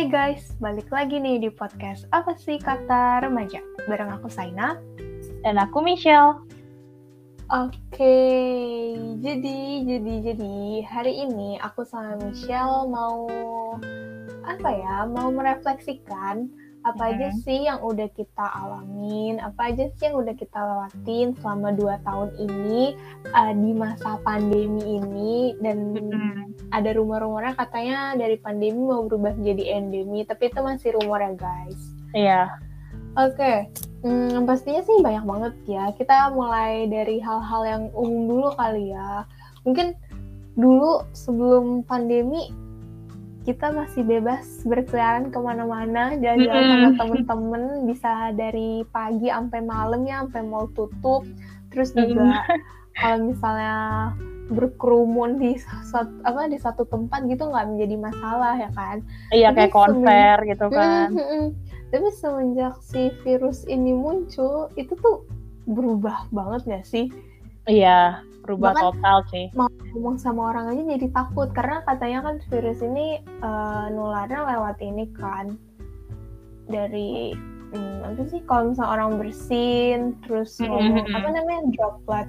Hai 0.00 0.08
guys, 0.08 0.56
balik 0.56 0.88
lagi 0.88 1.20
nih 1.20 1.44
di 1.44 1.52
podcast 1.52 2.08
Apa 2.08 2.32
sih 2.32 2.56
Kata 2.56 3.20
Remaja? 3.20 3.60
Bareng 3.84 4.08
aku 4.08 4.32
Saina. 4.32 4.80
Dan 5.44 5.60
aku 5.60 5.84
Michelle. 5.84 6.40
Oke, 7.52 8.16
jadi, 9.20 9.60
jadi, 9.84 10.14
jadi 10.24 10.56
hari 10.88 11.20
ini 11.28 11.60
aku 11.60 11.84
sama 11.84 12.16
Michelle 12.16 12.88
mau 12.88 13.28
apa 14.48 14.70
ya? 14.72 15.04
Mau 15.04 15.28
merefleksikan 15.36 16.48
apa 16.80 17.12
aja 17.12 17.28
sih 17.44 17.68
yang 17.68 17.84
udah 17.84 18.08
kita 18.16 18.46
alamin, 18.56 19.36
apa 19.40 19.68
aja 19.68 19.92
sih 19.96 20.08
yang 20.08 20.16
udah 20.16 20.32
kita 20.32 20.56
lewatin 20.56 21.36
selama 21.36 21.76
dua 21.76 22.00
tahun 22.08 22.32
ini 22.40 22.96
uh, 23.36 23.52
di 23.52 23.70
masa 23.76 24.16
pandemi 24.24 24.96
ini 24.96 25.52
dan 25.60 25.92
ada 26.72 26.90
rumor-rumornya 26.96 27.52
katanya 27.52 28.16
dari 28.16 28.40
pandemi 28.40 28.80
mau 28.80 29.04
berubah 29.04 29.36
menjadi 29.36 29.76
endemi, 29.76 30.24
tapi 30.24 30.48
itu 30.48 30.60
masih 30.64 30.96
rumor 30.96 31.20
ya 31.20 31.32
guys. 31.36 31.80
Iya. 32.16 32.42
Oke, 33.18 33.66
hmm, 34.06 34.46
pastinya 34.46 34.80
sih 34.86 35.02
banyak 35.02 35.24
banget 35.26 35.54
ya. 35.66 35.84
Kita 35.98 36.30
mulai 36.30 36.86
dari 36.86 37.18
hal-hal 37.18 37.62
yang 37.66 37.82
umum 37.92 38.30
dulu 38.30 38.48
kali 38.54 38.94
ya. 38.94 39.26
Mungkin 39.66 39.98
dulu 40.54 41.02
sebelum 41.12 41.82
pandemi 41.84 42.54
kita 43.44 43.72
masih 43.72 44.04
bebas 44.04 44.44
berkeliaran 44.68 45.32
ke 45.32 45.38
mana-mana, 45.40 46.12
jalan-jalan 46.20 46.64
sama 46.68 46.90
temen-temen, 47.00 47.62
bisa 47.88 48.12
dari 48.36 48.84
pagi 48.92 49.32
sampai 49.32 49.60
malam 49.64 50.04
ya, 50.04 50.22
sampai 50.24 50.42
mau 50.44 50.68
tutup. 50.76 51.24
Terus 51.72 51.96
juga 51.96 52.44
kalau 53.00 53.32
misalnya 53.32 53.78
berkerumun 54.50 55.38
di 55.38 55.54
satu 55.62 56.10
apa 56.26 56.50
di 56.50 56.58
satu 56.58 56.82
tempat 56.82 57.22
gitu 57.30 57.46
nggak 57.48 57.66
menjadi 57.70 57.96
masalah 57.96 58.54
ya 58.58 58.70
kan? 58.76 58.96
Iya 59.32 59.48
Tapi 59.54 59.56
kayak 59.56 59.72
konser 59.72 60.36
gitu 60.44 60.66
kan. 60.68 61.08
Mm. 61.14 61.46
Tapi 61.90 62.08
semenjak 62.14 62.78
si 62.86 63.10
virus 63.26 63.66
ini 63.66 63.90
muncul, 63.90 64.70
itu 64.78 64.94
tuh 64.94 65.26
berubah 65.66 66.30
banget 66.30 66.60
gak 66.70 66.86
sih? 66.86 67.10
Iya, 67.66 68.22
berubah 68.50 68.74
Bahkan- 68.74 68.84
total 68.90 69.18
sih. 69.30 69.46
Ngomong 69.94 70.18
sama 70.18 70.50
orang 70.50 70.74
aja 70.74 70.82
jadi 70.98 71.06
takut 71.14 71.48
karena 71.54 71.86
katanya 71.86 72.18
kan 72.26 72.34
virus 72.50 72.82
ini 72.82 73.06
eh, 73.22 73.84
nularnya 73.94 74.42
lewat 74.50 74.76
ini 74.82 75.06
kan 75.14 75.54
dari 76.66 77.34
hmm, 77.70 78.06
apa 78.06 78.22
sih 78.30 78.42
kalau 78.46 78.70
misalnya 78.70 78.90
orang 78.98 79.10
bersin 79.18 80.14
terus 80.22 80.58
ngomong 80.62 81.02
mm, 81.02 81.10
mm. 81.10 81.16
apa 81.18 81.28
namanya 81.30 81.62
droplet 81.74 82.28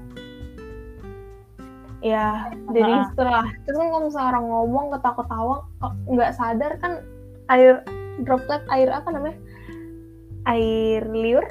ya 2.01 2.49
dari 2.73 2.93
Ah. 2.97 3.05
setelah 3.13 3.45
terus 3.61 3.77
kan 3.77 3.87
kalau 3.93 4.03
misalnya 4.09 4.29
orang 4.33 4.45
ngomong 4.49 4.85
ketawa-ketawa 4.97 5.55
kok 5.77 5.93
nggak 6.09 6.31
sadar 6.33 6.71
kan 6.81 6.93
air 7.53 7.85
droplet 8.25 8.61
air 8.73 8.89
apa 8.89 9.09
namanya 9.13 9.37
air 10.49 11.05
liur 11.05 11.45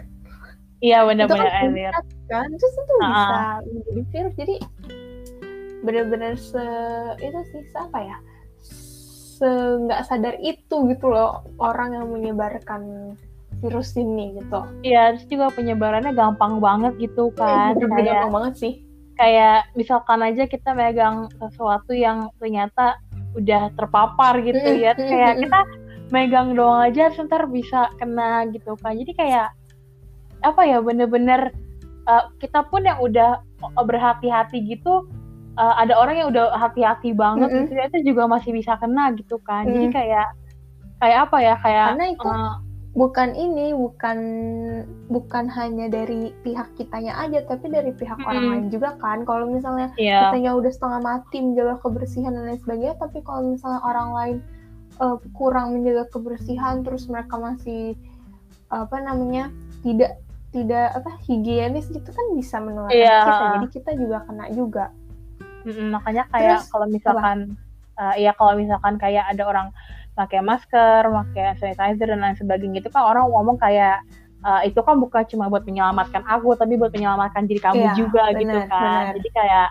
Iya 0.81 1.05
benar-benar 1.05 1.49
kan 1.53 1.71
berat 1.73 2.07
kan 2.27 2.49
terus 2.57 2.75
itu 2.75 2.95
bisa 2.99 3.39
menjadi 3.63 4.03
virus 4.09 4.35
jadi 4.35 4.55
benar-benar 5.81 6.35
se 6.37 6.65
itu 7.19 7.41
sih 7.53 7.63
se- 7.67 7.81
apa 7.81 7.99
ya 8.01 8.17
se 8.65 9.49
nggak 9.81 10.05
sadar 10.05 10.37
itu 10.41 10.77
gitu 10.89 11.07
loh 11.09 11.41
orang 11.57 11.97
yang 11.97 12.07
menyebarkan 12.09 13.13
virus 13.61 13.93
ini 13.95 14.41
gitu 14.41 14.61
Iya, 14.81 15.17
terus 15.17 15.29
juga 15.29 15.47
penyebarannya 15.53 16.17
gampang 16.17 16.61
banget 16.61 16.97
gitu 16.97 17.29
kan. 17.37 17.77
bener-bener 17.77 17.93
Kayak 18.01 18.09
gampang 18.17 18.33
banget 18.33 18.55
sih 18.57 18.75
kayak 19.17 19.69
misalkan 19.77 20.21
aja 20.25 20.49
kita 20.49 20.73
megang 20.73 21.29
sesuatu 21.37 21.93
yang 21.93 22.33
ternyata 22.41 22.97
udah 23.37 23.69
terpapar 23.77 24.41
gitu 24.41 24.57
Mm, 24.65 24.81
ya. 24.81 24.93
mm, 24.97 25.05
Kayak 25.05 25.33
mm, 25.37 25.41
kita 25.45 25.61
megang 26.09 26.49
doang 26.57 26.89
aja 26.89 27.13
sebentar 27.13 27.45
bisa 27.45 27.93
kena 28.01 28.49
gitu 28.49 28.73
kan. 28.81 28.97
Jadi 28.97 29.13
kayak 29.13 29.53
apa 30.41 30.63
ya 30.65 30.79
bener-bener 30.81 31.53
uh, 32.09 32.33
kita 32.41 32.65
pun 32.69 32.85
yang 32.85 32.99
udah 33.01 33.45
berhati-hati 33.77 34.65
gitu 34.65 35.05
uh, 35.61 35.75
ada 35.77 35.97
orang 35.97 36.17
yang 36.17 36.29
udah 36.33 36.57
hati-hati 36.57 37.13
banget 37.13 37.49
Mm-mm. 37.53 37.59
gitu 37.67 37.73
ya 37.77 37.85
itu 37.93 37.99
juga 38.15 38.29
masih 38.31 38.57
bisa 38.57 38.77
kena 38.81 39.13
gitu 39.17 39.37
kan. 39.45 39.69
Jadi 39.69 39.87
Mm. 39.91 39.95
kayak 39.95 40.29
kayak 41.01 41.19
apa 41.29 41.37
ya 41.41 41.55
kayak 41.61 41.87
Karena 41.97 42.07
itu 42.13 42.29
uh, 42.29 42.55
bukan 42.91 43.29
ini 43.39 43.73
bukan 43.73 44.19
bukan 45.09 45.45
hanya 45.47 45.87
dari 45.87 46.35
pihak 46.43 46.75
kitanya 46.75 47.15
aja 47.23 47.47
tapi 47.47 47.71
dari 47.71 47.95
pihak 47.95 48.19
orang 48.27 48.43
Mm-mm. 48.45 48.53
lain 48.57 48.67
juga 48.75 48.99
kan 48.99 49.23
kalau 49.23 49.47
misalnya 49.47 49.95
ya 49.95 50.29
kitanya 50.29 50.59
udah 50.59 50.73
setengah 50.75 51.01
mati 51.01 51.39
menjaga 51.39 51.79
kebersihan 51.81 52.35
dan 52.35 52.51
lain 52.51 52.61
sebagainya 52.61 52.99
tapi 52.99 53.23
kalau 53.23 53.55
misalnya 53.55 53.81
orang 53.87 54.09
lain 54.11 54.37
eh, 54.99 55.17
kurang 55.39 55.79
menjaga 55.79 56.11
kebersihan 56.11 56.83
terus 56.83 57.07
mereka 57.07 57.39
masih 57.39 57.95
apa 58.75 58.99
namanya 59.03 59.55
tidak 59.87 60.19
tidak 60.51 60.99
apa 60.99 61.11
higienis 61.27 61.87
gitu 61.89 62.11
kan 62.11 62.27
bisa 62.35 62.59
menularkan 62.59 62.99
Iya. 62.99 63.19
kita 63.23 63.45
jadi 63.55 63.67
kita 63.71 63.91
juga 63.99 64.19
kena 64.27 64.47
juga 64.51 64.85
Mm-mm, 65.61 65.93
makanya 65.93 66.25
kayak 66.33 66.65
Terus, 66.65 66.73
kalau 66.73 66.87
misalkan 66.89 67.39
uh, 68.01 68.15
ya 68.17 68.33
kalau 68.33 68.57
misalkan 68.57 68.97
kayak 68.97 69.29
ada 69.29 69.45
orang 69.45 69.69
pakai 70.17 70.41
masker, 70.41 71.05
pakai 71.05 71.57
sanitizer 71.61 72.09
dan 72.13 72.21
lain 72.25 72.37
sebagainya 72.37 72.81
itu 72.81 72.89
kan 72.89 73.05
orang 73.05 73.29
ngomong 73.29 73.61
kayak 73.61 74.01
uh, 74.41 74.65
itu 74.65 74.81
kan 74.81 74.97
bukan 74.97 75.23
cuma 75.29 75.53
buat 75.53 75.65
menyelamatkan 75.69 76.25
aku 76.25 76.57
tapi 76.57 76.81
buat 76.81 76.93
menyelamatkan 76.93 77.45
diri 77.45 77.61
kamu 77.61 77.77
Iya, 77.77 77.93
juga 77.93 78.25
gitu 78.37 78.49
benar, 78.57 78.69
kan. 78.73 78.81
benar. 78.83 79.05
Jadi 79.21 79.29
kayak 79.37 79.69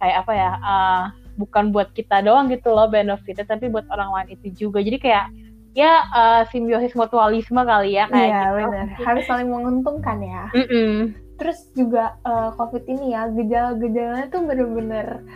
kayak 0.00 0.16
apa 0.24 0.32
ya? 0.36 0.50
uh, 0.60 1.02
bukan 1.34 1.74
buat 1.74 1.90
kita 1.90 2.22
doang 2.22 2.46
gitu 2.46 2.70
loh 2.70 2.86
benefitnya 2.86 3.42
tapi 3.42 3.66
buat 3.66 3.88
orang 3.90 4.12
lain 4.12 4.28
itu 4.38 4.68
juga. 4.68 4.78
Jadi 4.84 5.00
kayak 5.02 5.26
ya 5.74 6.06
uh, 6.14 6.42
simbiosis 6.48 6.94
mutualisme 6.94 7.58
kali 7.60 7.98
ya 7.98 8.06
kayak 8.06 8.30
iya 8.30 8.42
gitu. 8.46 8.54
benar 8.62 8.86
harus 9.02 9.24
saling 9.26 9.50
menguntungkan 9.50 10.22
ya 10.22 10.46
Mm-mm. 10.54 11.10
terus 11.34 11.66
juga 11.74 12.14
eh, 12.22 12.50
covid 12.54 12.86
ini 12.86 13.10
ya 13.10 13.26
gejala-gejalanya 13.26 14.30
tuh 14.30 14.46
bener-bener 14.46 15.26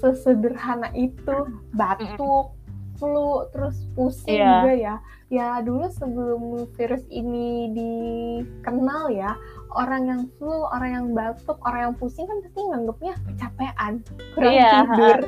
sesederhana 0.00 0.88
itu 0.96 1.36
batuk 1.76 2.56
flu 2.96 3.44
terus 3.52 3.76
pusing 3.92 4.40
Iya. 4.40 4.48
juga 4.64 4.72
ya 4.72 4.94
ya 5.28 5.48
dulu 5.60 5.84
sebelum 5.92 6.42
virus 6.80 7.04
ini 7.12 7.68
dikenal 7.76 9.12
ya 9.12 9.36
orang 9.76 10.08
yang 10.08 10.22
flu 10.40 10.64
orang 10.72 10.90
yang 10.96 11.06
batuk 11.12 11.60
orang 11.68 11.92
yang 11.92 11.94
pusing 12.00 12.24
kan 12.24 12.40
pasti 12.40 12.60
nganggapnya 12.64 13.14
kecapean 13.28 13.92
kurang 14.32 14.52
Iya, 14.56 14.70
tidur 14.72 15.18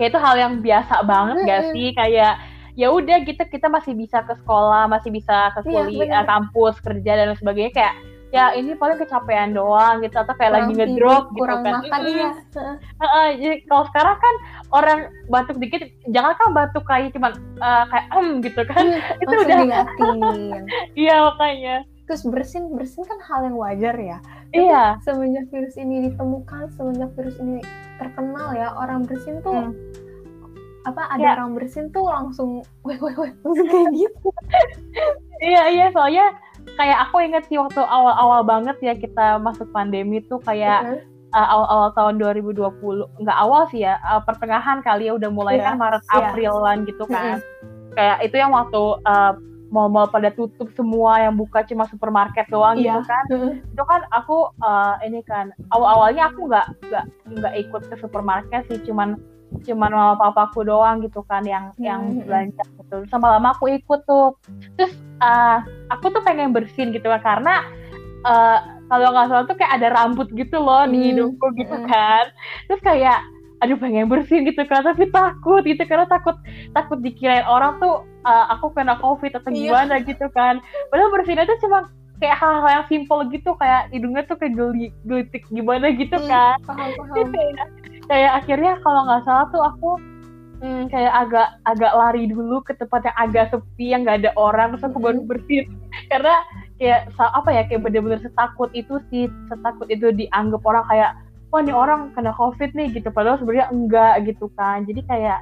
kayak 0.00 0.08
itu 0.08 0.18
hal 0.18 0.34
yang 0.40 0.54
biasa 0.64 0.94
banget 1.04 1.36
gak 1.44 1.60
Mm-mm. 1.60 1.72
sih 1.76 1.88
kayak 1.92 2.34
ya 2.74 2.90
udah 2.90 3.22
kita 3.22 3.46
kita 3.46 3.70
masih 3.70 3.94
bisa 3.94 4.22
ke 4.22 4.34
sekolah 4.42 4.90
masih 4.90 5.10
bisa 5.10 5.54
ke 5.54 5.66
Iya, 5.66 5.86
kuliah 5.86 6.22
kampus 6.26 6.82
kerja 6.82 7.10
dan 7.14 7.30
lain 7.30 7.38
sebagainya. 7.38 7.72
Kayak 7.72 7.94
ya 8.34 8.50
ini 8.50 8.74
paling 8.74 8.98
kecapean 8.98 9.54
doang 9.54 10.02
gitu 10.02 10.18
atau 10.18 10.34
kayak 10.34 10.52
lagi 10.58 10.74
kurang 10.74 10.90
ngedrop 10.90 11.22
tidur, 11.22 11.22
gitu 11.30 11.38
kurang 11.38 11.60
kan. 11.62 11.72
makan 11.78 12.00
iya. 12.02 12.28
Heeh, 12.98 13.26
jadi 13.38 13.56
kalau 13.70 13.84
sekarang 13.88 14.16
kan 14.18 14.34
orang 14.74 14.98
batuk 15.30 15.56
dikit 15.62 15.82
jangan 16.10 16.34
kan 16.34 16.48
batuk 16.50 16.82
kayak 16.82 17.14
cuman 17.14 17.30
eh, 17.62 17.84
kayak 17.94 18.06
em 18.10 18.28
gitu 18.42 18.60
kan. 18.66 18.84
Itu 19.22 19.34
langsung 19.38 19.70
udah. 19.70 19.86
iya 20.98 21.14
makanya. 21.30 21.76
Terus 22.04 22.26
bersin 22.26 22.74
bersin 22.74 23.06
kan 23.06 23.16
hal 23.22 23.46
yang 23.46 23.56
wajar 23.56 23.94
ya. 23.96 24.18
Iya. 24.54 25.02
semenjak 25.02 25.50
virus 25.50 25.74
ini 25.74 26.10
ditemukan, 26.10 26.70
semenjak 26.78 27.10
virus 27.18 27.34
ini 27.42 27.58
terkenal 27.98 28.54
ya, 28.54 28.70
orang 28.74 29.02
bersin 29.02 29.42
tuh 29.42 29.50
Hmm. 29.50 29.74
Apa 30.84 31.02
ada 31.08 31.20
Ya. 31.20 31.32
orang 31.34 31.56
bersin 31.56 31.88
tuh 31.90 32.04
langsung 32.04 32.50
weh 32.82 32.96
weh 32.96 33.16
weh 33.16 33.32
langsung 33.40 33.66
kayak 33.66 33.92
gitu. 33.94 34.28
Iya 35.40 35.62
iya 35.68 35.86
soalnya 35.90 36.36
kayak 36.76 37.08
aku 37.08 37.16
inget 37.20 37.44
sih 37.46 37.56
waktu 37.56 37.80
awal-awal 37.80 38.40
banget 38.42 38.76
ya 38.80 38.94
kita 38.94 39.36
masuk 39.38 39.68
pandemi 39.70 40.20
tuh 40.22 40.40
kayak 40.40 41.04
uh, 41.30 41.46
awal-awal 41.50 41.90
tahun 41.92 42.14
2020 42.16 42.56
nggak 43.20 43.38
awal 43.38 43.68
sih 43.68 43.82
ya 43.82 44.00
uh, 44.00 44.20
pertengahan 44.20 44.80
kali 44.80 45.08
ya 45.08 45.12
udah 45.12 45.28
mulai 45.28 45.58
Iya, 45.58 45.64
kan 45.66 45.74
Maret 45.76 46.02
iya. 46.04 46.16
Aprilan 46.22 46.78
gitu 46.84 47.04
kan 47.06 47.36
kayak 47.92 48.16
itu 48.22 48.36
yang 48.36 48.50
waktu 48.50 48.80
uh, 49.04 49.32
mall-mall 49.68 50.06
pada 50.06 50.30
tutup 50.30 50.70
semua 50.72 51.18
yang 51.18 51.34
buka 51.34 51.66
cuma 51.66 51.84
supermarket 51.84 52.46
doang 52.48 52.78
Iya. 52.78 52.96
gitu 52.96 53.00
kan 53.04 53.24
Heeh. 53.28 53.52
itu 53.60 53.82
kan 53.84 54.00
aku 54.08 54.48
uh, 54.62 54.94
ini 55.02 55.20
kan 55.22 55.50
awal-awalnya 55.68 56.30
aku 56.30 56.46
nggak 56.46 56.66
nggak 56.88 57.04
nggak 57.34 57.54
ikut 57.60 57.82
ke 57.90 57.94
supermarket 57.98 58.62
sih 58.70 58.80
cuman 58.86 59.18
cuman 59.62 59.90
mama 59.90 60.14
papaku 60.18 60.66
doang 60.66 60.98
gitu 61.00 61.22
kan 61.24 61.46
yang 61.46 61.70
yang 61.78 62.02
Hmm. 62.10 62.26
belanja 62.26 62.64
gitu 62.80 62.96
sama 63.06 63.38
lama 63.38 63.54
aku 63.54 63.70
ikut 63.70 64.00
tuh 64.04 64.34
terus 64.74 64.92
uh, 65.18 65.62
aku 65.88 66.10
tuh 66.10 66.20
pengen 66.20 66.50
bersin 66.50 66.90
gitu 66.90 67.06
kan 67.06 67.22
karena 67.22 67.62
uh, 68.22 68.58
kalau 68.86 69.08
nggak 69.10 69.26
salah 69.30 69.44
tuh 69.46 69.56
kayak 69.56 69.78
ada 69.78 69.88
rambut 69.94 70.28
gitu 70.32 70.58
loh 70.58 70.84
di 70.84 70.98
Hmm. 70.98 71.06
hidungku 71.12 71.46
gitu 71.54 71.76
Hmm. 71.76 71.86
kan 71.86 72.24
terus 72.66 72.82
kayak 72.82 73.22
aduh 73.62 73.80
pengen 73.80 74.10
bersin 74.10 74.44
gitu 74.44 74.60
kan 74.66 74.84
tapi 74.84 75.08
takut 75.08 75.64
gitu 75.64 75.80
karena 75.86 76.04
takut 76.04 76.36
takut 76.72 77.00
dikirain 77.00 77.46
orang 77.46 77.80
tuh 77.80 78.04
uh, 78.22 78.46
aku 78.52 78.74
kena 78.76 78.98
covid 78.98 79.32
atau 79.32 79.48
Iya. 79.48 79.72
gimana 79.72 79.94
gitu 80.04 80.26
kan 80.30 80.60
padahal 80.92 81.08
bersinnya 81.08 81.48
tuh 81.48 81.56
cuma 81.64 81.88
kayak 82.20 82.36
hal-hal 82.36 82.70
yang 82.70 82.86
simple 82.86 83.20
gitu 83.26 83.56
kayak 83.56 83.88
hidungnya 83.88 84.22
tuh 84.22 84.36
kayak 84.36 84.52
geli 84.52 84.92
gelitik 85.02 85.48
gimana 85.48 85.90
gitu 85.90 86.14
Hmm, 86.14 86.28
kan 86.28 86.56
Paham 86.62 86.88
Terus 86.92 86.98
paham. 87.00 87.32
Kayak, 88.08 88.32
akhirnya 88.44 88.72
kalau 88.84 89.00
nggak 89.08 89.22
salah 89.24 89.46
tuh 89.50 89.62
aku 89.62 89.90
hmm, 90.60 90.84
kayak 90.92 91.12
agak 91.12 91.48
agak 91.68 91.92
lari 91.92 92.24
dulu 92.28 92.64
ke 92.64 92.72
tempat 92.76 93.08
yang 93.08 93.16
agak 93.20 93.44
sepi 93.52 93.86
yang 93.92 94.02
nggak 94.04 94.24
ada 94.24 94.32
orang 94.40 94.74
terus 94.74 94.88
aku 94.88 94.98
baru 95.00 95.20
bersin 95.24 95.68
karena 96.10 96.34
kayak 96.80 97.12
apa 97.18 97.50
ya 97.54 97.62
kayak 97.70 97.82
bener-bener 97.86 98.20
setakut 98.20 98.70
itu 98.74 98.98
sih 99.08 99.30
setakut 99.46 99.86
itu 99.88 100.10
dianggap 100.10 100.60
orang 100.66 100.84
kayak 100.90 101.14
wah 101.54 101.62
nih 101.62 101.70
orang 101.70 102.10
kena 102.18 102.34
covid 102.34 102.74
nih 102.74 102.90
gitu. 102.90 103.14
Padahal 103.14 103.38
sebenarnya 103.38 103.70
enggak 103.70 104.26
gitu 104.26 104.50
kan. 104.58 104.82
Jadi 104.82 105.06
kayak 105.06 105.38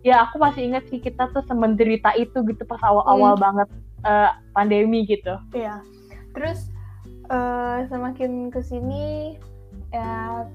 ya 0.00 0.24
aku 0.24 0.40
masih 0.40 0.72
ingat 0.72 0.88
sih 0.88 0.96
kita 0.96 1.28
tuh 1.36 1.44
semenderita 1.44 2.16
itu 2.16 2.40
gitu 2.40 2.64
pas 2.64 2.80
awal-awal 2.80 3.36
hmm. 3.36 3.42
banget 3.44 3.68
uh, 4.08 4.32
pandemi 4.56 5.04
gitu. 5.04 5.36
Iya. 5.52 5.84
Terus 6.32 6.72
uh, 7.28 7.84
semakin 7.92 8.48
ke 8.48 8.64
sini 8.64 9.36
ya 9.92 10.48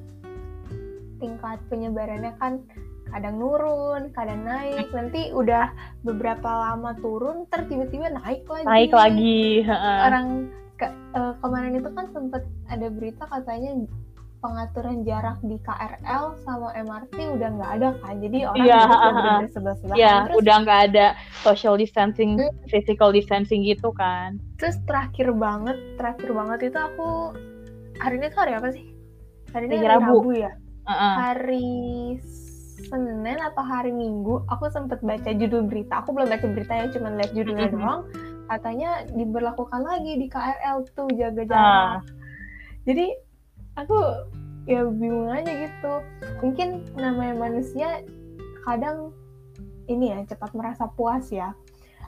tingkat 1.17 1.57
penyebarannya 1.69 2.33
kan 2.41 2.61
kadang 3.07 3.39
nurun, 3.39 4.11
kadang 4.11 4.43
naik. 4.43 4.91
Nanti 4.91 5.31
udah 5.31 5.71
beberapa 6.03 6.47
lama 6.47 6.91
turun, 6.99 7.47
ter 7.47 7.63
tiba-tiba 7.71 8.11
naik 8.11 8.43
lagi. 8.47 8.67
Naik 8.67 8.91
lagi. 8.91 9.41
Orang 9.77 10.51
ke, 10.77 10.87
uh, 11.15 11.33
kemarin 11.41 11.79
itu 11.79 11.89
kan 11.91 12.05
sempat 12.13 12.43
ada 12.69 12.87
berita 12.91 13.25
katanya 13.31 13.87
pengaturan 14.37 15.01
jarak 15.01 15.37
di 15.41 15.57
KRL 15.65 16.37
sama 16.45 16.69
MRT 16.77 17.17
udah 17.17 17.49
nggak 17.57 17.71
ada 17.81 17.89
kan 18.05 18.15
jadi 18.21 18.37
orang 18.53 18.67
yeah, 18.69 18.85
udah 18.85 19.49
sebelah 19.49 19.75
sebelah 19.81 19.97
yeah, 19.97 20.19
udah 20.37 20.55
nggak 20.61 20.81
ada 20.93 21.05
social 21.41 21.73
distancing 21.73 22.37
hmm. 22.37 22.53
physical 22.69 23.09
distancing 23.09 23.65
gitu 23.65 23.89
kan 23.97 24.37
terus 24.61 24.77
terakhir 24.85 25.33
banget 25.33 25.77
terakhir 25.97 26.29
banget 26.31 26.69
itu 26.69 26.77
aku 26.77 27.33
hari 27.97 28.21
ini 28.21 28.29
tuh 28.29 28.39
hari 28.45 28.53
apa 28.53 28.69
sih 28.69 28.85
hari 29.57 29.65
ini 29.73 29.81
hari, 29.81 29.87
hari 29.89 29.95
Rabu. 29.97 30.15
Rabu 30.21 30.31
ya 30.37 30.51
uh 30.87 30.91
-uh. 30.91 31.13
hari 31.19 32.17
Senin 32.87 33.37
atau 33.41 33.63
hari 33.65 33.91
Minggu 33.91 34.47
aku 34.47 34.71
sempat 34.71 35.03
baca 35.03 35.33
judul 35.35 35.67
berita 35.67 36.01
aku 36.01 36.15
belum 36.15 36.31
baca 36.31 36.47
berita 36.47 36.73
ya 36.73 36.85
cuma 36.93 37.11
lihat 37.13 37.31
judulnya 37.35 37.67
mm-hmm. 37.67 37.83
doang 37.83 38.01
katanya 38.47 39.03
diberlakukan 39.11 39.81
lagi 39.83 40.13
di 40.15 40.27
KRL 40.31 40.77
tuh 40.95 41.09
jaga 41.11 41.43
jarak 41.43 41.67
uh. 41.67 41.99
jadi 42.87 43.05
aku 43.75 43.97
ya 44.67 44.87
bingung 44.87 45.31
aja 45.31 45.51
gitu 45.51 45.93
mungkin 46.43 46.83
namanya 46.95 47.35
manusia 47.35 48.03
kadang 48.63 49.11
ini 49.87 50.11
ya 50.11 50.19
cepat 50.27 50.51
merasa 50.55 50.87
puas 50.91 51.27
ya 51.31 51.55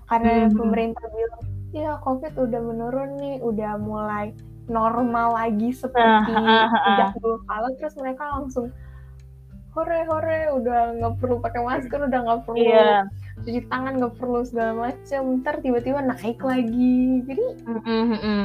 karena 0.08 0.48
mm-hmm. 0.48 0.58
pemerintah 0.60 1.06
bilang 1.12 1.44
ya 1.70 1.92
covid 2.02 2.34
udah 2.36 2.62
menurun 2.62 3.10
nih 3.18 3.36
udah 3.42 3.78
mulai 3.78 4.34
normal 4.70 5.36
lagi 5.36 5.74
seperti 5.74 6.32
sejak 6.32 7.18
dulu 7.18 7.42
kala 7.50 7.70
terus 7.76 7.98
mereka 7.98 8.24
langsung 8.38 8.70
hore 9.74 10.00
hore 10.10 10.40
udah 10.58 10.80
nggak 10.98 11.14
perlu 11.22 11.36
pakai 11.40 11.62
masker 11.62 12.00
udah 12.10 12.20
nggak 12.26 12.42
perlu 12.44 12.66
yeah. 12.66 13.06
cuci 13.46 13.62
tangan 13.70 14.02
nggak 14.02 14.16
perlu 14.18 14.42
segala 14.42 14.90
macam 14.90 15.22
ntar 15.42 15.62
tiba-tiba 15.62 16.02
naik 16.02 16.40
lagi 16.42 17.24
jadi 17.30 17.46
mm 17.70 17.82
-hmm. 17.86 18.44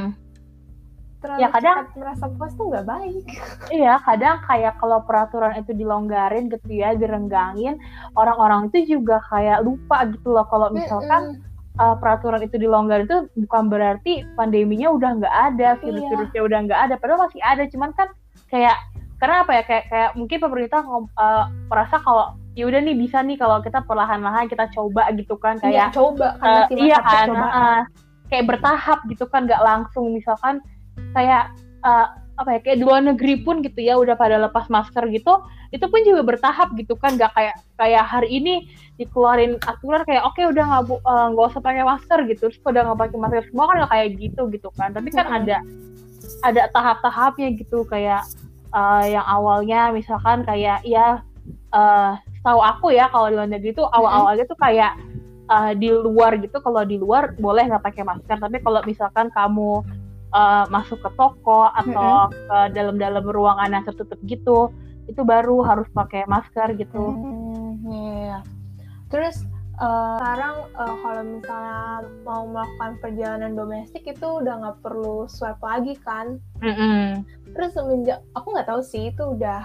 terlalu 1.25 1.41
ya 1.41 1.47
kadang 1.49 1.77
cepat 1.81 1.97
merasa 1.97 2.25
puas 2.29 2.53
tuh 2.53 2.65
nggak 2.69 2.85
baik 2.85 3.25
iya 3.81 3.93
kadang 4.05 4.37
kayak 4.45 4.73
kalau 4.77 5.01
peraturan 5.01 5.53
itu 5.57 5.71
dilonggarin 5.73 6.45
gitu 6.47 6.69
ya 6.69 6.93
direnggangin 6.93 7.81
orang-orang 8.13 8.69
itu 8.69 8.97
juga 9.01 9.17
kayak 9.27 9.65
lupa 9.65 10.05
gitu 10.13 10.29
loh 10.29 10.45
kalau 10.45 10.69
misalkan 10.69 11.21
mm 11.25 11.35
-hmm. 11.41 11.44
Uh, 11.75 11.91
peraturan 11.99 12.39
itu 12.39 12.55
dilonggarin 12.55 13.03
itu 13.03 13.27
bukan 13.35 13.67
berarti 13.67 14.23
pandeminya 14.39 14.95
udah 14.95 15.11
nggak 15.19 15.35
ada 15.51 15.75
virus-virusnya 15.83 16.39
iya. 16.39 16.47
udah 16.47 16.59
nggak 16.71 16.79
ada 16.87 16.95
padahal 16.95 17.27
masih 17.27 17.41
ada. 17.43 17.67
Cuman 17.67 17.91
kan 17.91 18.07
kayak 18.47 18.79
karena 19.19 19.43
apa 19.43 19.51
ya 19.59 19.63
kayak 19.67 19.85
kayak 19.91 20.09
mungkin 20.15 20.37
pemerintah 20.39 20.79
uh, 20.87 21.51
merasa 21.67 21.99
kalau 21.99 22.35
ya 22.55 22.63
udah 22.67 22.79
nih 22.79 22.95
bisa 22.95 23.19
nih 23.19 23.35
kalau 23.35 23.59
kita 23.59 23.83
perlahan-lahan 23.83 24.47
kita 24.47 24.71
coba 24.71 25.11
gitu 25.19 25.35
kan 25.35 25.59
iya, 25.59 25.63
kayak 25.63 25.75
ya, 25.75 25.87
coba 25.91 26.27
kan 26.39 26.47
uh, 26.47 26.65
iya 26.71 26.97
kan 27.03 27.27
uh, 27.35 27.79
kayak 28.31 28.45
bertahap 28.47 28.99
gitu 29.11 29.27
kan 29.27 29.43
nggak 29.43 29.59
langsung. 29.59 30.15
Misalkan 30.15 30.63
kayak 31.11 31.51
uh, 31.83 32.07
apa 32.35 32.49
ya 32.55 32.59
kayak 32.59 32.77
di 32.79 32.85
luar 32.85 33.01
negeri 33.03 33.41
pun 33.47 33.63
gitu 33.63 33.79
ya 33.79 33.95
udah 33.95 34.19
pada 34.19 34.35
lepas 34.35 34.67
masker 34.67 35.07
gitu 35.11 35.39
itu 35.71 35.85
pun 35.87 35.99
juga 36.03 36.21
bertahap 36.23 36.75
gitu 36.75 36.99
kan 36.99 37.15
nggak 37.15 37.31
kayak 37.31 37.55
kayak 37.79 38.03
hari 38.03 38.29
ini 38.39 38.53
dikeluarin 38.99 39.59
aturan 39.67 40.03
kayak 40.03 40.23
oke 40.23 40.35
okay, 40.35 40.47
udah 40.47 40.63
nggak 40.63 40.83
nggak 41.31 41.45
uh, 41.45 41.49
usah 41.51 41.61
pakai 41.63 41.83
masker 41.83 42.19
gitu 42.31 42.51
terus 42.51 42.59
udah 42.63 42.81
nggak 42.91 42.99
pakai 43.07 43.17
masker 43.19 43.43
semua 43.51 43.65
kan 43.71 43.75
nggak 43.83 43.91
kayak 43.91 44.07
gitu 44.19 44.41
gitu 44.51 44.69
kan 44.75 44.89
tapi 44.91 45.09
kan 45.11 45.25
hmm. 45.27 45.37
ada 45.43 45.57
ada 46.43 46.63
tahap-tahapnya 46.71 47.47
gitu 47.55 47.87
kayak 47.87 48.23
uh, 48.75 49.03
yang 49.03 49.25
awalnya 49.27 49.91
misalkan 49.95 50.43
kayak 50.43 50.83
ya 50.83 51.23
uh, 51.71 52.19
tahu 52.43 52.59
aku 52.61 52.87
ya 52.95 53.07
kalau 53.09 53.31
di 53.31 53.35
luar 53.35 53.49
negeri 53.49 53.71
itu 53.71 53.83
awal-awalnya 53.83 54.45
tuh 54.47 54.59
kayak 54.59 54.93
uh, 55.49 55.71
di 55.75 55.89
luar 55.89 56.37
gitu 56.39 56.57
kalau 56.61 56.83
di 56.85 56.97
luar 56.99 57.33
boleh 57.37 57.67
nggak 57.67 57.83
pakai 57.83 58.03
masker 58.05 58.37
tapi 58.37 58.57
kalau 58.61 58.79
misalkan 58.83 59.27
kamu 59.31 59.81
uh, 60.33 60.65
masuk 60.71 61.01
ke 61.01 61.09
toko 61.13 61.69
atau 61.69 62.29
mm-hmm. 62.29 62.47
ke 62.49 62.57
dalam-dalam 62.73 63.25
ruangan 63.25 63.69
yang 63.69 63.83
tertutup 63.85 64.17
gitu 64.25 64.71
itu 65.05 65.21
baru 65.21 65.61
harus 65.61 65.85
pakai 65.93 66.25
masker 66.25 66.73
gitu. 66.81 67.13
Mm-hmm. 67.13 67.93
Yeah. 67.93 68.41
Terus 69.13 69.45
uh, 69.79 70.17
sekarang 70.19 70.55
uh, 70.75 70.95
kalau 71.03 71.23
misalnya 71.23 71.83
mau 72.23 72.43
melakukan 72.47 72.91
perjalanan 73.03 73.53
domestik 73.55 74.03
itu 74.07 74.27
udah 74.41 74.53
nggak 74.63 74.77
perlu 74.83 75.27
swab 75.27 75.59
lagi 75.59 75.95
kan 76.03 76.39
mm-hmm. 76.63 77.23
terus 77.55 77.71
semenjak 77.75 78.23
aku 78.35 78.55
nggak 78.55 78.67
tahu 78.67 78.81
sih 78.83 79.11
itu 79.11 79.23
udah 79.35 79.63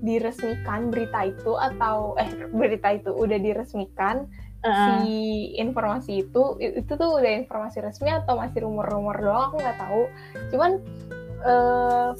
diresmikan 0.00 0.88
berita 0.88 1.28
itu 1.28 1.52
atau 1.60 2.16
eh 2.16 2.30
berita 2.56 2.96
itu 2.96 3.12
udah 3.12 3.36
diresmikan 3.36 4.24
uh-uh. 4.64 5.02
si 5.04 5.14
informasi 5.56 6.28
itu 6.28 6.56
itu 6.60 6.92
tuh 6.92 7.10
udah 7.20 7.32
informasi 7.44 7.80
resmi 7.80 8.12
atau 8.12 8.36
masih 8.36 8.64
rumor-rumor 8.64 9.16
doang 9.18 9.52
aku 9.52 9.56
nggak 9.60 9.78
tahu 9.80 10.02
cuman 10.52 10.70
uh, 11.44 12.10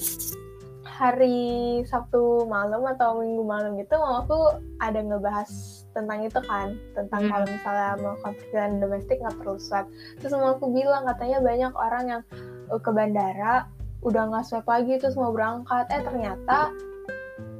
hari 1.01 1.81
Sabtu 1.89 2.45
malam 2.45 2.85
atau 2.85 3.25
Minggu 3.25 3.41
malam 3.41 3.81
gitu 3.81 3.97
aku 3.97 4.61
ada 4.85 5.01
ngebahas 5.01 5.49
tentang 5.97 6.29
itu 6.29 6.41
kan 6.45 6.77
tentang 6.93 7.25
hmm. 7.25 7.31
kalau 7.33 7.47
misalnya 7.49 7.91
melakukan 7.97 8.33
perjalanan 8.37 8.79
domestik 8.85 9.17
nggak 9.19 9.37
perlu 9.41 9.57
swab 9.57 9.89
terus 10.21 10.31
sama 10.37 10.55
aku 10.55 10.69
bilang 10.69 11.09
katanya 11.09 11.39
banyak 11.41 11.73
orang 11.73 12.05
yang 12.05 12.23
uh, 12.69 12.77
ke 12.77 12.91
bandara 12.93 13.65
udah 14.05 14.23
nggak 14.29 14.45
swab 14.45 14.65
lagi 14.69 15.01
terus 15.01 15.17
mau 15.17 15.33
berangkat 15.33 15.89
eh 15.89 16.05
ternyata 16.05 16.69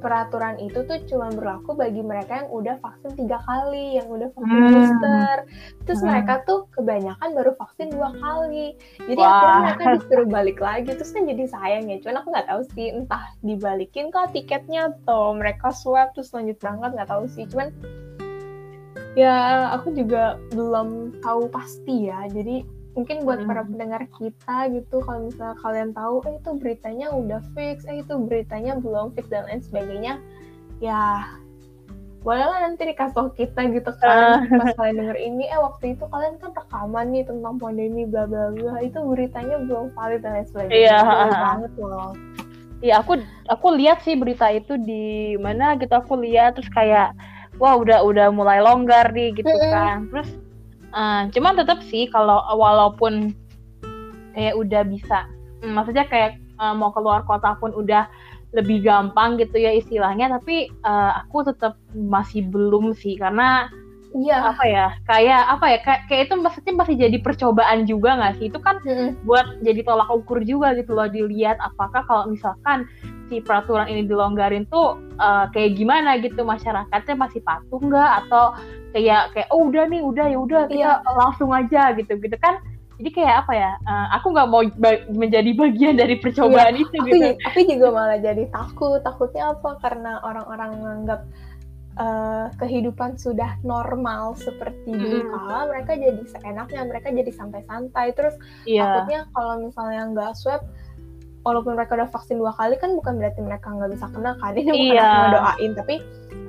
peraturan 0.01 0.57
itu 0.57 0.81
tuh 0.83 0.97
cuma 1.05 1.29
berlaku 1.29 1.77
bagi 1.77 2.01
mereka 2.01 2.43
yang 2.43 2.49
udah 2.49 2.75
vaksin 2.81 3.13
tiga 3.13 3.37
kali, 3.45 4.01
yang 4.01 4.09
udah 4.09 4.27
vaksin 4.33 4.57
hmm. 4.57 4.71
booster. 4.73 5.37
Terus 5.85 6.01
hmm. 6.01 6.09
mereka 6.09 6.33
tuh 6.49 6.65
kebanyakan 6.73 7.29
baru 7.37 7.51
vaksin 7.55 7.87
dua 7.93 8.09
kali. 8.17 8.73
Jadi 9.05 9.21
Wah. 9.21 9.29
akhirnya 9.29 9.61
mereka 9.61 9.83
disuruh 10.01 10.27
balik 10.27 10.59
lagi. 10.59 10.89
Terus 10.91 11.13
kan 11.13 11.23
jadi 11.29 11.43
sayang 11.45 11.85
ya. 11.87 11.97
Cuman 12.01 12.17
aku 12.19 12.27
nggak 12.33 12.49
tahu 12.49 12.61
sih, 12.73 12.87
entah 12.89 13.23
dibalikin 13.45 14.09
kah 14.09 14.27
tiketnya 14.33 14.91
atau 15.05 15.37
mereka 15.37 15.69
swab 15.69 16.11
terus 16.17 16.33
lanjut 16.33 16.57
berangkat 16.57 16.97
nggak 16.97 17.09
tahu 17.13 17.23
sih. 17.29 17.45
Cuman 17.45 17.69
ya 19.13 19.69
aku 19.75 19.93
juga 19.93 20.39
belum 20.55 21.19
tahu 21.19 21.51
pasti 21.51 22.07
ya 22.07 22.27
jadi 22.31 22.63
mungkin 22.91 23.23
buat 23.23 23.39
hmm. 23.43 23.47
para 23.47 23.63
pendengar 23.63 24.03
kita 24.19 24.57
gitu 24.75 24.99
kalau 25.07 25.31
misalnya 25.31 25.55
kalian 25.63 25.89
tahu 25.95 26.15
eh 26.27 26.35
itu 26.35 26.51
beritanya 26.59 27.07
udah 27.11 27.39
fix 27.55 27.87
eh 27.87 28.03
itu 28.03 28.13
beritanya 28.19 28.75
belum 28.79 29.15
fix 29.15 29.31
dan 29.31 29.47
lain 29.47 29.63
sebagainya 29.63 30.19
ya 30.83 31.23
bolehlah 32.21 32.61
nanti 32.61 32.85
dikasih 32.85 33.15
tau 33.17 33.33
kita 33.33 33.65
gitu 33.71 33.91
kan 33.97 34.45
uh. 34.45 34.59
pas 34.59 34.75
kalian 34.77 34.95
denger 35.01 35.17
ini 35.17 35.49
eh 35.49 35.57
waktu 35.57 35.97
itu 35.97 36.03
kalian 36.05 36.35
kan 36.37 36.51
rekaman 36.53 37.15
nih 37.15 37.23
tentang 37.25 37.55
pandemi 37.57 38.03
bla 38.05 38.27
bla 38.29 38.53
bla 38.53 38.77
itu 38.83 38.99
beritanya 39.01 39.57
belum 39.65 39.89
valid 39.95 40.21
dan 40.21 40.37
lain 40.37 40.47
sebagainya 40.51 40.75
iya 40.75 40.97
yeah. 40.99 41.31
banget 41.31 41.71
loh 41.79 42.13
Iya 42.81 42.97
aku 42.97 43.21
aku 43.45 43.77
lihat 43.77 44.01
sih 44.01 44.17
berita 44.17 44.49
itu 44.49 44.73
di 44.73 45.37
mana 45.37 45.77
gitu 45.77 45.93
aku 45.93 46.17
lihat 46.17 46.57
terus 46.57 46.65
kayak 46.73 47.13
wah 47.61 47.77
udah 47.77 48.01
udah 48.01 48.33
mulai 48.33 48.57
longgar 48.57 49.13
nih 49.13 49.37
gitu 49.37 49.53
kan 49.69 50.09
terus 50.09 50.33
uh, 50.93 51.27
cuman 51.31 51.53
tetap 51.59 51.79
sih 51.87 52.07
kalau 52.11 52.43
walaupun 52.55 53.35
kayak 54.35 54.55
udah 54.55 54.83
bisa 54.87 55.27
hmm, 55.63 55.75
maksudnya 55.75 56.07
kayak 56.07 56.39
uh, 56.59 56.75
mau 56.75 56.91
keluar 56.95 57.23
kota 57.27 57.55
pun 57.59 57.75
udah 57.75 58.07
lebih 58.51 58.83
gampang 58.83 59.39
gitu 59.39 59.55
ya 59.55 59.71
istilahnya 59.71 60.27
tapi 60.27 60.67
uh, 60.83 61.23
aku 61.23 61.47
tetap 61.47 61.79
masih 61.95 62.43
belum 62.51 62.91
sih 62.91 63.15
karena 63.15 63.71
Iya. 64.11 64.37
Apa 64.51 64.63
ya? 64.67 64.87
Kayak 65.07 65.43
apa 65.47 65.65
ya? 65.71 65.77
Kayak, 65.83 66.01
kayak 66.11 66.21
itu 66.27 66.35
maksudnya 66.39 66.73
masih 66.75 66.95
jadi 66.99 67.17
percobaan 67.23 67.79
juga 67.87 68.09
nggak 68.19 68.33
sih? 68.39 68.45
Itu 68.51 68.59
kan 68.59 68.83
mm-hmm. 68.83 69.23
buat 69.23 69.47
jadi 69.63 69.81
tolak 69.87 70.09
ukur 70.11 70.43
juga 70.43 70.75
gitu 70.75 70.91
loh 70.95 71.07
dilihat 71.07 71.55
apakah 71.63 72.03
kalau 72.03 72.27
misalkan 72.27 72.87
si 73.31 73.39
peraturan 73.39 73.87
ini 73.87 74.03
dilonggarin 74.03 74.67
tuh 74.67 74.99
uh, 75.15 75.47
kayak 75.55 75.79
gimana 75.79 76.19
gitu 76.19 76.43
masyarakatnya 76.43 77.15
masih 77.15 77.39
patuh 77.39 77.79
nggak 77.79 78.27
atau 78.27 78.51
kayak 78.91 79.31
kayak 79.31 79.47
oh 79.55 79.71
udah 79.71 79.87
nih 79.87 80.03
udah 80.03 80.25
ya 80.27 80.37
udah 80.37 80.61
kita 80.67 80.99
iya. 80.99 81.15
langsung 81.15 81.55
aja 81.55 81.95
gitu 81.95 82.19
gitu 82.19 82.35
kan 82.35 82.59
jadi 82.99 83.09
kayak 83.15 83.35
apa 83.47 83.53
ya 83.55 83.71
uh, 83.87 84.07
aku 84.19 84.35
nggak 84.35 84.49
mau 84.51 84.61
ba 84.75 84.99
menjadi 85.07 85.51
bagian 85.55 85.95
dari 85.95 86.19
percobaan 86.19 86.75
iya, 86.75 86.83
itu 86.83 86.95
aku, 86.99 87.07
gitu 87.07 87.27
tapi 87.39 87.59
juga 87.71 87.87
malah 87.95 88.19
jadi 88.19 88.43
takut 88.51 88.99
takutnya 88.99 89.55
apa 89.55 89.79
karena 89.79 90.11
orang-orang 90.27 90.69
menganggap 90.75 91.19
uh, 91.95 92.47
kehidupan 92.55 93.15
sudah 93.15 93.59
normal 93.61 94.35
seperti 94.35 94.87
dulu 94.87 95.17
Mm-mm. 95.19 95.31
kala 95.33 95.59
mereka 95.67 95.91
jadi 95.95 96.21
seenaknya 96.27 96.81
mereka 96.85 97.07
jadi 97.09 97.31
sampai 97.31 97.61
santai 97.65 98.13
terus 98.13 98.35
Iya. 98.63 98.83
takutnya 98.85 99.19
kalau 99.31 99.53
misalnya 99.59 100.01
nggak 100.09 100.31
swab 100.35 100.61
walaupun 101.41 101.73
mereka 101.73 101.97
udah 101.97 102.05
vaksin 102.07 102.37
dua 102.37 102.53
kali 102.53 102.77
kan 102.77 102.93
bukan 102.93 103.17
berarti 103.17 103.41
mereka 103.41 103.73
nggak 103.73 103.91
bisa 103.91 104.05
kena 104.13 104.37
kan 104.37 104.53
ini 104.59 104.69
bukan 104.69 104.85
Iya. 104.93 105.01
aku 105.01 105.17
ngedoain 105.19 105.71
tapi 105.75 105.95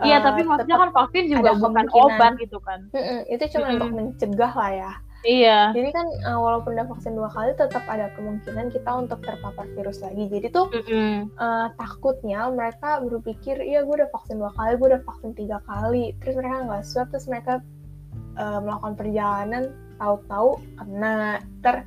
Iya, 0.02 0.18
uh, 0.18 0.22
tapi 0.24 0.40
maksudnya 0.42 0.76
kan 0.82 0.90
vaksin 0.90 1.24
juga 1.30 1.50
bukan 1.54 1.86
obat 1.94 2.34
gitu 2.34 2.58
kan. 2.58 2.90
Mm-mm, 2.90 3.22
itu 3.30 3.44
cuma 3.54 3.70
Mm-mm. 3.70 3.74
untuk 3.78 3.88
mencegah 3.94 4.52
lah 4.52 4.70
ya 4.74 4.92
Iya. 5.22 5.70
jadi 5.70 5.90
kan 5.94 6.06
uh, 6.26 6.38
walaupun 6.38 6.74
udah 6.74 6.86
vaksin 6.90 7.14
dua 7.14 7.30
kali 7.30 7.54
tetap 7.54 7.86
ada 7.86 8.10
kemungkinan 8.18 8.74
kita 8.74 8.90
untuk 8.90 9.22
terpapar 9.22 9.70
virus 9.78 10.02
lagi 10.02 10.26
jadi 10.26 10.50
tuh 10.50 10.66
Mm-mm. 10.74 11.30
uh, 11.38 11.70
takutnya 11.78 12.50
mereka 12.50 12.98
berpikir 13.00 13.62
iya 13.62 13.86
gue 13.86 13.94
udah 14.02 14.10
vaksin 14.10 14.42
dua 14.42 14.50
kali 14.58 14.74
gue 14.74 14.88
udah 14.90 15.02
vaksin 15.06 15.30
tiga 15.38 15.62
kali 15.64 16.12
terus 16.18 16.34
mereka 16.34 16.56
nggak 16.66 16.82
swab 16.82 17.06
terus 17.14 17.30
mereka 17.30 17.62
uh, 18.34 18.58
melakukan 18.58 18.94
perjalanan 18.98 19.62
tahu-tahu 20.02 20.58
kena 20.74 21.38
ter 21.62 21.86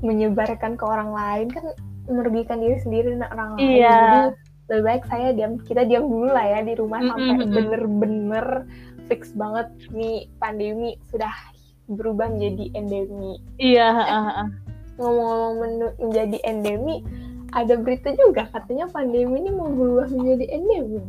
menyebarkan 0.00 0.76
ke 0.76 0.84
orang 0.84 1.12
lain 1.12 1.48
kan 1.52 1.64
merugikan 2.06 2.60
diri 2.60 2.76
sendiri 2.80 3.16
dan 3.16 3.28
orang 3.32 3.56
lain 3.56 3.80
Iya. 3.80 3.92
jadi 3.92 4.20
lebih 4.66 4.82
baik 4.82 5.04
saya 5.06 5.28
diam 5.30 5.52
kita 5.62 5.86
diam 5.86 6.04
dulu 6.10 6.26
lah 6.32 6.42
ya 6.42 6.60
di 6.64 6.74
rumah 6.74 6.98
sampai 6.98 7.46
bener-bener 7.46 8.46
fix 9.06 9.30
banget 9.32 9.70
nih 9.94 10.26
pandemi 10.42 10.98
sudah 11.06 11.30
berubah 11.86 12.30
menjadi 12.30 12.70
endemi 12.74 13.38
Iya, 13.56 13.86
heeh, 13.94 14.22
heeh. 14.30 14.48
ngomong-ngomong 14.98 15.54
menu- 15.60 15.96
menjadi 16.02 16.38
endemi 16.42 17.04
ada 17.54 17.74
berita 17.78 18.10
juga 18.12 18.50
katanya 18.50 18.90
pandemi 18.90 19.40
ini 19.40 19.50
mau 19.54 19.70
berubah 19.70 20.10
menjadi 20.10 20.44
endemi. 20.50 21.00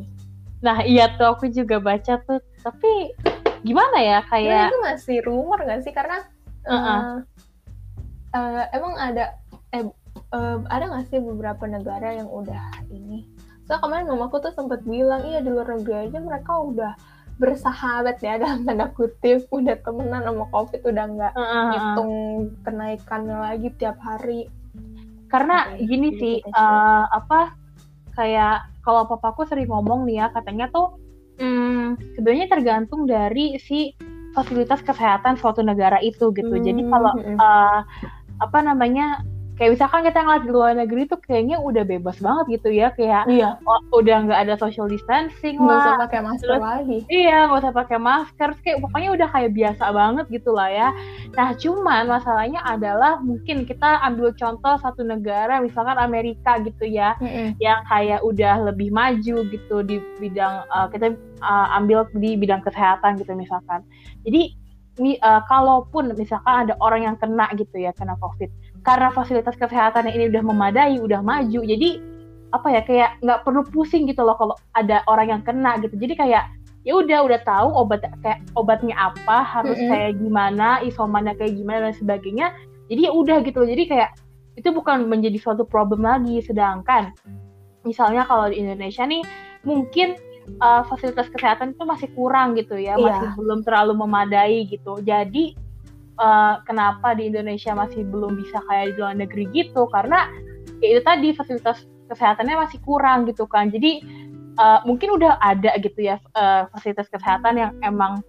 Nah, 0.62 0.82
iya 0.82 1.12
tuh 1.18 1.34
aku 1.34 1.50
juga 1.50 1.78
baca 1.78 2.18
tuh. 2.24 2.40
Tapi 2.62 3.14
gimana 3.66 3.98
ya 4.00 4.20
kayak 4.26 4.70
itu 4.70 4.80
masih 4.86 5.18
rumor 5.26 5.60
nggak 5.60 5.82
sih 5.84 5.94
karena 5.94 6.24
Heeh. 6.64 7.02
eh, 8.32 8.38
eh, 8.38 8.66
emang 8.74 8.94
ada 8.96 9.38
eh, 9.74 9.86
eh, 10.34 10.58
ada 10.70 10.84
nggak 10.88 11.06
sih 11.10 11.20
beberapa 11.20 11.66
negara 11.66 12.16
yang 12.16 12.30
udah 12.30 12.64
ini? 12.90 13.26
So 13.68 13.76
kemarin 13.84 14.08
mamaku 14.08 14.40
tuh 14.40 14.54
sempat 14.56 14.88
bilang 14.88 15.28
iya 15.28 15.44
di 15.44 15.52
luar 15.52 15.68
negeri 15.76 16.08
aja 16.08 16.18
mereka 16.24 16.56
udah 16.56 16.94
bersahabat 17.38 18.18
ya 18.20 18.42
dalam 18.42 18.66
tanda 18.66 18.90
kutip 18.98 19.46
udah 19.54 19.78
temenan 19.86 20.26
sama 20.26 20.46
covid 20.50 20.82
udah 20.82 21.06
nggak 21.06 21.34
heeh. 21.38 21.66
ngitung 21.70 22.14
kenaikannya 22.66 23.38
lagi 23.38 23.70
tiap 23.78 23.98
hari 24.02 24.50
karena 25.30 25.70
Oke, 25.76 25.86
gini 25.86 26.08
jadi 26.16 26.20
sih 26.20 26.36
eh, 26.42 27.04
apa 27.14 27.54
kayak 28.18 28.58
kalau 28.82 29.06
papaku 29.06 29.46
sering 29.46 29.70
ngomong 29.70 30.10
nih 30.10 30.26
ya 30.26 30.28
katanya 30.34 30.66
tuh 30.74 30.98
hmm, 31.38 32.18
sebenarnya 32.18 32.48
tergantung 32.50 33.06
dari 33.06 33.62
si 33.62 33.94
fasilitas 34.34 34.82
kesehatan 34.82 35.38
suatu 35.38 35.62
negara 35.62 36.02
itu 36.02 36.34
gitu 36.34 36.56
jadi 36.58 36.82
Hmm, 36.82 36.90
kalau 36.90 37.12
mm-mm. 37.18 37.38
eh, 37.38 37.80
apa 38.38 38.60
namanya 38.66 39.22
kayak 39.58 39.78
misalkan 39.78 40.06
kita 40.06 40.22
ngeliat 40.22 40.44
di 40.46 40.52
luar 40.54 40.74
negeri 40.78 41.10
tuh 41.10 41.20
kayaknya 41.22 41.58
udah 41.62 41.84
bebas 41.84 42.18
banget 42.22 42.62
gitu 42.62 42.70
ya 42.74 42.94
kayak 42.94 43.26
iya 43.26 43.58
oh, 43.66 43.82
udah 43.98 44.30
nggak 44.30 44.40
ada 44.48 44.54
social 44.58 44.86
distancing 44.86 45.58
nggak 45.58 45.78
usah 45.82 45.94
pakai 46.06 46.20
masker 46.22 46.48
Terus- 46.48 46.64
lagi 46.64 46.98
Iya, 47.08 47.50
nggak 47.50 47.60
usah 47.64 47.74
pakai 47.74 48.00
masker. 48.00 48.48
Terus 48.48 48.60
Kayak 48.64 48.80
pokoknya 48.84 49.10
udah 49.16 49.28
kayak 49.32 49.52
biasa 49.56 49.84
banget 49.92 50.26
gitu 50.32 50.52
lah 50.54 50.70
ya. 50.70 50.90
Nah, 51.36 51.50
cuman 51.56 52.04
masalahnya 52.08 52.60
adalah 52.64 53.20
mungkin 53.20 53.64
kita 53.64 54.00
ambil 54.04 54.32
contoh 54.36 54.76
satu 54.80 55.02
negara, 55.04 55.60
misalkan 55.60 55.98
Amerika 55.98 56.60
gitu 56.64 56.86
ya, 56.88 57.16
yang 57.60 57.80
kayak 57.88 58.24
udah 58.24 58.72
lebih 58.72 58.92
maju 58.92 59.36
gitu 59.48 59.76
di 59.84 59.98
bidang 60.20 60.64
uh, 60.70 60.88
kita 60.92 61.16
uh, 61.42 61.78
ambil 61.80 62.08
di 62.16 62.36
bidang 62.36 62.64
kesehatan 62.64 63.20
gitu 63.20 63.34
misalkan. 63.36 63.84
Jadi 64.24 64.56
uh, 65.22 65.42
kalaupun 65.46 66.12
misalkan 66.16 66.68
ada 66.68 66.74
orang 66.80 67.04
yang 67.04 67.16
kena 67.20 67.48
gitu 67.56 67.78
ya 67.78 67.92
kena 67.94 68.16
COVID, 68.20 68.50
karena 68.88 69.12
fasilitas 69.12 69.60
kesehatan 69.60 70.08
ini 70.08 70.32
udah 70.32 70.44
memadai, 70.48 70.96
udah 71.04 71.20
maju, 71.20 71.60
jadi 71.68 72.00
apa 72.56 72.68
ya 72.72 72.82
kayak 72.88 73.10
nggak 73.20 73.44
perlu 73.44 73.68
pusing 73.68 74.08
gitu 74.08 74.24
loh 74.24 74.40
kalau 74.40 74.56
ada 74.80 75.04
orang 75.12 75.28
yang 75.36 75.42
kena 75.44 75.76
gitu. 75.84 76.00
Jadi 76.00 76.16
kayak 76.16 76.48
ya 76.88 76.96
udah 76.96 77.20
udah 77.28 77.40
tahu 77.44 77.68
obat 77.76 78.08
kayak 78.24 78.40
obatnya 78.56 78.96
apa 78.96 79.44
harus 79.44 79.76
Mm-mm. 79.76 79.92
kayak 79.92 80.12
gimana 80.24 80.80
isomannya 80.88 81.36
kayak 81.36 81.60
gimana 81.60 81.92
dan 81.92 81.96
sebagainya 82.00 82.48
jadi 82.88 83.12
ya 83.12 83.12
udah 83.12 83.38
gitu 83.44 83.60
loh. 83.60 83.68
jadi 83.68 83.84
kayak 83.92 84.10
itu 84.56 84.72
bukan 84.72 85.12
menjadi 85.12 85.36
suatu 85.36 85.68
problem 85.68 86.08
lagi 86.08 86.40
sedangkan 86.40 87.12
misalnya 87.84 88.24
kalau 88.24 88.48
di 88.48 88.64
Indonesia 88.64 89.04
nih 89.04 89.20
mungkin 89.68 90.16
uh, 90.64 90.88
fasilitas 90.88 91.28
kesehatan 91.28 91.76
itu 91.76 91.84
masih 91.84 92.08
kurang 92.16 92.56
gitu 92.56 92.80
ya 92.80 92.96
Iya. 92.96 93.04
masih 93.04 93.30
belum 93.36 93.60
terlalu 93.68 93.94
memadai 94.08 94.64
gitu 94.72 95.04
jadi 95.04 95.60
uh, 96.20 96.62
kenapa 96.66 97.14
di 97.18 97.30
Indonesia 97.30 97.74
masih 97.74 98.06
belum 98.06 98.38
bisa 98.38 98.62
kayak 98.70 98.94
di 98.94 99.02
luar 99.02 99.16
negeri 99.18 99.46
gitu? 99.54 99.88
Karena 99.90 100.30
ya 100.82 100.98
itu 100.98 101.02
tadi 101.02 101.34
fasilitas 101.34 101.86
kesehatannya 102.10 102.56
masih 102.58 102.80
kurang 102.84 103.26
gitu 103.30 103.46
kan. 103.50 103.70
Jadi 103.70 104.04
uh, 104.60 104.82
mungkin 104.84 105.16
udah 105.18 105.38
ada 105.42 105.78
gitu 105.82 106.02
ya 106.02 106.22
uh, 106.38 106.70
fasilitas 106.74 107.08
kesehatan 107.10 107.58
yang 107.58 107.72
emang 107.86 108.22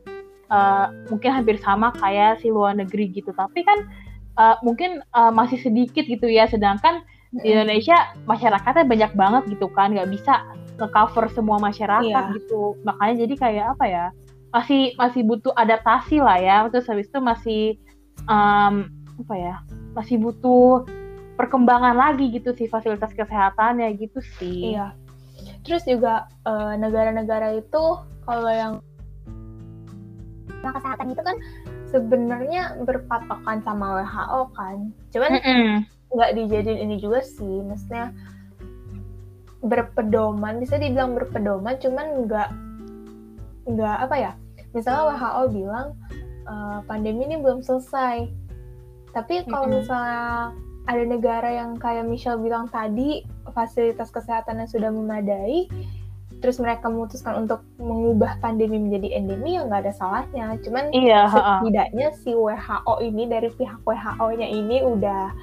uh, 0.53 0.93
mungkin 1.09 1.33
hampir 1.33 1.57
sama 1.61 1.93
kayak 1.97 2.41
si 2.45 2.53
luar 2.53 2.77
negeri 2.77 3.11
gitu. 3.13 3.33
Tapi 3.33 3.65
kan 3.65 3.89
uh, 4.37 4.57
mungkin 4.63 5.01
uh, 5.17 5.33
masih 5.33 5.59
sedikit 5.61 6.05
gitu 6.05 6.29
ya. 6.29 6.47
Sedangkan 6.49 7.03
di 7.45 7.53
Indonesia 7.53 8.17
masyarakatnya 8.25 8.89
banyak 8.89 9.13
banget 9.13 9.43
gitu 9.53 9.69
kan. 9.73 9.93
Nggak 9.93 10.09
bisa 10.13 10.49
nge-cover 10.79 11.27
semua 11.35 11.59
masyarakat 11.61 12.07
Iya. 12.07 12.37
gitu. 12.39 12.79
Makanya 12.87 13.15
jadi 13.27 13.35
kayak 13.37 13.67
apa 13.77 13.85
ya 13.85 14.07
masih 14.59 14.83
masih 14.99 15.23
butuh 15.23 15.55
adaptasi 15.55 16.19
lah 16.19 16.39
ya 16.43 16.57
terus 16.67 16.91
habis 16.91 17.07
itu 17.07 17.21
masih 17.23 17.63
um, 18.27 18.91
apa 19.23 19.35
ya 19.39 19.57
masih 19.95 20.19
butuh 20.19 20.83
perkembangan 21.39 21.95
lagi 21.95 22.35
gitu 22.35 22.51
sih 22.59 22.67
fasilitas 22.67 23.15
kesehatannya 23.15 23.87
gitu 23.95 24.19
sih 24.39 24.75
Iya. 24.75 24.99
Terus 25.63 25.87
juga 25.87 26.27
eh, 26.47 26.75
negara-negara 26.81 27.55
itu 27.59 27.85
kalau 28.27 28.51
yang 28.51 28.75
kesehatan 30.59 31.15
itu 31.15 31.23
kan 31.23 31.37
sebenarnya 31.89 32.77
berpatokan 32.83 33.63
sama 33.63 34.03
WHO 34.03 34.41
kan. 34.53 34.77
Cuman 35.15 35.31
nggak 36.09 36.31
dijadiin 36.35 36.89
ini 36.89 36.97
juga 36.99 37.23
sih, 37.23 37.63
maksudnya 37.65 38.13
berpedoman 39.63 40.59
bisa 40.63 40.79
dibilang 40.79 41.15
berpedoman, 41.15 41.77
cuman 41.79 42.07
nggak 42.27 42.49
nggak 43.69 43.97
apa 44.09 44.17
ya? 44.17 44.33
Misalnya 44.79 45.03
WHO 45.11 45.43
bilang 45.51 45.89
eh, 46.47 46.79
pandemi 46.87 47.27
ini 47.27 47.37
belum 47.43 47.67
selesai, 47.67 48.31
tapi 49.11 49.43
kalau 49.51 49.67
Mm-mm. 49.67 49.83
misalnya 49.83 50.55
ada 50.89 51.05
negara 51.05 51.51
yang 51.53 51.77
kayak 51.77 52.09
Michelle 52.09 52.41
bilang 52.41 52.71
tadi 52.71 53.27
fasilitas 53.53 54.09
kesehatannya 54.09 54.71
sudah 54.71 54.89
memadai, 54.89 55.69
terus 56.41 56.57
mereka 56.63 56.89
memutuskan 56.89 57.45
untuk 57.45 57.67
mengubah 57.77 58.39
pandemi 58.39 58.79
menjadi 58.79 59.19
endemi 59.19 59.59
ya 59.59 59.67
nggak 59.67 59.85
ada 59.85 59.93
salahnya. 59.93 60.57
Cuman 60.63 60.95
iya 60.95 61.27
ha-ha. 61.29 61.61
setidaknya 61.61 62.09
si 62.23 62.33
WHO 62.33 62.95
ini 63.05 63.29
dari 63.29 63.51
pihak 63.53 63.83
WHO-nya 63.85 64.47
ini 64.49 64.87
udah 64.87 65.35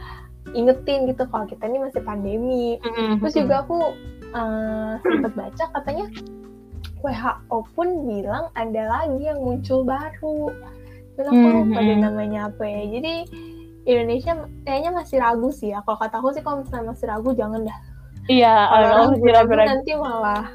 ingetin 0.55 1.09
gitu 1.11 1.27
kalau 1.29 1.45
kita 1.45 1.67
ini 1.67 1.77
masih 1.83 2.01
pandemi. 2.01 2.79
Mm-mm. 2.81 3.21
Terus 3.21 3.35
juga 3.35 3.67
aku 3.67 3.77
eh, 4.33 4.91
sempat 5.03 5.33
baca 5.35 5.65
katanya 5.77 6.05
WHO 7.05 7.57
pun 7.71 7.87
bilang 8.03 8.49
ada 8.53 8.81
lagi 8.89 9.21
yang 9.21 9.39
muncul 9.39 9.85
baru. 9.85 10.49
Dan 11.15 11.25
aku 11.29 11.45
lupa 11.47 11.79
deh 11.79 11.95
Mhm. 11.95 12.03
namanya 12.03 12.39
apa 12.49 12.63
ya. 12.65 12.81
Jadi 12.91 13.13
Indonesia 13.85 14.33
kayaknya 14.65 14.91
masih 14.91 15.17
ragu 15.21 15.49
sih 15.49 15.69
ya. 15.69 15.79
Kalau 15.85 15.95
kata 15.95 16.17
aku 16.17 16.33
sih 16.33 16.41
kalau 16.41 16.65
misalnya 16.65 16.91
masih 16.91 17.05
ragu 17.05 17.29
jangan 17.31 17.61
dah. 17.61 17.79
iya 18.25 18.65
Kalau 18.65 19.13
ragu 19.13 19.21
ragu-ragu 19.21 19.69
nanti 19.69 19.91
malah 19.93 20.49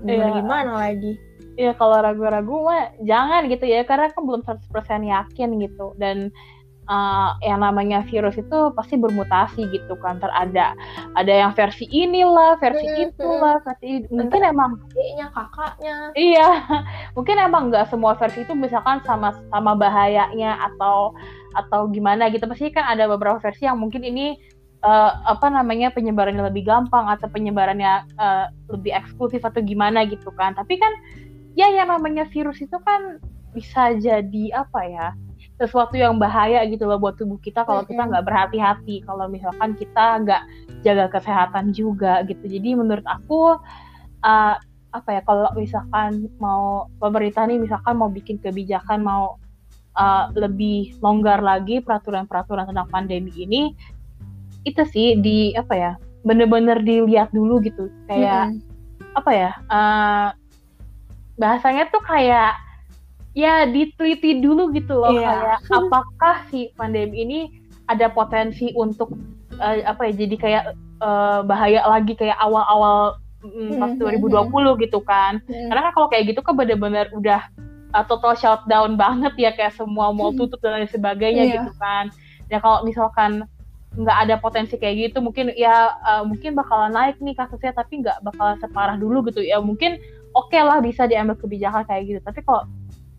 Iya. 0.00 0.06
gimana 0.06 0.30
gimana 0.32 0.72
lagi. 0.78 1.12
Iya 1.58 1.72
kalau 1.74 1.98
ragu-ragu 1.98 2.54
mah 2.62 2.94
jangan 3.02 3.50
gitu 3.50 3.66
ya 3.66 3.82
karena 3.82 4.08
kan 4.08 4.22
belum 4.22 4.46
100% 4.46 5.02
yakin 5.04 5.58
gitu 5.60 5.92
dan 5.98 6.30
uh, 6.88 7.36
yang 7.44 7.60
namanya 7.60 8.00
virus 8.08 8.38
itu 8.40 8.58
pasti 8.72 8.96
bermutasi 8.96 9.68
gitu 9.74 9.98
kan. 10.00 10.22
Ntar 10.22 10.30
ada 10.32 10.74
yang 11.32 11.52
versi 11.52 11.84
inilah 11.90 12.56
versi 12.62 12.86
Mm-mm, 12.86 13.04
itulah 13.12 13.56
versi 13.60 14.06
mungkin 14.08 14.40
emang 14.46 14.70
Adiknya, 14.80 15.26
kakaknya. 15.34 15.96
iya 16.16 16.48
mungkin 17.16 17.36
emang 17.36 17.68
nggak 17.68 17.90
semua 17.90 18.16
versi 18.16 18.46
itu 18.46 18.54
misalkan 18.56 19.02
sama 19.04 19.36
sama 19.50 19.76
bahayanya 19.76 20.56
atau 20.72 21.12
atau 21.58 21.90
gimana 21.90 22.30
gitu. 22.30 22.46
Pasti 22.46 22.70
kan 22.70 22.86
ada 22.86 23.10
beberapa 23.10 23.42
versi 23.42 23.66
yang 23.66 23.82
mungkin 23.82 24.06
ini 24.06 24.38
uh, 24.86 25.12
apa 25.26 25.50
namanya 25.50 25.90
penyebarannya 25.90 26.46
lebih 26.46 26.64
gampang 26.68 27.10
atau 27.10 27.26
penyebarannya 27.26 28.06
uh, 28.16 28.46
lebih 28.70 28.94
eksklusif 28.94 29.42
atau 29.42 29.60
gimana 29.60 30.06
gitu 30.06 30.30
kan. 30.38 30.54
Tapi 30.54 30.78
kan 30.78 30.92
ya 31.58 31.66
yang 31.68 31.90
namanya 31.90 32.24
virus 32.30 32.62
itu 32.62 32.78
kan 32.86 33.18
bisa 33.50 33.98
jadi 33.98 34.54
apa 34.54 34.80
ya 34.86 35.08
sesuatu 35.60 35.92
yang 35.92 36.16
bahaya 36.16 36.64
gitu 36.64 36.88
loh 36.88 36.96
buat 36.96 37.20
tubuh 37.20 37.36
kita 37.36 37.68
kalau 37.68 37.84
kita 37.84 38.08
nggak 38.08 38.24
berhati-hati. 38.24 39.04
Kalau 39.04 39.28
misalkan 39.28 39.76
kita 39.76 40.24
nggak 40.24 40.42
jaga 40.80 41.12
kesehatan 41.12 41.76
juga 41.76 42.24
gitu. 42.24 42.48
Jadi 42.48 42.72
menurut 42.72 43.04
aku 43.04 43.60
uh, 44.24 44.56
apa 44.90 45.08
ya 45.12 45.20
kalau 45.22 45.52
misalkan 45.54 46.32
mau 46.40 46.88
pemerintah 46.96 47.44
nih 47.44 47.60
misalkan 47.60 48.00
mau 48.00 48.08
bikin 48.08 48.40
kebijakan 48.40 49.04
mau 49.04 49.36
uh, 50.00 50.32
lebih 50.32 50.96
longgar 51.04 51.44
lagi 51.44 51.84
peraturan-peraturan 51.84 52.72
tentang 52.72 52.88
pandemi 52.88 53.30
ini 53.36 53.76
itu 54.64 54.82
sih 54.88 55.20
di 55.20 55.52
apa 55.52 55.74
ya 55.76 55.92
bener-bener 56.24 56.80
dilihat 56.80 57.28
dulu 57.36 57.60
gitu. 57.60 57.92
Kayak 58.08 58.56
-hmm. 58.56 59.12
apa 59.12 59.30
ya 59.36 59.50
uh, 59.68 60.28
bahasanya 61.36 61.92
tuh 61.92 62.00
kayak 62.00 62.56
ya 63.34 63.66
diteliti 63.66 64.42
dulu 64.42 64.74
gitu 64.74 64.98
loh 64.98 65.14
yeah. 65.14 65.58
kayak 65.58 65.60
apakah 65.70 66.36
si 66.50 66.74
pandemi 66.74 67.22
ini 67.22 67.40
ada 67.86 68.10
potensi 68.10 68.74
untuk 68.74 69.14
uh, 69.58 69.76
apa 69.86 70.10
ya 70.10 70.26
jadi 70.26 70.36
kayak 70.38 70.64
uh, 71.02 71.40
bahaya 71.46 71.82
lagi 71.86 72.18
kayak 72.18 72.38
awal-awal 72.42 73.18
mm, 73.42 73.78
pas 73.78 73.92
2020 73.94 73.98
hmm, 73.98 74.46
hmm, 74.50 74.50
hmm. 74.50 74.76
gitu 74.82 74.98
kan 75.06 75.32
mm. 75.46 75.68
karena 75.70 75.80
kan 75.90 75.92
kalau 75.94 76.08
kayak 76.10 76.24
gitu 76.34 76.40
kan 76.42 76.54
bener-bener 76.58 77.06
udah 77.14 77.46
uh, 77.94 78.04
total 78.06 78.34
shutdown 78.34 78.98
banget 78.98 79.34
ya 79.38 79.50
kayak 79.54 79.74
semua 79.78 80.10
mau 80.10 80.34
tutup 80.34 80.58
dan 80.62 80.82
lain 80.82 80.90
sebagainya 80.90 81.44
yeah. 81.46 81.54
gitu 81.62 81.72
kan 81.78 82.10
ya 82.50 82.58
kalau 82.58 82.82
misalkan 82.82 83.46
nggak 83.90 84.18
ada 84.26 84.34
potensi 84.38 84.78
kayak 84.78 85.10
gitu 85.10 85.18
mungkin 85.18 85.50
ya 85.58 85.98
uh, 86.06 86.22
mungkin 86.22 86.54
bakalan 86.54 86.94
naik 86.94 87.18
nih 87.18 87.34
kasusnya 87.34 87.74
tapi 87.74 88.06
nggak 88.06 88.22
bakalan 88.22 88.54
separah 88.62 88.94
dulu 88.94 89.26
gitu 89.26 89.42
ya 89.42 89.58
mungkin 89.58 89.98
oke 90.30 90.46
okay 90.50 90.62
lah 90.62 90.78
bisa 90.78 91.10
diambil 91.10 91.34
kebijakan 91.34 91.82
kayak 91.90 92.02
gitu 92.06 92.20
tapi 92.22 92.38
kalau 92.46 92.70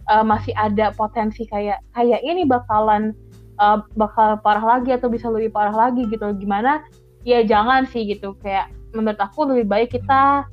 uh, 0.10 0.26
masih 0.26 0.56
ada 0.58 0.90
potensi 0.96 1.46
kayak 1.46 1.84
kayak 1.94 2.22
ini 2.26 2.48
bakalan 2.48 3.14
uh, 3.62 3.84
bakal 4.00 4.40
parah 4.42 4.80
lagi 4.80 4.96
atau 4.96 5.12
bisa 5.12 5.30
lebih 5.30 5.54
parah 5.54 5.90
lagi 5.90 6.08
gitu. 6.10 6.34
Gimana? 6.38 6.82
Ya 7.28 7.46
jangan 7.46 7.86
sih 7.86 8.08
gitu. 8.10 8.34
Kayak 8.42 8.74
menurut 8.96 9.20
aku 9.22 9.46
lebih 9.46 9.66
baik 9.70 9.90
kita 9.94 10.48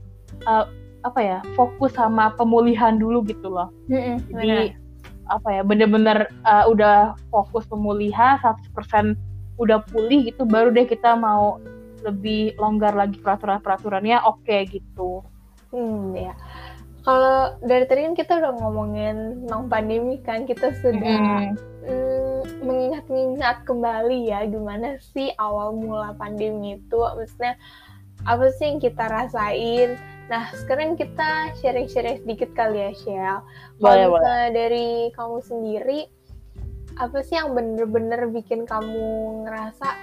uh, 0.45 0.65
apa 1.07 1.21
ya 1.23 1.39
fokus 1.55 1.95
sama 1.95 2.35
pemulihan 2.35 2.99
dulu 2.99 3.23
gitu 3.25 3.49
loh. 3.49 3.71
Mm-hmm, 3.89 4.17
jadi 4.35 4.65
apa 5.29 5.49
ya 5.53 5.63
bener-bener 5.63 6.29
uh, 6.49 6.65
udah 6.69 7.15
fokus 7.29 7.69
pemulihan 7.69 8.41
100% 8.41 9.15
udah 9.61 9.85
pulih 9.93 10.31
gitu 10.31 10.49
baru 10.49 10.73
deh 10.73 10.89
kita 10.89 11.19
mau 11.19 11.61
lebih 12.01 12.55
longgar 12.57 12.95
lagi 12.95 13.19
peraturan-peraturannya 13.21 14.23
oke 14.25 14.43
okay, 14.47 14.65
gitu. 14.69 15.21
Hmm 15.69 16.17
ya 16.17 16.33
kalau 17.09 17.57
dari 17.65 17.89
tadi 17.89 18.05
kan 18.05 18.13
kita 18.13 18.33
udah 18.37 18.53
ngomongin 18.61 19.17
tentang 19.41 19.65
pandemi 19.73 20.21
kan 20.21 20.45
kita 20.45 20.77
sudah 20.85 21.01
mm. 21.01 21.57
mm, 21.89 22.41
mengingat-ingat 22.61 23.65
kembali 23.65 24.29
ya 24.29 24.45
gimana 24.45 25.01
sih 25.01 25.33
awal 25.41 25.73
mula 25.73 26.13
pandemi 26.21 26.77
itu. 26.77 27.01
Maksudnya 27.01 27.57
apa 28.29 28.53
sih 28.61 28.69
yang 28.69 28.79
kita 28.85 29.09
rasain? 29.09 29.97
Nah 30.29 30.53
sekarang 30.53 31.01
kita 31.01 31.57
sharing-sharing 31.65 32.21
sedikit 32.21 32.53
kali 32.53 32.77
ya 32.77 32.93
Shell. 32.93 33.41
Kalau 33.81 34.21
dari 34.53 35.09
kamu 35.17 35.41
sendiri 35.41 36.13
apa 37.01 37.25
sih 37.25 37.41
yang 37.41 37.57
bener-bener 37.57 38.29
bikin 38.29 38.69
kamu 38.69 39.49
ngerasa 39.49 39.97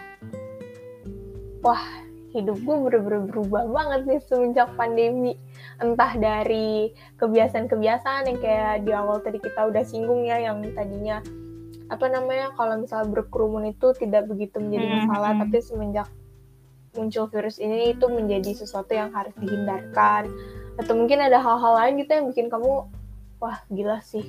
wah 1.62 1.86
hidup 2.34 2.58
gue 2.66 2.76
bener-bener 2.90 3.30
berubah 3.30 3.64
banget 3.70 4.02
nih 4.10 4.22
semenjak 4.26 4.74
pandemi 4.74 5.38
entah 5.84 6.12
dari 6.16 6.92
kebiasaan-kebiasaan 7.20 8.32
yang 8.32 8.40
kayak 8.40 8.74
di 8.84 8.92
awal 8.96 9.20
tadi 9.20 9.40
kita 9.40 9.68
udah 9.68 9.84
singgung 9.84 10.24
ya 10.24 10.40
yang 10.40 10.64
tadinya 10.74 11.20
apa 11.86 12.10
namanya 12.10 12.50
kalau 12.58 12.82
misalnya 12.82 13.14
berkerumun 13.14 13.70
itu 13.70 13.94
tidak 13.94 14.26
begitu 14.26 14.58
menjadi 14.58 14.86
hmm, 14.90 14.96
masalah 15.06 15.32
mm 15.32 15.38
-hmm. 15.38 15.52
tapi 15.54 15.58
semenjak 15.62 16.08
muncul 16.96 17.28
virus 17.28 17.60
ini 17.60 17.94
itu 17.94 18.08
menjadi 18.08 18.52
sesuatu 18.56 18.96
yang 18.96 19.12
harus 19.12 19.36
dihindarkan. 19.38 20.32
Atau 20.80 20.96
mungkin 20.96 21.24
ada 21.24 21.40
hal-hal 21.40 21.74
lain 21.76 21.94
gitu 22.04 22.12
yang 22.16 22.26
bikin 22.32 22.48
kamu 22.48 22.88
wah 23.40 23.58
gila 23.70 24.00
sih. 24.02 24.24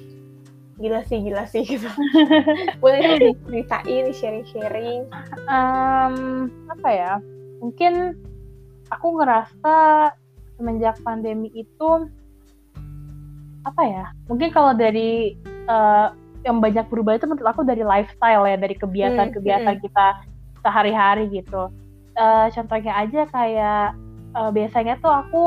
Gila 0.77 1.01
sih 1.09 1.18
gila 1.25 1.49
sih 1.49 1.64
gitu. 1.64 1.88
Boleh 2.83 2.99
dong 3.01 3.18
diceritain 3.33 4.12
sharing-sharing 4.12 5.09
um, 5.49 6.16
apa 6.68 6.88
ya 6.92 7.12
mungkin 7.64 8.20
aku 8.92 9.16
ngerasa 9.16 9.75
semenjak 10.57 10.97
pandemi 11.05 11.53
itu 11.53 12.09
apa 13.66 13.83
ya 13.83 14.05
mungkin 14.31 14.49
kalau 14.55 14.73
dari 14.73 15.35
uh, 15.66 16.14
yang 16.47 16.62
banyak 16.62 16.87
berubah 16.87 17.19
itu 17.19 17.27
menurut 17.27 17.51
aku 17.51 17.66
dari 17.66 17.83
lifestyle 17.83 18.47
ya 18.47 18.55
dari 18.55 18.79
kebiasaan-kebiasaan 18.79 19.66
hmm, 19.66 19.83
hmm. 19.83 19.87
kita 19.90 20.07
sehari-hari 20.62 21.25
gitu 21.35 21.69
uh, 22.14 22.47
contohnya 22.55 22.92
aja 22.95 23.27
kayak 23.27 23.87
uh, 24.38 24.51
biasanya 24.55 24.95
tuh 25.03 25.11
aku 25.11 25.45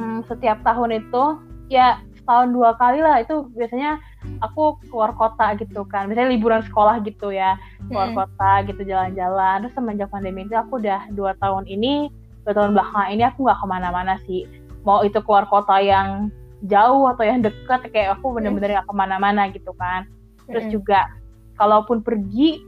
hmm, 0.00 0.24
setiap 0.24 0.64
tahun 0.64 1.04
itu 1.04 1.24
ya 1.68 2.00
setahun 2.16 2.48
dua 2.56 2.72
kali 2.80 3.04
lah 3.04 3.20
itu 3.20 3.48
biasanya 3.52 4.00
aku 4.44 4.80
keluar 4.88 5.12
kota 5.16 5.56
gitu 5.60 5.84
kan 5.88 6.08
misalnya 6.08 6.32
liburan 6.32 6.62
sekolah 6.64 7.00
gitu 7.04 7.32
ya 7.32 7.56
keluar 7.88 8.12
hmm. 8.12 8.16
kota 8.16 8.52
gitu 8.68 8.82
jalan-jalan 8.84 9.64
terus 9.64 9.74
semenjak 9.76 10.08
pandemi 10.08 10.44
itu 10.44 10.56
aku 10.56 10.80
udah 10.80 11.08
dua 11.12 11.36
tahun 11.40 11.68
ini 11.68 12.08
dua 12.50 12.66
tahun 12.66 12.74
belakang 12.74 13.06
ini 13.14 13.22
aku 13.22 13.46
nggak 13.46 13.58
ke 13.62 13.66
mana-mana 13.70 14.14
sih. 14.26 14.42
Mau 14.82 15.06
itu 15.06 15.22
keluar 15.22 15.46
kota 15.46 15.78
yang 15.78 16.34
jauh 16.66 17.06
atau 17.06 17.22
yang 17.22 17.40
dekat 17.46 17.86
kayak 17.94 18.18
aku 18.18 18.34
bener-bener 18.34 18.74
nggak 18.74 18.88
ke 18.90 18.94
mana-mana 18.98 19.46
gitu 19.54 19.70
kan. 19.78 20.10
Terus 20.50 20.66
juga 20.74 21.06
kalaupun 21.54 22.02
pergi 22.02 22.58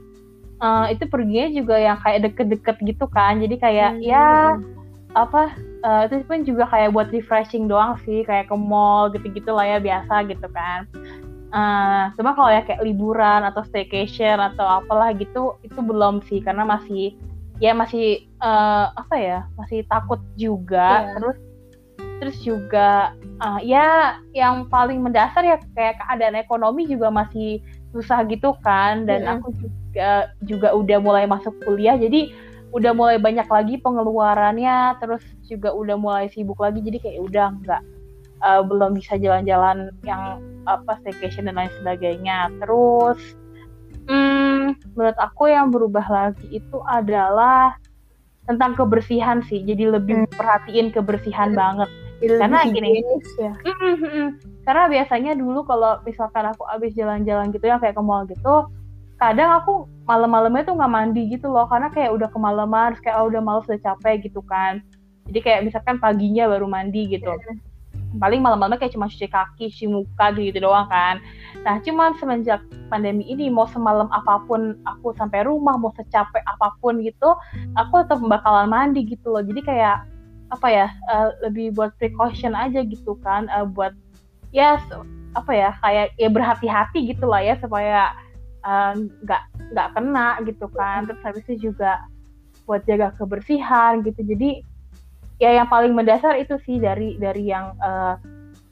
uh, 0.63 0.87
itu 0.87 1.03
perginya 1.11 1.51
juga 1.51 1.75
yang 1.75 1.97
kayak 1.99 2.31
deket-deket 2.31 2.77
gitu 2.79 3.05
kan. 3.11 3.43
Jadi 3.43 3.59
kayak 3.59 3.91
hmm. 3.99 4.07
ya 4.07 4.55
apa 5.13 5.53
uh, 5.85 6.07
itu 6.07 6.23
pun 6.25 6.41
juga 6.47 6.65
kayak 6.71 6.95
buat 6.95 7.11
refreshing 7.11 7.67
doang 7.67 7.99
sih. 8.07 8.23
Kayak 8.23 8.47
ke 8.47 8.55
mall 8.55 9.11
gitu-gitu 9.11 9.51
lah 9.51 9.67
ya 9.67 9.77
biasa 9.83 10.23
gitu 10.31 10.47
kan. 10.55 10.87
Uh, 11.53 12.09
cuma 12.17 12.33
kalau 12.33 12.49
ya 12.49 12.65
kayak 12.65 12.81
liburan 12.81 13.45
atau 13.45 13.61
staycation 13.61 14.41
atau 14.41 14.81
apalah 14.81 15.13
gitu 15.13 15.59
itu 15.61 15.79
belum 15.83 16.23
sih. 16.25 16.39
Karena 16.39 16.63
masih 16.63 17.13
ya 17.63 17.71
masih 17.71 18.27
uh, 18.43 18.91
apa 18.91 19.15
ya 19.15 19.39
masih 19.55 19.87
takut 19.87 20.19
juga. 20.35 21.07
Yeah. 21.07 21.15
terus 21.15 21.37
terus 22.19 22.37
juga 22.43 23.15
uh, 23.39 23.59
ya 23.63 24.19
yang 24.35 24.67
paling 24.67 24.99
mendasar 24.99 25.47
ya 25.47 25.55
kayak 25.71 26.03
keadaan 26.03 26.35
ekonomi 26.35 26.83
juga 26.91 27.07
masih 27.07 27.63
susah 27.95 28.27
gitu 28.27 28.51
kan. 28.59 29.07
Dan 29.07 29.23
yeah. 29.23 29.39
aku 29.39 29.55
juga 29.55 30.11
juga 30.43 30.69
udah 30.75 30.99
mulai 30.99 31.23
masuk 31.23 31.55
kuliah. 31.63 31.95
Jadi 31.95 32.35
udah 32.75 32.91
mulai 32.91 33.15
banyak 33.15 33.47
lagi 33.47 33.79
pengeluarannya. 33.79 34.99
Terus 34.99 35.23
juga 35.47 35.71
udah 35.71 35.95
mulai 35.95 36.27
sibuk 36.27 36.59
lagi. 36.59 36.83
Jadi 36.83 36.99
kayak 36.99 37.19
udah 37.31 37.47
nggak 37.63 37.81
uh, 38.43 38.61
belum 38.67 38.99
bisa 38.99 39.15
jalan-jalan 39.15 39.87
yang 40.03 40.43
apa 40.67 40.99
staycation 40.99 41.47
dan 41.47 41.55
lain 41.55 41.71
sebagainya. 41.79 42.51
Terus 42.59 43.39
hmm, 44.71 44.95
menurut 44.95 45.17
aku 45.19 45.51
yang 45.51 45.67
berubah 45.73 46.05
lagi 46.07 46.47
itu 46.47 46.77
adalah 46.87 47.75
tentang 48.47 48.75
kebersihan 48.75 49.43
sih 49.43 49.63
jadi 49.63 49.99
lebih 49.99 50.27
hmm. 50.27 50.35
perhatiin 50.35 50.91
kebersihan 50.91 51.51
hmm. 51.51 51.59
banget 51.59 51.89
karena 52.23 52.63
gini 52.71 53.03
ya. 53.35 53.51
Mm, 53.67 53.75
mm, 53.75 53.97
mm, 53.99 54.27
karena 54.63 54.83
biasanya 54.87 55.31
dulu 55.35 55.67
kalau 55.67 55.99
misalkan 56.07 56.47
aku 56.47 56.63
abis 56.71 56.95
jalan-jalan 56.95 57.51
gitu 57.51 57.67
yang 57.67 57.83
kayak 57.83 57.99
ke 57.99 58.03
mall 58.03 58.23
gitu 58.23 58.71
kadang 59.19 59.51
aku 59.59 59.87
malam-malamnya 60.07 60.67
tuh 60.67 60.75
nggak 60.79 60.93
mandi 60.93 61.27
gitu 61.31 61.51
loh 61.51 61.67
karena 61.67 61.91
kayak 61.91 62.15
udah 62.15 62.31
kemalaman 62.31 62.95
terus 62.95 63.03
kayak 63.03 63.17
oh, 63.19 63.27
udah 63.27 63.41
malas 63.43 63.67
udah 63.67 63.81
capek 63.83 64.31
gitu 64.31 64.39
kan 64.47 64.79
jadi 65.27 65.39
kayak 65.39 65.59
misalkan 65.67 65.99
paginya 65.99 66.47
baru 66.47 66.67
mandi 66.67 67.11
gitu 67.11 67.27
yeah. 67.27 67.55
Paling 68.21 68.41
malam-malamnya 68.41 68.81
kayak 68.81 68.93
cuma 68.93 69.09
cuci 69.09 69.27
kaki 69.29 69.65
cuci 69.73 69.85
muka 69.89 70.33
gitu, 70.33 70.53
-gitu 70.53 70.59
doang 70.65 70.85
kan. 70.89 71.17
Nah 71.65 71.81
cuman 71.81 72.13
semenjak 72.17 72.61
pandemi 72.89 73.25
ini 73.25 73.49
mau 73.49 73.65
semalam 73.69 74.09
apa 74.13 74.43
pun 74.45 74.77
aku 74.85 75.15
sampai 75.17 75.45
rumah 75.47 75.77
mau 75.79 75.93
secapek 75.97 76.41
apa 76.45 76.77
pun 76.77 77.01
gitu 77.01 77.33
aku 77.77 78.05
tetap 78.05 78.21
bakalan 78.21 78.69
mandi 78.69 79.05
gitu 79.05 79.33
loh. 79.33 79.41
Jadi 79.41 79.61
kayak 79.65 80.05
apa 80.53 80.67
ya 80.69 80.87
uh, 81.09 81.33
lebih 81.41 81.73
buat 81.73 81.97
precaution 81.97 82.53
aja 82.53 82.85
gitu 82.85 83.17
kan 83.25 83.49
uh, 83.49 83.65
buat 83.65 83.97
ya 84.53 84.77
apa 85.33 85.51
ya 85.51 85.69
kayak 85.81 86.13
ya 86.21 86.29
berhati-hati 86.29 87.09
gitu 87.09 87.25
lah 87.25 87.41
ya 87.41 87.57
supaya 87.57 88.13
nggak 89.25 89.41
uh, 89.41 89.69
nggak 89.73 89.87
kena 89.97 90.29
gitu 90.45 90.69
kan. 90.77 91.09
Terus 91.09 91.21
habis 91.25 91.43
itu 91.49 91.73
juga 91.73 92.05
buat 92.69 92.85
jaga 92.85 93.11
kebersihan 93.17 94.05
gitu. 94.05 94.21
Jadi 94.23 94.63
ya 95.43 95.51
yang 95.59 95.67
paling 95.67 95.91
mendasar 95.91 96.39
itu 96.39 96.55
sih 96.63 96.79
dari 96.79 97.19
dari 97.19 97.51
yang 97.51 97.75
uh, 97.83 98.15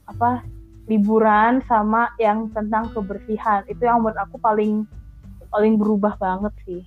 apa 0.08 0.40
liburan 0.88 1.60
sama 1.68 2.08
yang 2.16 2.48
tentang 2.56 2.88
kebersihan. 2.96 3.60
Itu 3.68 3.84
yang 3.84 4.00
menurut 4.00 4.16
aku 4.16 4.40
paling 4.40 4.88
paling 5.52 5.76
berubah 5.76 6.16
banget 6.16 6.54
sih. 6.64 6.82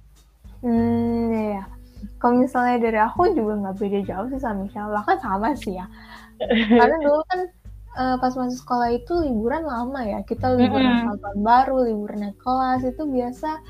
Hmm 0.65 1.29
ya 1.29 1.75
kalau 2.19 2.41
misalnya 2.41 2.77
dari 2.81 2.99
aku 3.01 3.31
juga 3.33 3.53
nggak 3.65 3.77
beda 3.77 3.99
jauh 4.05 4.27
sih 4.33 4.41
sama 4.41 4.65
Michelle. 4.65 4.93
Bahkan 4.93 5.17
sama 5.21 5.47
sih 5.57 5.77
ya. 5.77 5.85
Karena 6.79 6.97
dulu 6.99 7.21
kan 7.29 7.39
uh, 7.97 8.15
pas 8.19 8.33
masuk 8.33 8.57
sekolah 8.65 8.89
itu 8.93 9.13
liburan 9.25 9.63
lama 9.65 10.01
ya. 10.03 10.19
Kita 10.25 10.53
liburan 10.53 10.85
mm 10.85 10.97
-hmm. 11.05 11.21
tahun 11.21 11.39
baru, 11.41 11.77
liburan 11.85 12.19
naik 12.25 12.37
kelas. 12.41 12.81
Itu 12.85 13.07
biasa 13.09 13.61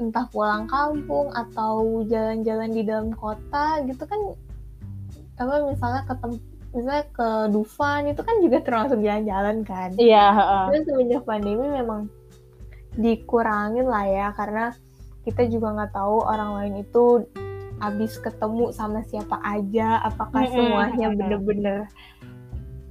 entah 0.00 0.26
pulang 0.32 0.64
kampung 0.64 1.28
atau 1.36 2.00
jalan-jalan 2.08 2.72
di 2.72 2.82
dalam 2.88 3.12
kota 3.12 3.84
gitu 3.84 4.00
kan 4.08 4.20
apa 5.40 5.54
misalnya 5.64 6.02
ke 6.04 6.14
misalnya 6.70 7.04
ke 7.10 7.28
Dufan 7.50 8.12
itu 8.12 8.20
kan 8.20 8.36
juga 8.44 8.58
termasuk 8.62 9.00
jalan-jalan 9.00 9.64
kan 9.66 9.90
Iya, 9.96 10.24
heeh. 10.36 10.64
Tapi 10.70 10.78
semenjak 10.86 11.22
pandemi 11.26 11.66
memang 11.66 12.06
dikurangin 12.94 13.86
lah 13.88 14.04
ya 14.06 14.28
karena 14.36 14.74
kita 15.24 15.46
juga 15.48 15.72
nggak 15.78 15.92
tahu 15.94 16.16
orang 16.26 16.50
lain 16.60 16.74
itu 16.84 17.24
habis 17.80 18.20
ketemu 18.20 18.74
sama 18.76 19.00
siapa 19.08 19.40
aja 19.40 20.04
apakah 20.04 20.44
Mm-mm, 20.44 20.52
semuanya 20.52 21.06
mm-mm. 21.08 21.18
bener-bener 21.18 21.78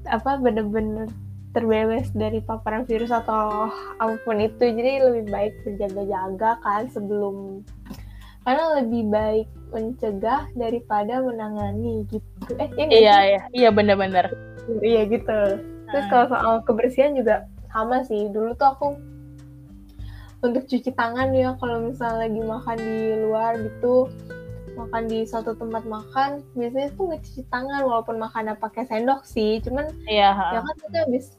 apa 0.10 0.42
bener-bener 0.42 1.06
terbebas 1.54 2.10
dari 2.14 2.42
paparan 2.42 2.86
virus 2.86 3.14
atau 3.14 3.70
apa 3.98 4.16
pun 4.26 4.38
itu 4.42 4.66
jadi 4.70 5.06
lebih 5.06 5.30
baik 5.30 5.54
berjaga-jaga 5.66 6.58
kan 6.62 6.90
sebelum 6.90 7.62
karena 8.46 8.82
lebih 8.82 9.04
baik 9.10 9.48
mencegah 9.70 10.50
daripada 10.54 11.20
menangani 11.20 12.06
gitu 12.08 12.50
eh 12.58 12.70
ya 12.70 12.86
Iya, 12.86 12.90
sih? 12.90 13.00
iya, 13.26 13.42
iya 13.52 13.70
bener-bener. 13.70 14.26
iya 14.82 15.06
gitu 15.06 15.40
Terus 15.86 16.06
Hmm. 16.06 16.12
kalau 16.12 16.26
soal 16.30 16.56
kebersihan 16.64 17.14
juga 17.14 17.50
sama 17.68 18.02
sih. 18.04 18.30
Dulu 18.30 18.54
tuh 18.54 18.68
aku 18.68 18.88
untuk 20.40 20.64
cuci 20.64 20.94
tangan 20.94 21.34
ya 21.34 21.58
kalau 21.58 21.82
misalnya 21.84 22.26
lagi 22.26 22.40
makan 22.40 22.78
di 22.78 23.00
luar 23.20 23.52
gitu 23.58 24.08
makan 24.78 25.04
di 25.06 25.28
suatu 25.28 25.52
tempat 25.52 25.84
makan 25.84 26.40
biasanya 26.54 26.94
tuh 26.94 27.10
nggak 27.10 27.22
cuci 27.22 27.42
tangan 27.50 27.82
walaupun 27.84 28.16
makannya 28.16 28.56
pakai 28.56 28.88
sendok 28.88 29.28
sih 29.28 29.60
cuman 29.60 29.92
Iya, 30.08 30.32
ya 30.32 30.60
kan 30.62 30.76
kita 30.80 30.98
habis 31.04 31.36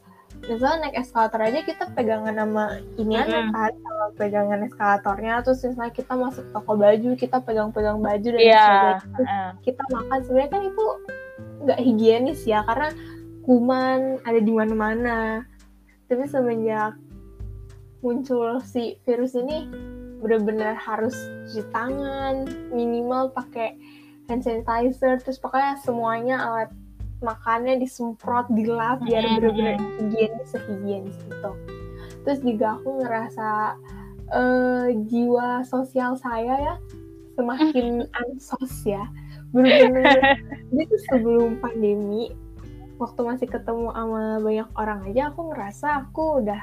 misalnya 0.48 0.88
naik 0.88 0.96
eskalator 1.04 1.40
aja 1.44 1.60
kita 1.62 1.84
pegangan 1.92 2.34
sama 2.34 2.64
ini 2.96 3.14
aja 3.20 3.38
Mm-mm. 3.44 3.52
kan 3.52 3.72
sama 3.76 4.06
pegangan 4.16 4.60
eskalatornya 4.64 5.34
terus 5.44 5.60
misalnya 5.64 5.92
kita 5.92 6.12
masuk 6.16 6.44
toko 6.50 6.72
baju 6.76 7.10
kita 7.16 7.36
pegang-pegang 7.44 7.98
baju 8.00 8.28
dan 8.36 8.40
Iya, 8.40 8.62
sebagainya 8.64 8.98
Terus 9.00 9.28
kita 9.64 9.82
makan 9.92 10.18
sebenarnya 10.24 10.50
kan 10.50 10.62
itu 10.64 10.84
nggak 11.60 11.80
higienis 11.80 12.40
ya 12.48 12.60
karena 12.64 12.88
kuman 13.44 14.00
ada 14.24 14.40
di 14.40 14.52
mana-mana 14.52 15.44
tapi 16.08 16.24
semenjak 16.26 16.96
muncul 18.00 18.58
si 18.64 18.96
virus 19.04 19.36
ini 19.36 19.68
benar-benar 20.20 20.76
harus 20.76 21.16
cuci 21.48 21.64
tangan 21.72 22.48
minimal 22.72 23.32
pakai 23.32 23.76
hand 24.28 24.44
sanitizer 24.44 25.20
terus 25.20 25.40
pokoknya 25.40 25.76
semuanya 25.80 26.36
alat 26.40 26.70
makannya 27.20 27.76
disemprot 27.80 28.48
dilap 28.52 29.04
biar 29.04 29.24
Mm-mm. 29.24 29.36
benar-benar 29.40 29.76
higienis 30.00 30.48
sehigienis 30.52 31.16
gitu. 31.28 31.52
Terus 32.24 32.40
juga 32.44 32.80
aku 32.80 32.88
ngerasa 33.04 33.48
eh, 34.32 34.86
jiwa 35.08 35.64
sosial 35.68 36.16
saya 36.16 36.54
ya 36.56 36.74
semakin 37.36 38.08
ansos 38.12 38.74
ya. 38.84 39.04
Bener-bener 39.52 40.20
tuh 40.90 41.00
sebelum 41.12 41.60
pandemi 41.60 42.32
waktu 43.00 43.20
masih 43.24 43.48
ketemu 43.48 43.88
sama 43.96 44.40
banyak 44.44 44.68
orang 44.76 45.00
aja 45.08 45.32
aku 45.32 45.52
ngerasa 45.52 46.04
aku 46.04 46.44
udah 46.44 46.60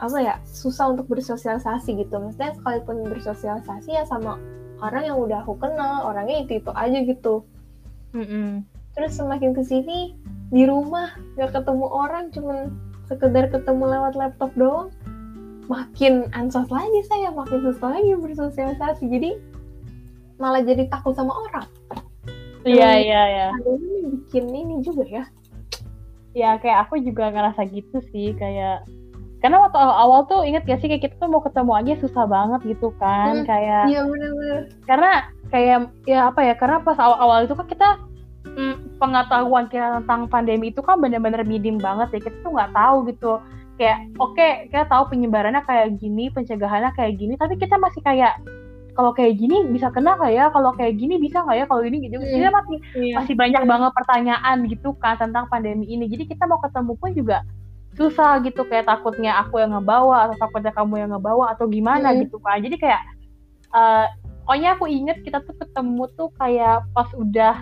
apa 0.00 0.18
ya 0.20 0.34
susah 0.48 0.92
untuk 0.96 1.08
bersosialisasi 1.08 1.96
gitu. 1.96 2.16
Maksudnya 2.20 2.56
sekalipun 2.56 3.08
bersosialisasi 3.08 3.94
ya 3.94 4.04
sama 4.04 4.36
orang 4.82 5.06
yang 5.06 5.16
udah 5.16 5.40
aku 5.44 5.56
kenal 5.56 6.08
orangnya 6.08 6.44
itu 6.44 6.60
itu 6.60 6.70
aja 6.74 6.98
gitu. 7.04 7.44
Mm-mm. 8.12 8.73
Terus 8.94 9.18
semakin 9.18 9.52
ke 9.54 9.62
sini 9.66 10.14
di 10.54 10.64
rumah 10.66 11.10
nggak 11.34 11.50
ketemu 11.50 11.86
orang 11.90 12.30
cuman 12.30 12.70
sekedar 13.10 13.50
ketemu 13.52 13.84
lewat 13.90 14.14
laptop 14.16 14.50
doang. 14.56 14.88
Makin 15.64 16.28
ansos 16.36 16.68
lagi 16.68 17.00
saya 17.08 17.32
makin 17.32 17.64
susah 17.64 17.96
lagi 17.96 18.12
bersosialisasi. 18.20 19.08
Jadi 19.08 19.30
malah 20.36 20.60
jadi 20.60 20.88
takut 20.92 21.16
sama 21.16 21.32
orang. 21.32 21.68
Iya, 22.64 22.90
iya, 23.00 23.22
iya. 23.28 23.46
pandemi 23.52 24.08
bikin 24.08 24.44
ini 24.48 24.80
juga 24.80 25.04
ya. 25.08 25.24
Ya 26.32 26.50
kayak 26.60 26.88
aku 26.88 27.00
juga 27.00 27.28
ngerasa 27.32 27.64
gitu 27.68 28.00
sih 28.12 28.32
kayak 28.36 28.84
karena 29.44 29.60
waktu 29.60 29.76
awal-awal 29.76 30.24
tuh 30.24 30.40
inget 30.48 30.64
gak 30.64 30.80
sih 30.80 30.88
kayak 30.88 31.04
kita 31.04 31.14
tuh 31.20 31.28
mau 31.28 31.44
ketemu 31.44 31.72
aja 31.76 31.92
susah 32.00 32.24
banget 32.24 32.64
gitu 32.64 32.88
kan 32.96 33.44
Hmm, 33.44 33.44
kayak 33.44 33.92
iya 33.92 34.00
benar-benar 34.08 34.72
karena 34.88 35.10
kayak 35.52 35.78
ya 36.08 36.32
apa 36.32 36.40
ya 36.48 36.54
karena 36.56 36.80
pas 36.80 36.96
awal-awal 36.96 37.44
itu 37.44 37.52
kan 37.52 37.68
kita 37.68 37.88
mm, 38.54 38.98
pengetahuan 39.02 39.66
kita 39.68 40.00
tentang 40.02 40.26
pandemi 40.30 40.70
itu 40.70 40.80
kan 40.80 40.98
benar-benar 40.98 41.42
minim 41.44 41.76
banget 41.78 42.08
ya 42.14 42.20
kita 42.30 42.36
tuh 42.42 42.52
nggak 42.54 42.72
tahu 42.72 42.96
gitu 43.10 43.32
kayak 43.74 43.98
oke 44.22 44.48
kita 44.70 44.86
tahu 44.86 45.10
penyebarannya 45.10 45.62
kayak 45.66 45.98
gini 45.98 46.30
pencegahannya 46.30 46.94
kayak 46.94 47.18
gini 47.18 47.34
tapi 47.34 47.58
kita 47.58 47.74
masih 47.76 48.00
kayak 48.06 48.38
kalau 48.94 49.10
kayak 49.10 49.34
gini 49.34 49.66
bisa 49.74 49.90
kena 49.90 50.14
nggak 50.14 50.32
ya 50.32 50.44
kalau 50.54 50.70
kayak 50.70 50.94
gini 50.94 51.18
bisa 51.18 51.42
nggak 51.42 51.58
ya 51.58 51.64
kalau 51.66 51.82
ini 51.82 52.06
gitu 52.06 52.22
Hmm. 52.22 52.30
kita 52.30 52.50
masih 52.54 52.76
iya 52.94 53.14
masih 53.18 53.34
banyak 53.34 53.62
banget 53.66 53.90
pertanyaan 53.90 54.56
gitu 54.70 54.94
kan 55.02 55.18
tentang 55.18 55.50
pandemi 55.50 55.90
ini. 55.90 56.06
Jadi 56.06 56.30
kita 56.30 56.46
mau 56.46 56.62
ketemu 56.62 56.94
pun 56.94 57.10
juga 57.10 57.42
susah 57.98 58.38
gitu 58.46 58.62
kayak 58.66 58.86
takutnya 58.86 59.34
aku 59.42 59.58
yang 59.58 59.74
ngebawa 59.74 60.30
atau 60.30 60.38
takutnya 60.38 60.70
kamu 60.70 60.94
yang 61.06 61.10
ngebawa 61.10 61.58
atau 61.58 61.66
gimana 61.66 62.14
Mm. 62.14 62.26
gitu 62.26 62.38
kan. 62.38 62.62
Jadi 62.62 62.76
kayak 62.78 63.02
eh 63.74 64.06
pokoknya 64.46 64.68
aku 64.78 64.84
inget 64.86 65.18
kita 65.26 65.42
tuh 65.42 65.58
ketemu 65.58 66.04
tuh 66.14 66.30
kayak 66.38 66.86
pas 66.94 67.10
udah 67.18 67.58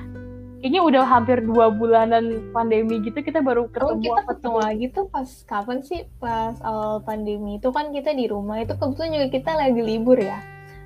kayaknya 0.62 0.82
udah 0.86 1.02
hampir 1.02 1.42
dua 1.42 1.74
bulanan 1.74 2.54
pandemi 2.54 3.02
gitu 3.02 3.18
kita 3.18 3.42
baru 3.42 3.66
Oh, 3.66 3.98
ketemu 3.98 3.98
kita 3.98 4.14
apa 4.14 4.30
ketemu 4.30 4.58
lagi 4.62 4.86
tuh 4.94 5.04
pas 5.10 5.28
kapan 5.50 5.78
sih? 5.82 6.06
Pas 6.22 6.54
awal 6.62 7.02
pandemi 7.02 7.58
itu 7.58 7.74
kan 7.74 7.90
kita 7.90 8.14
di 8.14 8.30
rumah. 8.30 8.62
Itu 8.62 8.78
kebetulan 8.78 9.10
juga 9.10 9.28
kita 9.34 9.50
lagi 9.58 9.82
libur 9.82 10.22
ya. 10.22 10.38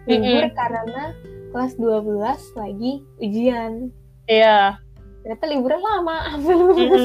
Libur 0.09 0.49
karena 0.57 1.13
kelas 1.53 1.77
12 1.77 2.57
lagi 2.57 3.05
ujian. 3.21 3.93
Iya, 4.33 4.81
ternyata 5.21 5.45
liburnya 5.45 5.81
lama. 5.85 6.17
Hampir 6.33 6.57
lulus. 6.57 7.05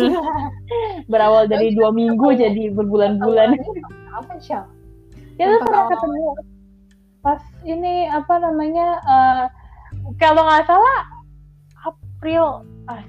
Berawal 1.11 1.51
dari 1.51 1.75
dua 1.75 1.91
minggu 1.91 2.39
jadi 2.39 2.71
berbulan-bulan. 2.71 3.51
apa? 4.15 4.39
Ya 4.47 4.63
Yang 5.35 5.59
tuh 5.59 5.61
pernah 5.67 5.85
ketemu. 5.91 6.23
Pas 7.19 7.41
ini 7.67 8.07
apa 8.07 8.33
namanya 8.39 8.87
eh, 9.03 9.43
kalau 10.23 10.47
nggak 10.47 10.71
salah 10.71 11.10
April 12.21 12.61
ah, 12.85 13.01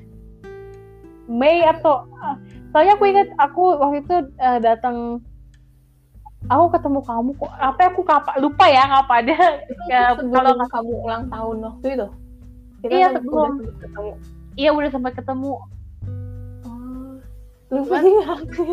Mei 1.28 1.60
atau 1.62 2.08
ah, 2.16 2.40
soalnya 2.72 2.96
aku 2.96 3.04
ingat 3.04 3.28
aku 3.36 3.76
waktu 3.76 4.00
itu 4.00 4.16
eh, 4.34 4.56
datang 4.58 5.20
aku 6.48 6.72
ketemu 6.72 7.00
kamu 7.04 7.30
kok 7.36 7.52
apa 7.52 7.92
aku 7.92 8.00
kapan 8.02 8.40
lupa 8.40 8.64
ya 8.66 8.88
ngapa 8.88 9.14
ada 9.20 9.36
Ya, 9.92 10.16
kalau- 10.16 10.56
kamu 10.64 10.92
ulang 10.98 11.24
tahun 11.28 11.56
waktu 11.60 11.86
itu? 11.92 12.08
Kita 12.80 12.88
Iya, 12.90 13.06
sebelum. 13.12 13.52
ketemu. 13.76 14.10
iya 14.56 14.70
udah 14.72 14.88
sempat 14.88 15.12
ketemu. 15.12 15.60
Oh, 16.64 17.12
lupa 17.68 17.96
sih. 18.00 18.16
Aku 18.32 18.64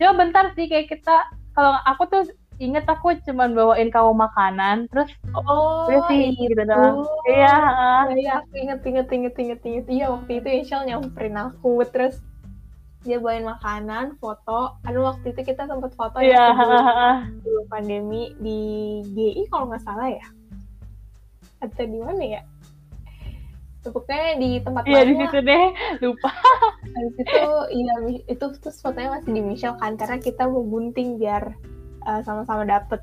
coba 0.00 0.12
bentar 0.16 0.44
sih 0.50 0.64
kayak 0.64 0.88
kita 0.88 1.16
kalau 1.52 1.76
aku 1.84 2.02
tuh 2.08 2.22
inget 2.60 2.84
aku 2.84 3.16
cuman 3.24 3.56
bawain 3.56 3.88
kamu 3.88 4.12
makanan 4.12 4.88
terus 4.92 5.08
oh 5.32 5.88
udah 5.88 6.00
sih 6.10 6.32
itu. 6.36 6.52
gitu 6.52 6.62
doang 6.68 7.06
iya 7.28 7.56
ah. 7.56 8.02
Iya, 8.12 8.18
iya, 8.18 8.32
aku 8.42 8.54
inget, 8.58 8.80
inget, 8.84 9.08
inget, 9.08 9.34
inget, 9.38 9.60
inget. 9.64 9.86
Iya, 9.88 10.06
waktu 10.10 10.30
itu 10.42 10.48
Insyal 10.48 10.82
nyamperin 10.86 11.36
aku, 11.38 11.82
terus 11.88 12.18
dia 13.02 13.18
bawain 13.18 13.46
makanan, 13.46 14.18
foto. 14.22 14.78
Aduh, 14.86 15.10
waktu 15.10 15.34
itu 15.34 15.42
kita 15.42 15.66
sempat 15.66 15.92
foto 15.98 16.22
iya 16.22 16.54
ya 16.54 16.54
sebelum, 16.54 16.86
sebelum 17.42 17.64
pandemi 17.66 18.22
di 18.38 18.60
GI 19.10 19.42
kalau 19.50 19.70
nggak 19.70 19.82
salah 19.82 20.08
ya. 20.10 20.26
Atau 21.62 21.86
di 21.86 21.98
mana 21.98 22.22
ya? 22.22 22.42
Pokoknya 23.82 24.38
di 24.38 24.62
tempat 24.62 24.86
iya 24.86 25.02
di 25.02 25.14
situ 25.18 25.38
deh 25.42 25.64
lupa 26.06 26.30
Habis 26.94 27.16
itu, 27.18 27.50
iya, 27.74 27.94
itu 28.30 28.44
terus 28.62 28.78
fotonya 28.78 29.18
masih 29.18 29.30
di 29.34 29.42
Michelle 29.42 29.74
kan, 29.82 29.98
karena 29.98 30.22
kita 30.22 30.46
mau 30.46 30.62
gunting 30.62 31.18
biar 31.18 31.58
uh, 32.06 32.20
sama-sama 32.22 32.66
dapet. 32.66 33.00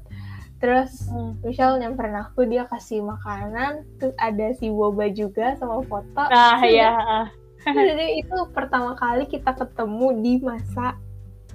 Terus 0.60 1.08
Hmm. 1.08 1.40
Michelle 1.40 1.80
nyamperin 1.80 2.20
aku, 2.20 2.44
dia 2.44 2.68
kasih 2.68 3.00
makanan, 3.00 3.88
terus 3.96 4.12
ada 4.20 4.52
si 4.60 4.68
boba 4.68 5.08
juga 5.08 5.56
sama 5.56 5.80
foto. 5.88 6.24
nah 6.28 6.60
Terus 6.60 6.74
iya 6.76 6.92
ah. 6.96 7.28
Jadi 7.64 8.24
itu 8.24 8.38
pertama 8.56 8.96
kali 8.96 9.28
kita 9.28 9.52
ketemu 9.56 10.08
di 10.24 10.34
masa 10.44 10.96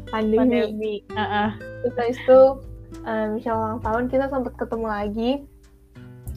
pandemi. 0.09 0.37
pandemi 0.41 0.95
ah, 1.17 1.21
ah. 1.21 1.51
Terus 1.85 2.17
itu 2.17 2.41
uh, 3.05 3.27
Michelle 3.33 3.57
ulang 3.61 3.81
tahun 3.85 4.05
kita 4.09 4.29
sempat 4.33 4.53
ketemu 4.57 4.87
lagi 4.89 5.31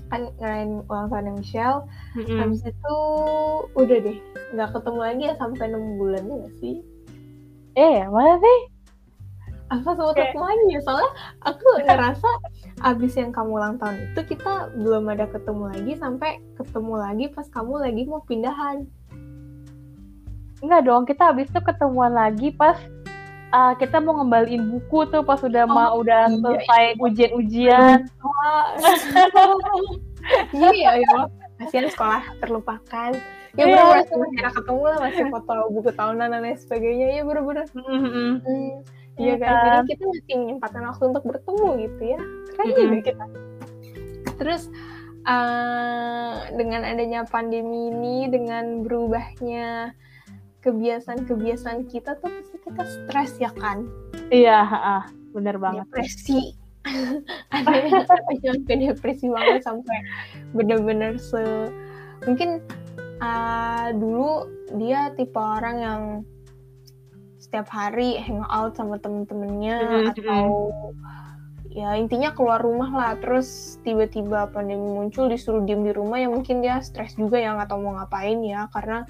kan 0.07 0.31
ngerayain 0.39 0.83
ulang 0.87 1.07
tahunnya 1.11 1.33
Michelle. 1.35 1.83
Mm-mm. 2.15 2.39
Habis 2.39 2.63
itu 2.63 2.97
udah 3.75 3.97
deh 4.07 4.17
nggak 4.55 4.69
ketemu 4.71 4.99
lagi 5.03 5.23
ya 5.27 5.35
sampai 5.35 5.63
enam 5.67 5.83
bulan 5.99 6.23
ya 6.23 6.47
sih? 6.63 6.79
eh 7.77 8.07
mana 8.09 8.41
sih 8.41 8.59
Apa 9.67 9.89
sempat 9.99 10.15
Kayak- 10.15 10.31
ketemu 10.31 10.45
lagi 10.47 10.65
ya? 10.71 10.79
Soalnya 10.87 11.11
aku 11.43 11.65
ngerasa 11.83 12.29
abis 12.87 13.13
yang 13.19 13.31
kamu 13.35 13.51
ulang 13.51 13.75
tahun 13.75 13.95
itu 14.11 14.21
kita 14.35 14.53
belum 14.79 15.03
ada 15.11 15.25
ketemu 15.27 15.63
lagi 15.75 15.93
sampai 15.99 16.31
ketemu 16.55 16.93
lagi 16.95 17.25
pas 17.35 17.47
kamu 17.51 17.73
lagi 17.83 18.01
mau 18.07 18.21
pindahan. 18.23 18.87
Enggak 20.63 20.81
dong, 20.87 21.03
kita 21.05 21.29
habis 21.29 21.51
itu 21.51 21.59
ketemuan 21.61 22.15
lagi 22.15 22.49
pas 22.55 22.79
uh, 23.53 23.73
kita 23.77 24.01
mau 24.01 24.17
ngembaliin 24.23 24.71
buku 24.71 25.05
tuh 25.11 25.21
pas 25.21 25.37
udah 25.43 25.63
Oh, 25.67 25.73
mau 25.75 25.91
udah 26.01 26.31
iya, 26.31 26.37
selesai 26.39 26.83
ujian-ujian. 27.03 27.97
Wah. 28.23 28.65
iya 30.55 30.71
ya, 30.73 30.91
ya. 31.03 31.19
Kasihan 31.57 31.89
sekolah 31.89 32.21
terlupakan. 32.39 33.11
ya 33.57 33.65
yeah. 33.65 33.73
bener-bener 33.73 34.21
masih 34.21 34.37
ada 34.37 34.51
ketemu 34.53 34.83
lah 34.85 34.97
masih 35.01 35.23
foto 35.33 35.53
buku 35.73 35.89
tahunan 35.89 36.29
dan 36.29 36.41
lain 36.45 36.57
sebagainya 36.61 37.07
ya 37.09 37.21
bener-bener 37.25 37.65
mm-hmm. 37.73 38.31
hmm, 38.45 38.71
ya 39.17 39.35
kan? 39.41 39.49
Jadi 39.49 39.69
kan? 39.69 39.83
kita 39.89 40.03
masih 40.05 40.35
menyempatkan 40.37 40.83
waktu 40.85 41.03
untuk 41.09 41.23
bertemu 41.25 41.67
gitu 41.85 42.01
ya. 42.05 42.21
Keren 42.53 42.65
mm-hmm. 42.65 42.81
juga 42.81 42.99
kita. 43.01 43.25
Terus 44.37 44.63
uh, 45.25 46.33
dengan 46.53 46.81
adanya 46.85 47.21
pandemi 47.25 47.89
ini 47.89 48.29
dengan 48.29 48.85
berubahnya 48.85 49.97
kebiasaan-kebiasaan 50.61 51.87
kita 51.87 52.17
tuh 52.19 52.29
pasti 52.29 52.57
kita 52.61 52.83
stres 52.83 53.31
ya 53.41 53.51
kan? 53.55 53.87
Iya 54.29 54.59
uh, 54.67 55.03
bener 55.33 55.57
banget. 55.57 55.85
Depresi. 55.89 56.53
Ada 57.55 57.83
yang 57.83 58.07
sampai 58.07 58.75
depresi 58.79 59.27
banget 59.27 59.59
sampai 59.67 59.97
bener-bener 60.55 61.19
se 61.19 61.67
mungkin 62.23 62.63
uh, 63.19 63.91
dulu 63.91 64.47
dia 64.79 65.11
tipe 65.15 65.35
orang 65.35 65.75
yang 65.83 66.01
setiap 67.47 67.71
hari 67.71 68.19
hangout 68.19 68.75
sama 68.75 68.99
temen-temennya 68.99 69.75
mm-hmm. 69.79 70.11
atau 70.11 70.43
ya 71.71 71.95
intinya 71.95 72.35
keluar 72.35 72.59
rumah 72.59 72.91
lah 72.91 73.11
terus 73.23 73.79
tiba-tiba 73.87 74.51
pandemi 74.51 74.83
muncul 74.83 75.31
disuruh 75.31 75.63
diem 75.63 75.87
di 75.87 75.95
rumah 75.95 76.19
ya 76.19 76.27
mungkin 76.27 76.59
dia 76.59 76.83
stres 76.83 77.15
juga 77.15 77.39
ya 77.39 77.55
nggak 77.55 77.71
tahu 77.71 77.87
mau 77.87 77.95
ngapain 78.01 78.43
ya 78.43 78.67
karena 78.75 79.07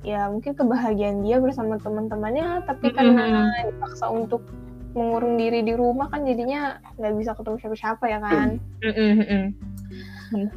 ya 0.00 0.32
mungkin 0.32 0.56
kebahagiaan 0.56 1.20
dia 1.20 1.36
bersama 1.44 1.76
teman-temannya 1.76 2.64
tapi 2.64 2.88
mm-hmm. 2.88 2.96
karena 2.96 3.44
dipaksa 3.68 4.08
untuk 4.08 4.48
mengurung 4.96 5.36
diri 5.36 5.60
di 5.60 5.76
rumah 5.76 6.08
kan 6.08 6.24
jadinya 6.24 6.80
nggak 6.96 7.14
bisa 7.20 7.36
ketemu 7.36 7.56
siapa-siapa 7.60 8.04
ya 8.08 8.18
kan 8.24 8.48
mm-hmm. 8.80 9.44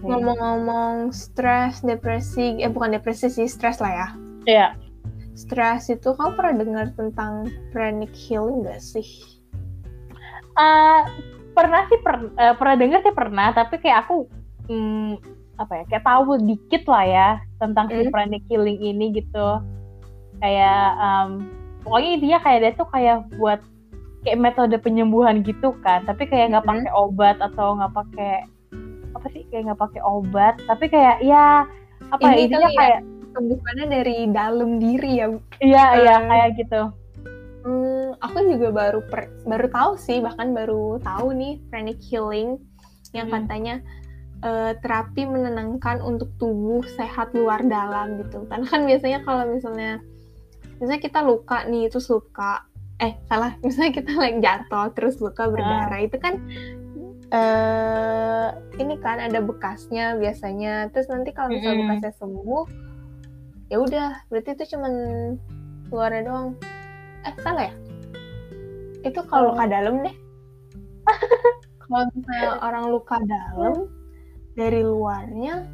Ngomong-ngomong 0.06 1.10
stres, 1.10 1.82
depresi, 1.82 2.62
eh 2.62 2.69
bukan 2.69 2.93
depresi 2.93 3.26
sih, 3.26 3.49
stres 3.49 3.82
lah 3.82 3.89
ya. 3.89 4.08
Iya. 4.45 4.67
Stres 5.34 5.89
itu 5.89 6.13
kamu 6.13 6.32
pernah 6.38 6.56
dengar 6.62 6.88
tentang 6.93 7.50
pranic 7.74 8.13
healing 8.13 8.65
gak 8.65 8.82
sih? 8.82 9.06
Uh, 10.54 11.02
pernah 11.58 11.89
sih 11.89 11.98
per, 12.06 12.30
uh, 12.38 12.54
pernah 12.54 12.76
dengar 12.78 13.00
sih 13.02 13.15
pernah, 13.15 13.50
tapi 13.54 13.82
kayak 13.82 14.06
aku 14.06 14.30
hmm, 14.69 15.17
apa 15.58 15.74
ya 15.82 15.84
kayak 15.89 16.06
tahu 16.06 16.38
dikit 16.46 16.84
lah 16.89 17.06
ya 17.06 17.30
tentang 17.62 17.89
mm. 17.89 17.93
si 17.93 18.02
hmm? 18.06 18.13
pranic 18.13 18.43
healing 18.50 18.78
ini 18.78 19.06
gitu. 19.17 19.48
Kayak 20.38 20.98
um, 21.02 21.50
pokoknya 21.82 22.10
intinya 22.19 22.39
kayak 22.46 22.60
dia 22.62 22.72
tuh 22.78 22.88
kayak 22.93 23.17
buat 23.41 23.62
kayak 24.22 24.39
metode 24.39 24.78
penyembuhan 24.82 25.41
gitu 25.41 25.74
kan, 25.82 26.06
tapi 26.06 26.30
kayak 26.30 26.54
nggak 26.54 26.65
mm. 26.65 26.69
pakai 26.69 26.91
obat 26.93 27.38
atau 27.41 27.74
nggak 27.82 27.93
pakai 27.98 28.34
apa 29.13 29.28
sih 29.32 29.46
kayak 29.50 29.72
nggak 29.72 29.82
pakai 29.82 30.02
obat 30.04 30.58
tapi 30.67 30.89
kayak 30.89 31.22
ya 31.24 31.63
apa 32.12 32.28
ini 32.36 32.52
ya, 32.52 32.69
kayak 32.76 33.00
sembuhannya 33.34 33.88
dari 33.89 34.17
dalam 34.30 34.80
diri 34.80 35.12
ya 35.19 35.28
iya 35.60 35.86
uh, 35.89 35.93
iya 36.00 36.15
kayak 36.24 36.50
gitu 36.62 36.82
hmm, 37.65 38.08
aku 38.22 38.38
juga 38.54 38.69
baru 38.72 39.00
per, 39.10 39.30
baru 39.43 39.67
tahu 39.69 39.91
sih 39.98 40.22
bahkan 40.22 40.54
baru 40.54 41.02
tahu 41.02 41.34
nih 41.34 41.60
pranic 41.67 42.00
healing 42.06 42.62
yang 43.13 43.30
hmm. 43.30 43.36
katanya 43.41 43.76
uh, 44.43 44.72
terapi 44.82 45.26
menenangkan 45.26 46.04
untuk 46.04 46.30
tubuh 46.38 46.84
sehat 46.98 47.32
luar 47.34 47.63
dalam 47.65 48.22
gitu 48.22 48.46
karena 48.48 48.65
kan 48.67 48.82
biasanya 48.84 49.19
kalau 49.24 49.43
misalnya 49.48 50.02
misalnya 50.78 51.02
kita 51.02 51.19
luka 51.24 51.63
nih 51.65 51.88
terus 51.88 52.12
luka 52.12 52.67
eh 53.00 53.17
salah 53.28 53.56
misalnya 53.65 53.93
kita 53.96 54.12
lagi 54.13 54.39
jatuh 54.43 54.88
terus 54.93 55.17
luka 55.24 55.48
berdarah 55.48 56.00
uh. 56.00 56.06
itu 56.06 56.17
kan 56.19 56.34
uh, 57.34 58.50
ini 58.78 58.96
kan 59.02 59.24
ada 59.24 59.39
bekasnya 59.39 60.19
biasanya 60.19 60.91
terus 60.91 61.10
nanti 61.10 61.32
kalau 61.32 61.54
misalnya 61.54 61.76
mm. 61.76 61.82
bekasnya 61.88 62.13
sembuh 62.19 62.92
ya 63.73 63.81
udah 63.81 64.21
berarti 64.29 64.53
itu 64.53 64.77
cuman 64.77 64.93
luarnya 65.89 66.29
doang. 66.29 66.49
Eh 67.25 67.33
salah 67.41 67.73
ya? 67.73 67.73
Itu 69.01 69.25
kalau 69.25 69.57
luka 69.57 69.65
dalam 69.65 70.05
deh. 70.05 70.15
Kalau 71.83 72.07
misalnya 72.15 72.51
orang 72.63 72.86
luka 72.95 73.17
dalam 73.27 73.91
dari 74.55 74.81
luarnya 74.81 75.67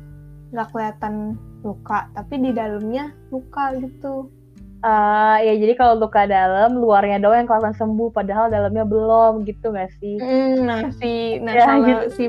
nggak 0.50 0.68
kelihatan 0.74 1.38
luka 1.62 2.10
tapi 2.18 2.42
di 2.42 2.50
dalamnya 2.50 3.14
luka 3.30 3.78
gitu. 3.78 4.32
Uh, 4.80 5.38
ya 5.44 5.60
jadi 5.60 5.76
kalau 5.76 6.00
luka 6.00 6.24
dalam 6.24 6.80
luarnya 6.80 7.20
doang 7.20 7.44
yang 7.44 7.48
kelihatan 7.52 7.76
sembuh 7.78 8.10
padahal 8.16 8.48
dalamnya 8.48 8.88
belum 8.88 9.46
gitu 9.46 9.76
gak 9.76 9.92
sih? 10.00 10.18
Mm, 10.18 10.66
nah 10.66 10.88
si 10.98 11.38
nah 11.44 11.54
ya, 11.54 11.64
kalau 11.68 11.84
gitu. 11.84 12.06
si 12.16 12.24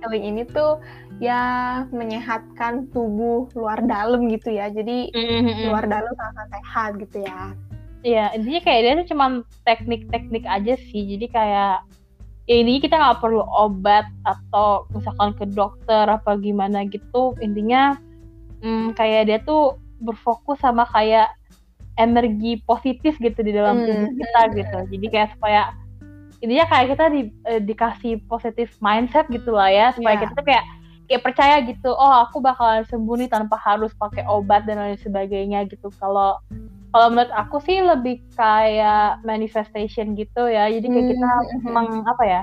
healing 0.00 0.24
ini 0.32 0.42
tuh 0.48 0.80
ya 1.20 1.42
menyehatkan 1.92 2.88
tubuh 2.90 3.46
luar 3.52 3.84
dalam 3.84 4.26
gitu 4.32 4.50
ya. 4.50 4.72
Jadi 4.72 5.12
mm-hmm. 5.12 5.68
luar 5.68 5.84
dalam 5.86 6.12
sangat 6.16 6.46
sehat 6.50 6.90
gitu 6.98 7.18
ya. 7.22 7.40
Iya 8.00 8.24
intinya 8.32 8.60
kayak 8.64 8.80
dia 8.80 8.92
tuh 9.04 9.08
cuma 9.12 9.26
teknik-teknik 9.68 10.44
aja 10.48 10.74
sih. 10.88 11.04
Jadi 11.16 11.26
kayak 11.28 11.84
ya 12.48 12.56
ini 12.56 12.80
kita 12.80 12.96
nggak 12.96 13.20
perlu 13.20 13.44
obat 13.44 14.08
atau 14.24 14.88
misalkan 14.96 15.36
ke 15.36 15.44
dokter 15.52 16.08
apa 16.08 16.40
gimana 16.40 16.88
gitu. 16.88 17.36
Intinya 17.44 18.00
hmm, 18.64 18.96
kayak 18.96 19.28
dia 19.28 19.38
tuh 19.44 19.76
berfokus 20.00 20.58
sama 20.64 20.88
kayak 20.88 21.28
energi 22.00 22.64
positif 22.64 23.20
gitu 23.20 23.40
di 23.44 23.52
dalam 23.52 23.84
tubuh 23.84 24.08
hmm. 24.08 24.16
kita 24.16 24.40
gitu 24.56 24.78
jadi 24.96 25.06
kayak 25.12 25.28
supaya 25.36 25.62
intinya 26.40 26.66
kayak 26.72 26.86
kita 26.96 27.04
di, 27.12 27.22
eh, 27.52 27.60
dikasih 27.60 28.14
positif 28.24 28.72
mindset 28.80 29.28
gitu 29.28 29.52
lah 29.52 29.68
ya 29.68 29.86
supaya 29.92 30.16
yeah. 30.16 30.22
kita 30.24 30.32
tuh 30.32 30.46
kayak 30.48 30.64
kayak 31.10 31.26
percaya 31.26 31.58
gitu 31.66 31.90
oh 31.90 32.22
aku 32.22 32.38
bakalan 32.38 32.86
sembuh 32.86 33.18
nih 33.18 33.30
tanpa 33.34 33.58
harus 33.58 33.90
pakai 33.98 34.22
obat 34.30 34.62
dan 34.62 34.78
lain 34.78 34.94
sebagainya 35.02 35.66
gitu 35.66 35.90
kalau 35.98 36.38
kalau 36.94 37.10
menurut 37.10 37.34
aku 37.34 37.58
sih 37.66 37.82
lebih 37.82 38.22
kayak 38.38 39.18
manifestation 39.26 40.14
gitu 40.14 40.46
ya 40.46 40.70
jadi 40.70 40.86
kayak 40.86 41.06
kita 41.18 41.30
hmm. 41.34 41.66
meng 41.66 42.06
apa 42.06 42.22
ya 42.22 42.42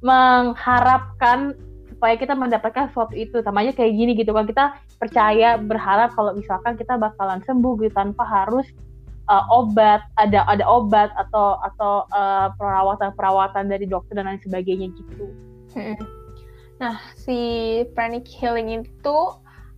mengharapkan 0.00 1.52
supaya 1.92 2.16
kita 2.16 2.32
mendapatkan 2.32 2.88
sesuatu 2.88 3.12
itu 3.12 3.44
sama 3.44 3.60
aja 3.60 3.76
kayak 3.76 3.92
gini 3.92 4.16
gitu 4.16 4.32
kan 4.32 4.48
kita 4.48 4.72
percaya 4.96 5.60
berharap 5.60 6.08
kalau 6.16 6.32
misalkan 6.32 6.80
kita 6.80 6.96
bakalan 6.96 7.44
sembuh 7.44 7.76
gitu 7.84 7.92
tanpa 7.92 8.24
harus 8.24 8.64
uh, 9.28 9.44
obat 9.52 10.00
ada 10.16 10.48
ada 10.48 10.64
obat 10.64 11.12
atau 11.18 11.60
atau 11.60 12.08
uh, 12.16 12.48
perawatan 12.56 13.12
perawatan 13.12 13.68
dari 13.68 13.84
dokter 13.84 14.16
dan 14.16 14.32
lain 14.32 14.40
sebagainya 14.40 14.94
gitu. 14.96 15.28
Hmm. 15.76 15.98
Nah 16.78 16.98
si 17.18 17.38
pranic 17.92 18.26
healing 18.26 18.86
itu 18.86 19.18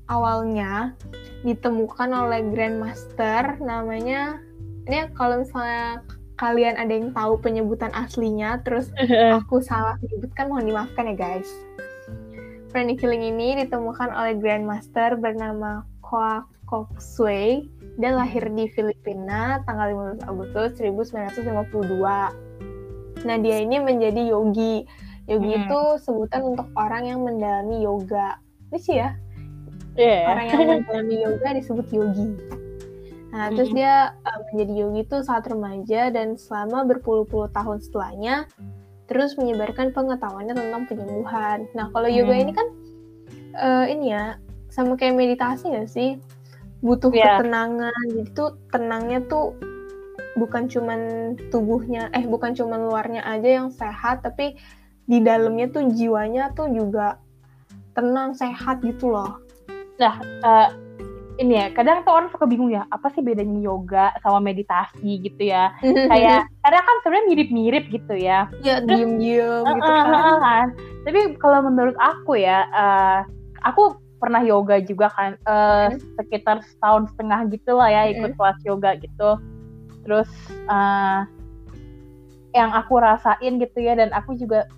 awalnya 0.08 0.96
ditemukan 1.44 2.12
oleh 2.12 2.44
grandmaster 2.52 3.56
namanya 3.62 4.36
ini 4.84 5.08
kalau 5.16 5.40
misalnya 5.40 6.04
kalian 6.40 6.76
ada 6.80 6.92
yang 6.92 7.12
tahu 7.12 7.36
penyebutan 7.40 7.92
aslinya 7.92 8.64
terus 8.64 8.88
aku 9.36 9.60
salah 9.60 10.00
menyebutkan 10.00 10.48
mohon 10.48 10.64
dimaafkan 10.64 11.12
ya 11.12 11.16
guys. 11.16 11.48
Pranic 12.70 13.02
healing 13.02 13.34
ini 13.34 13.66
ditemukan 13.66 14.14
oleh 14.14 14.38
Grandmaster 14.38 15.18
bernama 15.18 15.82
Koa 16.06 16.46
Kok 16.70 17.02
Sui 17.02 17.66
dan 17.98 18.14
lahir 18.14 18.46
di 18.54 18.70
Filipina 18.70 19.58
tanggal 19.66 20.14
15 20.22 20.30
Agustus 20.30 20.78
1952. 20.78 23.26
Nah, 23.26 23.36
dia 23.42 23.58
ini 23.58 23.82
menjadi 23.82 24.22
yogi. 24.22 24.86
Yogi 25.30 25.54
hmm. 25.54 25.62
itu 25.62 25.80
sebutan 26.02 26.42
untuk 26.42 26.66
orang 26.74 27.06
yang 27.06 27.22
mendalami 27.22 27.86
yoga. 27.86 28.42
Ini 28.74 28.78
sih 28.82 28.98
ya. 28.98 29.14
Yeah. 29.94 30.26
Orang 30.26 30.44
yang 30.50 30.60
mendalami 30.82 31.16
yoga 31.22 31.48
disebut 31.54 31.86
yogi. 31.94 32.28
Nah, 33.30 33.46
hmm. 33.46 33.54
terus 33.54 33.70
dia 33.70 34.18
uh, 34.26 34.38
menjadi 34.50 34.74
yogi 34.74 35.00
itu 35.06 35.16
saat 35.22 35.46
remaja 35.46 36.10
dan 36.10 36.34
selama 36.34 36.82
berpuluh-puluh 36.90 37.46
tahun 37.54 37.78
setelahnya 37.78 38.50
terus 39.06 39.38
menyebarkan 39.38 39.94
pengetahuannya 39.94 40.54
tentang 40.54 40.82
penyembuhan. 40.90 41.70
Nah, 41.78 41.94
kalau 41.94 42.10
yoga 42.10 42.34
hmm. 42.34 42.42
ini 42.42 42.52
kan 42.54 42.66
uh, 43.54 43.86
ini 43.86 44.10
ya 44.10 44.34
sama 44.66 44.98
kayak 44.98 45.14
meditasi 45.14 45.70
gak 45.70 45.90
sih? 45.90 46.18
Butuh 46.82 47.14
yeah. 47.14 47.38
ketenangan. 47.38 48.02
Jadi 48.18 48.30
tuh 48.34 48.58
tenangnya 48.74 49.22
tuh 49.30 49.54
bukan 50.38 50.70
cuman 50.70 51.34
tubuhnya, 51.50 52.06
eh 52.14 52.22
bukan 52.22 52.54
cuman 52.54 52.86
luarnya 52.86 53.22
aja 53.26 53.62
yang 53.62 53.68
sehat, 53.74 54.22
tapi 54.22 54.54
di 55.10 55.18
dalamnya 55.18 55.66
tuh 55.74 55.90
jiwanya 55.90 56.54
tuh 56.54 56.70
juga 56.70 57.18
tenang, 57.98 58.38
sehat 58.38 58.78
gitu 58.86 59.10
loh. 59.10 59.42
Nah, 59.98 60.14
uh, 60.46 60.68
ini 61.40 61.56
ya 61.56 61.66
kadang 61.72 62.04
tuh 62.04 62.12
orang 62.12 62.28
suka 62.28 62.44
bingung 62.44 62.68
ya 62.68 62.84
apa 62.92 63.08
sih 63.16 63.24
bedanya 63.24 63.56
yoga 63.64 64.12
sama 64.20 64.44
meditasi 64.44 65.24
gitu 65.24 65.48
ya 65.48 65.72
kayak 66.12 66.44
karena 66.60 66.80
kan 66.84 66.96
sebenarnya 67.00 67.26
mirip-mirip 67.32 67.84
gitu 67.88 68.14
ya 68.20 68.44
ya 68.60 68.84
diem-diem 68.84 69.64
uh, 69.64 69.72
gitu 69.72 69.88
kan. 69.88 70.12
Uh, 70.12 70.36
kan 70.36 70.66
tapi 71.08 71.20
kalau 71.40 71.64
menurut 71.64 71.96
aku 71.96 72.36
ya 72.36 72.68
uh, 72.76 73.24
aku 73.64 73.96
pernah 74.20 74.44
yoga 74.44 74.84
juga 74.84 75.08
kan 75.16 75.40
uh, 75.48 75.88
hmm. 75.88 76.20
sekitar 76.20 76.60
setahun 76.60 77.08
setengah 77.16 77.48
gitu 77.48 77.72
lah 77.72 77.88
ya 77.88 78.12
ikut 78.12 78.36
hmm. 78.36 78.38
kelas 78.38 78.58
yoga 78.68 78.90
gitu 79.00 79.30
terus 80.04 80.28
uh, 80.68 81.24
yang 82.52 82.68
aku 82.76 83.00
rasain 83.00 83.56
gitu 83.56 83.80
ya 83.80 83.96
dan 83.96 84.12
aku 84.12 84.36
juga 84.36 84.68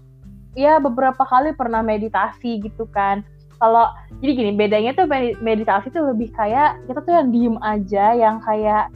ya 0.53 0.77
beberapa 0.81 1.25
kali 1.25 1.57
pernah 1.57 1.81
meditasi 1.81 2.61
gitu 2.61 2.85
kan 2.91 3.25
kalau 3.63 3.87
jadi 4.19 4.33
gini 4.35 4.51
bedanya 4.59 4.91
tuh 4.93 5.07
meditasi 5.39 5.95
tuh 5.95 6.11
lebih 6.11 6.35
kayak 6.35 6.83
kita 6.91 6.99
tuh 6.99 7.13
yang 7.15 7.29
diem 7.31 7.57
aja 7.63 8.07
yang 8.13 8.37
kayak 8.43 8.91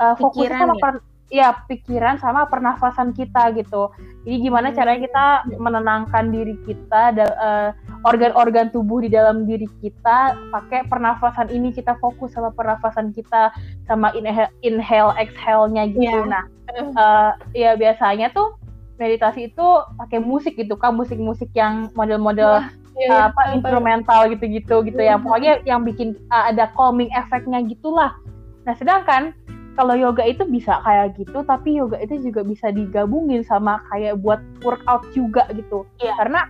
uh, 0.00 0.16
fokusnya 0.16 0.56
sama 0.56 0.74
ya? 0.74 0.82
per, 0.82 0.92
ya 1.26 1.48
pikiran 1.66 2.16
sama 2.22 2.46
pernafasan 2.46 3.12
kita 3.12 3.52
gitu 3.58 3.92
jadi 4.24 4.36
gimana 4.40 4.70
hmm. 4.70 4.76
caranya 4.78 5.00
kita 5.04 5.26
menenangkan 5.58 6.24
diri 6.30 6.54
kita 6.64 7.12
dan 7.12 7.30
uh, 7.36 7.70
organ-organ 8.06 8.70
tubuh 8.70 9.02
di 9.02 9.10
dalam 9.10 9.44
diri 9.44 9.66
kita 9.82 10.38
pakai 10.54 10.86
pernafasan 10.86 11.50
ini 11.50 11.74
kita 11.74 11.98
fokus 11.98 12.32
sama 12.32 12.54
pernafasan 12.54 13.10
kita 13.10 13.50
sama 13.84 14.14
inhale, 14.14 14.50
inhale 14.62 15.12
exhale-nya 15.18 15.90
gitu 15.92 16.24
yeah. 16.24 16.24
nah 16.24 16.44
uh, 16.96 17.30
ya 17.52 17.74
biasanya 17.74 18.30
tuh 18.30 18.54
meditasi 18.96 19.52
itu 19.52 19.66
pakai 20.00 20.18
musik 20.20 20.56
gitu 20.56 20.76
kan 20.76 20.96
musik-musik 20.96 21.52
yang 21.52 21.92
model-model 21.92 22.64
iya, 22.96 23.08
iya, 23.08 23.16
apa 23.28 23.52
instrumental 23.52 24.28
gitu-gitu 24.32 24.82
gitu 24.88 25.00
ya. 25.00 25.20
Pokoknya 25.20 25.60
yang 25.68 25.84
bikin 25.84 26.16
uh, 26.32 26.48
ada 26.50 26.72
calming 26.72 27.12
efeknya 27.12 27.60
gitulah. 27.64 28.16
Nah 28.64 28.74
sedangkan 28.76 29.36
kalau 29.76 29.92
yoga 29.92 30.24
itu 30.24 30.48
bisa 30.48 30.80
kayak 30.80 31.20
gitu 31.20 31.44
tapi 31.44 31.76
yoga 31.76 32.00
itu 32.00 32.16
juga 32.24 32.40
bisa 32.40 32.72
digabungin 32.72 33.44
sama 33.44 33.84
kayak 33.92 34.16
buat 34.24 34.40
workout 34.64 35.04
juga 35.12 35.44
gitu. 35.52 35.84
Yeah. 36.00 36.16
karena 36.16 36.48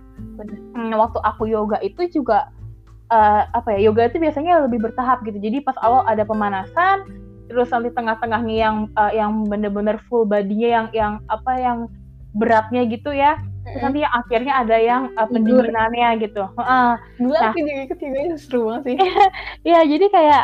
hmm, 0.73 0.95
waktu 0.95 1.19
aku 1.27 1.51
yoga 1.51 1.77
itu 1.83 2.07
juga 2.07 2.47
uh, 3.11 3.43
apa 3.51 3.75
ya 3.75 3.91
yoga 3.91 4.07
itu 4.07 4.23
biasanya 4.23 4.63
lebih 4.63 4.87
bertahap 4.87 5.23
gitu. 5.27 5.37
Jadi 5.37 5.59
pas 5.59 5.75
awal 5.83 6.07
ada 6.07 6.23
pemanasan 6.23 7.27
terus 7.47 7.71
nanti 7.71 7.91
tengah-tengahnya 7.95 8.55
yang 8.55 8.77
uh, 8.99 9.11
yang 9.11 9.47
bener-bener 9.47 9.95
full 10.11 10.27
badinya 10.27 10.67
yang 10.67 10.87
yang 10.91 11.13
apa 11.31 11.51
yang 11.55 11.87
beratnya 12.37 12.85
gitu 12.85 13.11
ya. 13.11 13.35
Terus 13.67 13.83
nanti 13.83 13.99
yang 14.05 14.13
akhirnya 14.15 14.53
ada 14.63 14.77
yang 14.79 15.01
uh, 15.19 15.27
pendinginannya 15.27 16.09
gitu. 16.23 16.47
Uh, 16.55 16.95
nah, 17.19 17.51
ketiganya 17.51 18.39
seru 18.39 18.71
banget 18.71 18.95
sih. 18.95 18.97
Iya, 19.67 19.83
jadi 19.83 20.05
kayak 20.07 20.43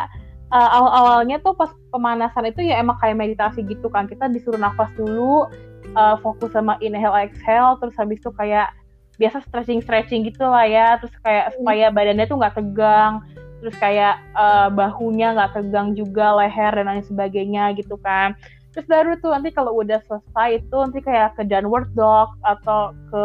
uh, 0.52 0.70
awal-awalnya 0.76 1.40
tuh 1.40 1.56
pas 1.56 1.72
pemanasan 1.88 2.52
itu 2.52 2.60
ya 2.68 2.84
emang 2.84 3.00
kayak 3.00 3.16
meditasi 3.16 3.64
gitu 3.64 3.88
kan. 3.88 4.04
Kita 4.04 4.28
disuruh 4.28 4.60
nafas 4.60 4.92
dulu 4.92 5.48
uh, 5.96 6.16
fokus 6.20 6.52
sama 6.52 6.76
inhale 6.84 7.16
exhale 7.24 7.80
terus 7.80 7.96
habis 7.96 8.20
itu 8.20 8.28
kayak 8.36 8.68
biasa 9.16 9.46
stretching 9.46 9.80
stretching 9.80 10.20
gitu 10.28 10.44
lah 10.44 10.68
ya. 10.68 11.00
Terus 11.00 11.14
kayak 11.24 11.56
supaya 11.56 11.88
badannya 11.88 12.28
tuh 12.28 12.36
nggak 12.36 12.56
tegang. 12.60 13.24
Terus 13.64 13.80
kayak 13.80 14.20
uh, 14.36 14.68
bahunya 14.68 15.32
nggak 15.32 15.56
tegang 15.56 15.96
juga 15.96 16.36
leher 16.36 16.76
dan 16.76 16.92
lain 16.92 17.04
sebagainya 17.08 17.72
gitu 17.72 17.96
kan 18.04 18.36
terus 18.74 18.90
baru 18.90 19.14
tuh 19.22 19.30
nanti 19.30 19.54
kalau 19.54 19.70
udah 19.78 20.02
selesai 20.04 20.58
itu 20.58 20.76
nanti 20.76 20.98
kayak 20.98 21.38
ke 21.38 21.46
downward 21.46 21.86
dog 21.94 22.34
atau 22.42 22.90
ke 23.14 23.24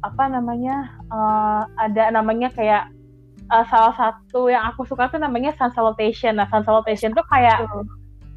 apa 0.00 0.24
namanya 0.30 0.88
uh, 1.10 1.66
ada 1.76 2.14
namanya 2.14 2.48
kayak 2.54 2.88
uh, 3.50 3.66
salah 3.68 3.92
satu 3.98 4.48
yang 4.48 4.62
aku 4.70 4.86
suka 4.86 5.10
tuh 5.10 5.20
namanya 5.20 5.52
sun 5.58 5.74
salutation. 5.74 6.38
Nah 6.38 6.46
sun 6.48 6.62
salutation 6.62 7.12
tuh 7.12 7.26
kayak 7.28 7.66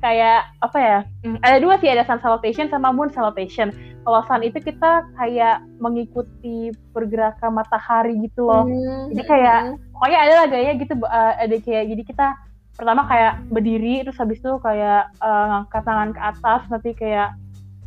kayak 0.04 0.52
apa 0.60 0.78
ya 0.84 1.00
hmm, 1.24 1.40
ada 1.40 1.64
dua 1.64 1.80
sih 1.80 1.88
ada 1.88 2.04
sun 2.04 2.20
salutation 2.20 2.68
sama 2.68 2.92
moon 2.92 3.14
salutation. 3.14 3.72
Kalau 4.04 4.20
sun 4.28 4.44
itu 4.44 4.60
kita 4.60 5.08
kayak 5.16 5.64
mengikuti 5.80 6.76
pergerakan 6.92 7.56
matahari 7.56 8.20
gitu 8.26 8.44
loh. 8.44 8.68
Hmm. 8.68 9.14
jadi 9.16 9.24
kayak 9.24 9.60
pokoknya 9.96 10.20
ada 10.20 10.34
lah 10.44 10.46
gaya 10.52 10.72
gitu 10.76 10.94
uh, 11.08 11.34
ada 11.40 11.56
kayak 11.62 11.84
jadi 11.96 12.04
kita 12.04 12.28
pertama 12.74 13.06
kayak 13.06 13.34
berdiri 13.54 14.02
terus 14.02 14.18
habis 14.18 14.42
itu 14.42 14.54
kayak 14.62 15.10
uh, 15.22 15.46
ngangkat 15.50 15.84
tangan 15.86 16.10
ke 16.10 16.22
atas 16.22 16.62
nanti 16.74 16.92
kayak 16.98 17.30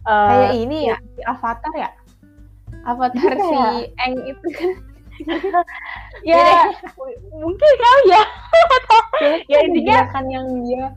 uh, 0.07 0.31
kayak 0.31 0.53
ini 0.63 0.79
ya? 0.95 0.97
di 1.03 1.23
avatar 1.27 1.73
ya? 1.75 1.91
Avatar 2.87 3.33
si 3.35 3.55
ya? 3.55 3.69
Eng 4.07 4.15
itu. 4.31 4.47
Kan 4.55 4.71
ya 6.29 6.71
mungkin 7.35 7.71
kali 7.81 8.05
ya. 8.15 8.25
Ya 9.49 9.65
intinya 9.65 10.13
kan 10.13 10.29
yang 10.29 10.45
dia 10.69 10.93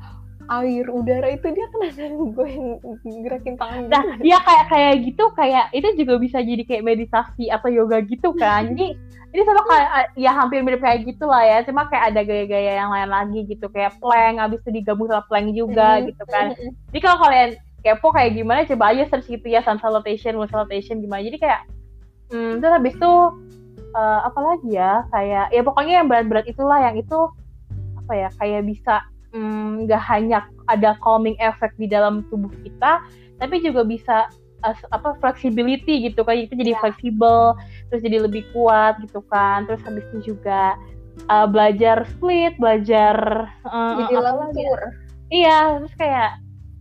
air 0.49 0.85
udara 0.89 1.29
itu 1.29 1.47
dia 1.53 1.65
gue 1.71 2.47
yang 2.49 2.81
gerakin 3.21 3.55
tangan 3.55 3.85
nah 3.85 4.01
gitu. 4.01 4.21
dia 4.25 4.37
kayak 4.41 4.65
kayak 4.67 4.93
gitu 5.05 5.23
kayak 5.37 5.65
itu 5.77 5.87
juga 6.01 6.13
bisa 6.17 6.41
jadi 6.41 6.63
kayak 6.65 6.83
meditasi 6.83 7.47
atau 7.53 7.69
yoga 7.69 8.01
gitu 8.03 8.33
kan. 8.35 8.65
Jadi 8.73 8.97
ini 9.29 9.41
sama 9.45 9.61
kayak 9.69 9.89
ya 10.17 10.31
hampir 10.33 10.65
mirip 10.65 10.81
kayak 10.81 11.05
gitu 11.05 11.29
lah 11.29 11.45
ya. 11.45 11.57
Cuma 11.61 11.85
kayak 11.85 12.13
ada 12.13 12.21
gaya-gaya 12.25 12.81
yang 12.81 12.89
lain 12.89 13.09
lagi 13.09 13.39
gitu. 13.45 13.69
Kayak 13.69 13.97
plank 14.01 14.41
habis 14.41 14.59
itu 14.65 14.81
digabung 14.81 15.05
sama 15.05 15.23
plank 15.29 15.53
juga 15.53 16.01
gitu 16.01 16.23
kan. 16.29 16.57
Jadi 16.89 16.99
kalau 16.99 17.17
kalian 17.21 17.49
kepo 17.79 18.11
kayak 18.11 18.35
gimana 18.35 18.67
coba 18.67 18.91
aja 18.91 19.07
search 19.07 19.29
gitu 19.31 19.47
ya 19.47 19.63
sun 19.63 19.79
salutation 19.79 20.35
moon 20.35 20.49
salutation 20.49 20.99
gimana. 20.99 21.21
Jadi 21.21 21.37
kayak 21.39 21.61
hmm, 22.33 22.59
terus 22.59 22.73
habis 22.73 22.93
itu 22.97 23.13
uh, 23.93 24.19
apa 24.25 24.39
lagi 24.41 24.69
ya? 24.73 25.05
Kayak 25.13 25.45
ya 25.53 25.61
pokoknya 25.61 25.93
yang 26.01 26.07
berat-berat 26.09 26.45
itulah 26.49 26.79
yang 26.81 26.97
itu 26.97 27.19
apa 28.01 28.13
ya 28.17 28.29
kayak 28.41 28.65
bisa 28.65 29.05
mm, 29.37 29.85
nggak 29.85 30.01
mm, 30.01 30.09
hanya 30.09 30.39
ada 30.65 30.97
calming 31.05 31.37
effect 31.37 31.77
di 31.77 31.85
dalam 31.85 32.25
tubuh 32.33 32.49
kita 32.65 33.05
tapi 33.37 33.61
juga 33.61 33.85
bisa 33.85 34.27
uh, 34.65 34.75
apa 34.91 35.15
flexibility 35.23 36.09
gitu. 36.09 36.25
Kan 36.25 36.43
itu 36.43 36.53
jadi 36.57 36.75
yeah. 36.75 36.81
fleksibel 36.83 37.55
terus 37.89 38.05
jadi 38.05 38.23
lebih 38.23 38.45
kuat 38.53 39.01
gitu 39.03 39.19
kan. 39.27 39.65
Terus 39.65 39.81
habis 39.83 40.05
itu 40.13 40.33
juga 40.33 40.77
uh, 41.27 41.47
belajar 41.49 42.07
split 42.15 42.55
belajar 42.55 43.49
uh, 43.67 44.07
jadi 44.07 44.15
lentur 44.23 44.79
iya 45.29 45.77
terus 45.77 45.93
kayak 45.99 46.39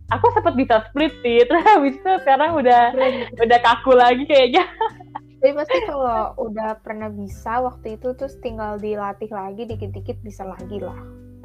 aku 0.09 0.25
sempat 0.33 0.53
bisa 0.57 0.81
split 0.89 1.13
sih. 1.21 1.43
Terus 1.47 1.65
habis 1.65 1.95
itu 1.97 2.11
sekarang 2.25 2.57
udah 2.57 2.93
udah 3.37 3.59
kaku 3.61 3.93
lagi 3.93 4.25
kayaknya. 4.25 4.65
Tapi 5.39 5.55
pasti 5.55 5.77
kalau 5.87 6.35
udah 6.35 6.81
pernah 6.83 7.07
bisa 7.07 7.63
waktu 7.63 7.95
itu 7.95 8.11
terus 8.17 8.35
tinggal 8.43 8.75
dilatih 8.75 9.31
lagi 9.31 9.63
dikit-dikit 9.63 10.19
bisa 10.19 10.43
lagi 10.43 10.83
lah. 10.83 10.97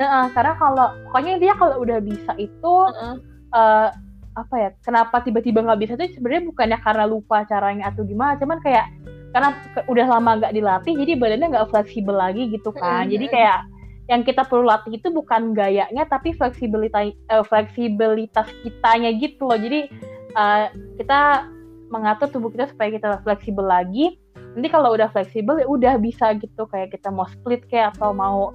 Uh, 0.02 0.26
karena 0.34 0.58
kalau 0.58 0.90
pokoknya 1.06 1.38
dia 1.38 1.54
kalau 1.54 1.78
udah 1.78 2.02
bisa 2.02 2.34
itu 2.42 2.74
uh 2.74 2.90
-uh. 2.90 3.16
Uh, 3.54 3.88
apa 4.34 4.54
ya 4.58 4.68
kenapa 4.82 5.22
tiba-tiba 5.22 5.62
nggak 5.62 5.78
bisa 5.78 5.92
itu 5.94 6.18
sebenarnya 6.18 6.42
bukannya 6.50 6.78
karena 6.82 7.04
lupa 7.06 7.46
caranya 7.46 7.94
atau 7.94 8.02
gimana 8.02 8.34
cuman 8.34 8.58
kayak 8.66 8.90
karena 9.34 9.50
udah 9.90 10.06
lama 10.06 10.30
nggak 10.38 10.54
dilatih 10.54 10.94
jadi 10.94 11.12
badannya 11.18 11.48
nggak 11.58 11.68
fleksibel 11.74 12.14
lagi 12.14 12.54
gitu 12.54 12.70
kan. 12.70 13.10
Jadi 13.10 13.26
kayak 13.26 13.66
yang 14.06 14.22
kita 14.22 14.46
perlu 14.46 14.68
latih 14.68 14.94
itu 14.94 15.10
bukan 15.10 15.50
gayanya 15.56 16.06
tapi 16.06 16.30
fleksibilitas 16.38 17.10
uh, 17.34 17.42
fleksibilitas 17.42 18.46
kitanya 18.62 19.10
gitu 19.18 19.50
loh. 19.50 19.58
Jadi 19.58 19.90
uh, 20.38 20.70
kita 21.02 21.50
mengatur 21.90 22.30
tubuh 22.30 22.54
kita 22.54 22.70
supaya 22.70 22.94
kita 22.94 23.18
fleksibel 23.26 23.66
lagi. 23.66 24.14
Nanti 24.54 24.70
kalau 24.70 24.94
udah 24.94 25.10
fleksibel 25.10 25.58
ya 25.58 25.66
udah 25.66 25.98
bisa 25.98 26.30
gitu. 26.38 26.70
Kayak 26.70 26.94
kita 26.94 27.10
mau 27.10 27.26
split 27.26 27.66
kayak 27.66 27.98
atau 27.98 28.14
mau 28.14 28.54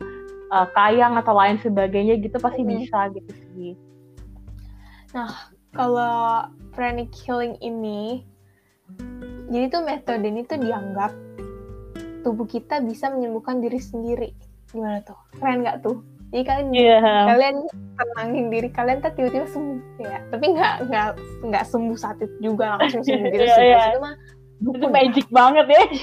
uh, 0.55 0.67
kayang 0.79 1.19
atau 1.19 1.35
lain 1.35 1.59
sebagainya 1.59 2.23
gitu 2.23 2.39
pasti 2.39 2.63
hmm. 2.63 2.71
bisa 2.71 2.99
gitu 3.11 3.31
sih. 3.51 3.71
Nah 5.11 5.51
kalau 5.75 6.47
pranic 6.71 7.11
healing 7.11 7.59
ini 7.59 8.23
jadi 9.49 9.65
tuh 9.73 9.81
metode 9.81 10.25
ini 10.29 10.45
tuh 10.45 10.61
dianggap 10.61 11.11
tubuh 12.21 12.45
kita 12.45 12.85
bisa 12.85 13.09
menyembuhkan 13.09 13.57
diri 13.57 13.81
sendiri. 13.81 14.29
Gimana 14.69 15.01
tuh? 15.01 15.17
Keren 15.41 15.65
nggak 15.65 15.81
tuh? 15.81 16.05
Jadi 16.29 16.43
kalian 16.45 16.67
yeah. 16.77 17.25
kalian 17.25 17.65
tenangin 17.97 18.45
diri 18.53 18.69
kalian 18.69 19.01
tuh 19.01 19.09
tiba-tiba 19.17 19.49
sembuh. 19.49 19.81
Ya 19.97 20.21
tapi 20.29 20.45
nggak 20.53 20.75
nggak 20.85 21.07
nggak 21.49 21.65
sembuh 21.65 21.97
saat 21.97 22.21
itu 22.21 22.53
juga 22.53 22.77
langsung 22.77 23.01
sembuh 23.01 23.29
gitu 23.33 23.45
sih. 23.49 23.73
yeah. 23.73 23.89
itu 23.89 23.99
mah 23.99 24.15
itu 24.59 24.87
magic 24.91 25.27
banget 25.31 25.65
ya. 25.71 25.83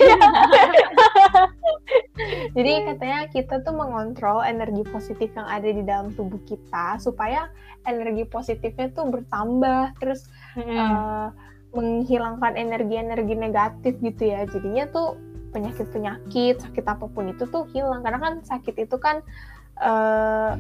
Jadi 2.57 2.73
katanya 2.89 3.21
kita 3.29 3.61
tuh 3.61 3.77
mengontrol 3.77 4.41
energi 4.41 4.81
positif 4.89 5.29
yang 5.37 5.45
ada 5.45 5.69
di 5.69 5.85
dalam 5.85 6.17
tubuh 6.17 6.41
kita 6.49 6.97
supaya 6.97 7.53
energi 7.85 8.25
positifnya 8.25 8.89
tuh 8.97 9.13
bertambah. 9.13 10.01
Terus 10.01 10.25
hmm. 10.57 10.73
uh, 10.73 11.29
menghilangkan 11.77 12.57
energi-energi 12.57 13.35
negatif 13.37 13.95
gitu 14.01 14.33
ya 14.33 14.49
jadinya 14.49 14.89
tuh 14.89 15.21
penyakit-penyakit 15.53 16.61
sakit 16.65 16.85
apa 16.85 17.07
pun 17.09 17.33
itu 17.33 17.45
tuh 17.49 17.69
hilang 17.73 18.01
karena 18.05 18.19
kan 18.21 18.35
sakit 18.45 18.89
itu 18.89 18.97
kan 18.97 19.21
uh, 19.81 20.57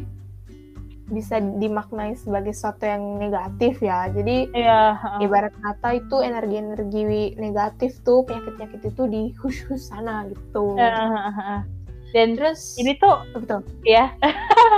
bisa 1.06 1.38
dimaknai 1.38 2.18
sebagai 2.18 2.50
sesuatu 2.50 2.82
yang 2.82 3.22
negatif 3.22 3.78
ya. 3.78 4.10
Jadi 4.10 4.50
yeah. 4.50 4.98
uh. 4.98 5.22
ibarat 5.22 5.54
kata 5.62 6.02
itu 6.02 6.16
energi-energi 6.18 7.38
negatif 7.38 8.02
tuh 8.02 8.26
penyakit-penyakit 8.26 8.90
itu 8.90 9.02
di 9.06 9.22
hus-hus 9.38 9.90
sana 9.90 10.26
gitu. 10.26 10.74
Uh, 10.74 11.62
Dan 12.10 12.34
terus 12.34 12.74
ini 12.80 12.98
tuh 12.98 13.22
betul 13.38 13.62
ya. 13.86 14.10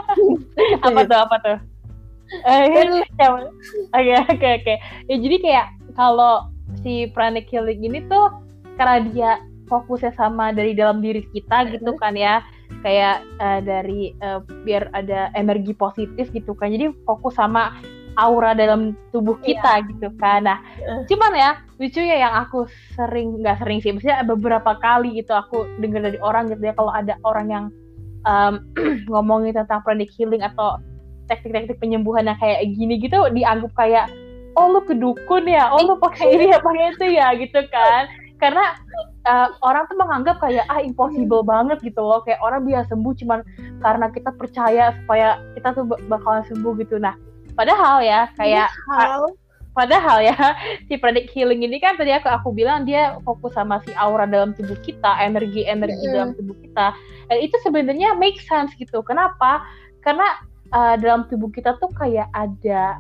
apa 0.85 1.01
tuh 1.07 1.19
apa 1.19 1.37
tuh? 1.41 1.59
Oke 3.97 4.13
oke 4.37 4.49
oke. 4.61 4.75
Ya 5.09 5.17
jadi 5.17 5.37
kayak 5.41 5.67
kalau 5.99 6.47
si 6.87 7.11
pranic 7.11 7.51
healing 7.51 7.83
ini 7.83 8.07
tuh 8.07 8.31
karena 8.79 9.03
dia 9.11 9.31
fokusnya 9.67 10.15
sama 10.15 10.55
dari 10.55 10.73
dalam 10.73 11.03
diri 11.03 11.27
kita 11.35 11.75
gitu 11.75 11.99
kan 11.99 12.15
ya 12.15 12.41
kayak 12.87 13.27
uh, 13.43 13.59
dari 13.59 14.15
uh, 14.23 14.39
biar 14.63 14.87
ada 14.95 15.35
energi 15.35 15.75
positif 15.75 16.31
gitu 16.31 16.55
kan 16.55 16.71
jadi 16.71 16.95
fokus 17.03 17.35
sama 17.35 17.75
aura 18.19 18.55
dalam 18.55 18.95
tubuh 19.11 19.35
iya. 19.43 19.59
kita 19.59 19.73
yeah. 19.75 19.89
gitu 19.91 20.09
kan 20.23 20.41
nah 20.47 20.59
uh. 20.87 21.03
cuman 21.11 21.33
ya 21.35 21.51
lucu 21.83 22.01
ya 22.01 22.17
yang 22.23 22.35
aku 22.47 22.71
sering 22.95 23.43
nggak 23.43 23.59
sering 23.59 23.83
sih 23.83 23.91
maksudnya 23.91 24.23
beberapa 24.23 24.79
kali 24.79 25.19
gitu 25.19 25.35
aku 25.35 25.67
dengar 25.83 26.07
dari 26.07 26.19
orang 26.23 26.47
gitu 26.55 26.63
ya 26.63 26.75
kalau 26.79 26.95
ada 26.95 27.19
orang 27.27 27.47
yang 27.51 27.65
um, 28.25 28.63
ngomongin 29.13 29.55
tentang 29.59 29.83
pranic 29.83 30.09
healing 30.15 30.47
atau 30.47 30.79
teknik-teknik 31.29 31.77
penyembuhan 31.77 32.25
yang 32.31 32.39
kayak 32.41 32.63
gini 32.73 32.97
gitu 33.03 33.21
dianggap 33.35 33.73
kayak 33.77 34.07
oh 34.57 34.67
lu 34.73 34.81
kedukun 34.87 35.45
ya? 35.45 35.69
Oh 35.75 35.85
lu 35.85 35.95
pakai 36.01 36.39
ini 36.39 36.55
ya 36.55 36.59
pakai 36.63 36.85
itu 36.95 37.07
ya 37.13 37.29
gitu 37.37 37.61
kan. 37.69 38.09
Karena 38.39 38.79
uh, 39.27 39.49
orang 39.67 39.85
tuh 39.91 39.99
menganggap 39.99 40.39
kayak 40.39 40.65
ah 40.71 40.79
impossible 40.79 41.43
banget 41.43 41.83
gitu 41.83 42.01
loh. 42.01 42.23
Kayak 42.23 42.41
orang 42.41 42.65
bisa 42.65 42.87
sembuh 42.89 43.13
cuman 43.19 43.41
karena 43.83 44.07
kita 44.15 44.31
percaya 44.39 44.95
supaya 45.03 45.43
kita 45.59 45.75
tuh 45.75 45.85
bakalan 46.07 46.47
sembuh 46.47 46.73
gitu. 46.81 46.97
Nah 47.03 47.19
padahal 47.59 48.01
ya 48.07 48.31
kayak 48.39 48.71
padahal, 48.87 49.23
padahal 49.75 50.19
ya 50.23 50.39
si 50.87 50.95
predict 50.95 51.35
healing 51.35 51.67
ini 51.67 51.83
kan 51.83 51.99
tadi 51.99 52.15
aku 52.15 52.31
aku 52.31 52.55
bilang 52.55 52.87
dia 52.87 53.19
fokus 53.27 53.59
sama 53.59 53.83
si 53.83 53.91
aura 53.99 54.31
dalam 54.31 54.55
tubuh 54.55 54.79
kita 54.87 55.19
energi 55.19 55.67
energi 55.67 56.07
mm. 56.07 56.13
dalam 56.15 56.31
tubuh 56.39 56.55
kita. 56.63 56.95
Dan 57.29 57.39
itu 57.43 57.57
sebenarnya 57.67 58.15
make 58.17 58.39
sense 58.41 58.73
gitu. 58.79 59.03
Kenapa? 59.03 59.67
Karena 60.01 60.41
uh, 60.73 60.95
dalam 60.97 61.27
tubuh 61.29 61.51
kita 61.53 61.77
tuh 61.83 61.91
kayak 61.97 62.29
ada 62.33 62.97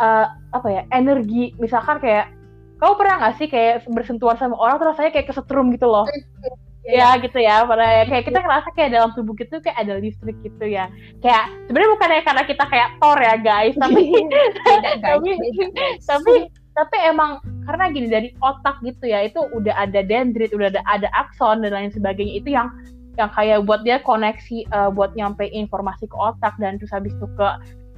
uh, 0.00 0.26
apa 0.54 0.68
ya 0.70 0.82
energi. 0.94 1.52
Misalkan 1.58 2.00
kayak 2.00 2.30
kamu 2.78 2.94
pernah 2.98 3.14
nggak 3.22 3.34
sih 3.38 3.48
kayak 3.48 3.86
bersentuhan 3.90 4.36
sama 4.36 4.58
orang 4.58 4.76
terus 4.82 4.96
rasanya 4.96 5.12
kayak 5.14 5.28
kesetrum 5.30 5.70
gitu 5.74 5.86
loh? 5.86 6.06
Ya 6.84 7.16
gitu 7.16 7.40
ya 7.40 7.64
pada 7.64 8.04
kayak 8.04 8.28
kita 8.28 8.44
ngerasa 8.44 8.68
kayak 8.76 8.92
dalam 8.92 9.10
tubuh 9.16 9.32
gitu 9.40 9.56
kayak 9.64 9.78
ada 9.80 9.96
listrik 9.96 10.36
gitu 10.44 10.64
ya. 10.68 10.90
Kayak 11.24 11.48
sebenarnya 11.70 11.90
bukan 11.96 12.08
ya 12.12 12.22
karena 12.22 12.42
kita 12.44 12.64
kayak 12.68 12.88
Thor 13.00 13.18
ya 13.18 13.34
guys 13.40 13.74
tapi 13.80 14.02
tapi 15.06 15.30
tapi 16.04 16.34
tapi 16.74 16.96
emang 17.06 17.38
karena 17.64 17.84
gini 17.88 18.10
dari 18.10 18.28
otak 18.42 18.82
gitu 18.82 19.06
ya 19.08 19.24
itu 19.24 19.40
udah 19.54 19.72
ada 19.78 20.02
dendrit 20.02 20.50
udah 20.52 20.74
ada 20.74 20.82
ada 20.90 21.08
akson 21.14 21.62
dan 21.62 21.72
lain 21.72 21.94
sebagainya 21.94 22.34
itu 22.42 22.52
yang 22.52 22.68
yang 23.14 23.30
kayak 23.30 23.62
buat 23.62 23.86
dia 23.86 24.02
koneksi 24.02 24.66
uh, 24.74 24.90
buat 24.90 25.14
nyampe 25.14 25.46
informasi 25.46 26.10
ke 26.10 26.16
otak 26.18 26.58
dan 26.58 26.82
terus 26.82 26.90
habis 26.90 27.14
itu 27.14 27.26
ke 27.38 27.48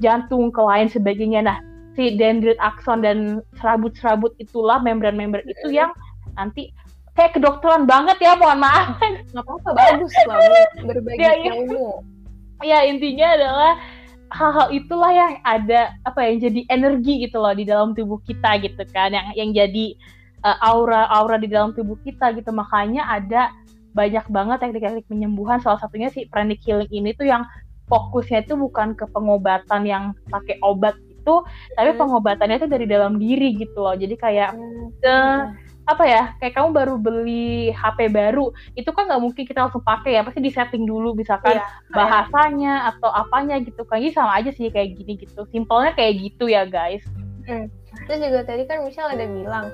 jantung 0.05 0.53
ke 0.53 0.61
lain 0.61 0.92
sebagainya. 0.92 1.40
Nah 1.40 1.59
si 1.97 2.14
dendrit 2.14 2.61
akson 2.61 3.01
dan 3.01 3.40
serabut-serabut 3.59 4.36
itulah 4.36 4.78
membran-membran 4.78 5.42
itu 5.49 5.72
yang 5.72 5.90
nanti 6.36 6.70
kayak 7.16 7.32
kedokteran 7.34 7.88
banget 7.88 8.20
ya 8.20 8.36
mohon 8.36 8.61
maaf. 8.61 9.01
Nggak 9.32 9.42
apa-apa 9.42 9.70
bagus 9.72 10.12
lah 10.28 10.38
berbagi 10.88 11.24
ya, 11.24 11.32
ilmu. 11.57 12.05
ya 12.61 12.78
intinya 12.84 13.26
adalah 13.34 13.72
hal-hal 14.28 14.68
itulah 14.74 15.11
yang 15.11 15.32
ada 15.42 15.97
apa 16.05 16.20
yang 16.28 16.36
jadi 16.44 16.61
energi 16.68 17.24
gitu 17.24 17.40
loh 17.40 17.57
di 17.57 17.64
dalam 17.64 17.97
tubuh 17.97 18.20
kita 18.28 18.61
gitu 18.61 18.84
kan 18.92 19.16
yang 19.16 19.26
yang 19.32 19.51
jadi 19.57 19.97
uh, 20.44 20.57
aura 20.61 21.09
aura 21.09 21.40
di 21.40 21.49
dalam 21.49 21.72
tubuh 21.72 21.97
kita 22.05 22.36
gitu. 22.36 22.53
Makanya 22.53 23.09
ada 23.09 23.49
banyak 23.97 24.28
banget 24.28 24.61
teknik-teknik 24.61 25.09
penyembuhan. 25.09 25.57
Salah 25.64 25.80
satunya 25.80 26.12
si 26.12 26.28
pranic 26.28 26.61
healing 26.61 26.92
ini 26.92 27.16
tuh 27.16 27.24
yang 27.24 27.49
fokusnya 27.88 28.44
itu 28.44 28.59
bukan 28.59 28.92
ke 28.92 29.09
pengobatan 29.09 29.88
yang 29.88 30.05
pakai 30.28 30.61
obat 30.61 30.99
itu 31.26 31.42
tapi 31.74 31.90
pengobatannya 31.98 32.62
itu 32.62 32.70
dari 32.70 32.86
dalam 32.86 33.18
diri 33.18 33.58
gitu 33.58 33.82
loh. 33.82 33.98
Jadi 33.98 34.14
kayak 34.14 34.54
ke 35.02 35.16
apa 35.86 36.02
ya 36.02 36.22
kayak 36.42 36.54
kamu 36.54 36.70
baru 36.74 36.94
beli 36.98 37.70
HP 37.70 38.10
baru 38.10 38.50
itu 38.74 38.90
kan 38.90 39.06
nggak 39.06 39.22
mungkin 39.22 39.42
kita 39.46 39.66
langsung 39.66 39.86
pakai 39.86 40.18
ya 40.18 40.26
pasti 40.26 40.42
di 40.42 40.50
setting 40.50 40.82
dulu 40.82 41.14
misalkan 41.14 41.62
iya, 41.62 41.66
bahasanya 41.90 42.94
atau 42.94 43.10
apanya 43.10 43.58
gitu 43.58 43.82
kan. 43.82 43.98
Sama 44.14 44.38
aja 44.38 44.54
sih 44.54 44.70
kayak 44.70 44.94
gini 44.94 45.18
gitu 45.18 45.42
simpelnya 45.50 45.90
kayak 45.98 46.22
gitu 46.22 46.46
ya 46.46 46.62
guys. 46.62 47.02
Hmm. 47.46 47.70
terus 48.10 48.26
juga 48.26 48.42
tadi 48.42 48.66
kan 48.66 48.82
Michelle 48.82 49.14
ada 49.14 49.22
bilang 49.22 49.66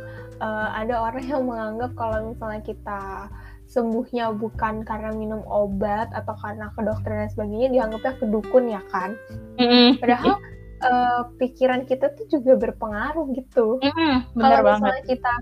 uh, 0.45 0.69
ada 0.77 1.09
orang 1.09 1.25
yang 1.25 1.43
menganggap 1.49 1.97
kalau 1.97 2.33
misalnya 2.33 2.61
kita 2.61 3.33
sembuhnya 3.73 4.37
bukan 4.37 4.85
karena 4.85 5.17
minum 5.17 5.41
obat 5.49 6.13
atau 6.13 6.37
karena 6.45 6.69
kedokteran 6.77 7.25
dan 7.25 7.31
sebagainya 7.33 7.69
dianggapnya 7.73 8.13
kedukun 8.21 8.65
ya 8.69 8.85
kan? 8.93 9.17
Mm-hmm. 9.57 10.05
padahal 10.05 10.37
uh, 10.83 11.31
pikiran 11.39 11.87
kita 11.87 12.13
tuh 12.15 12.27
juga 12.29 12.59
berpengaruh 12.59 13.27
gitu 13.39 13.79
mm-hmm, 13.81 14.15
kalau 14.37 14.59
misalnya 14.67 15.03
banget. 15.03 15.11
kita 15.19 15.35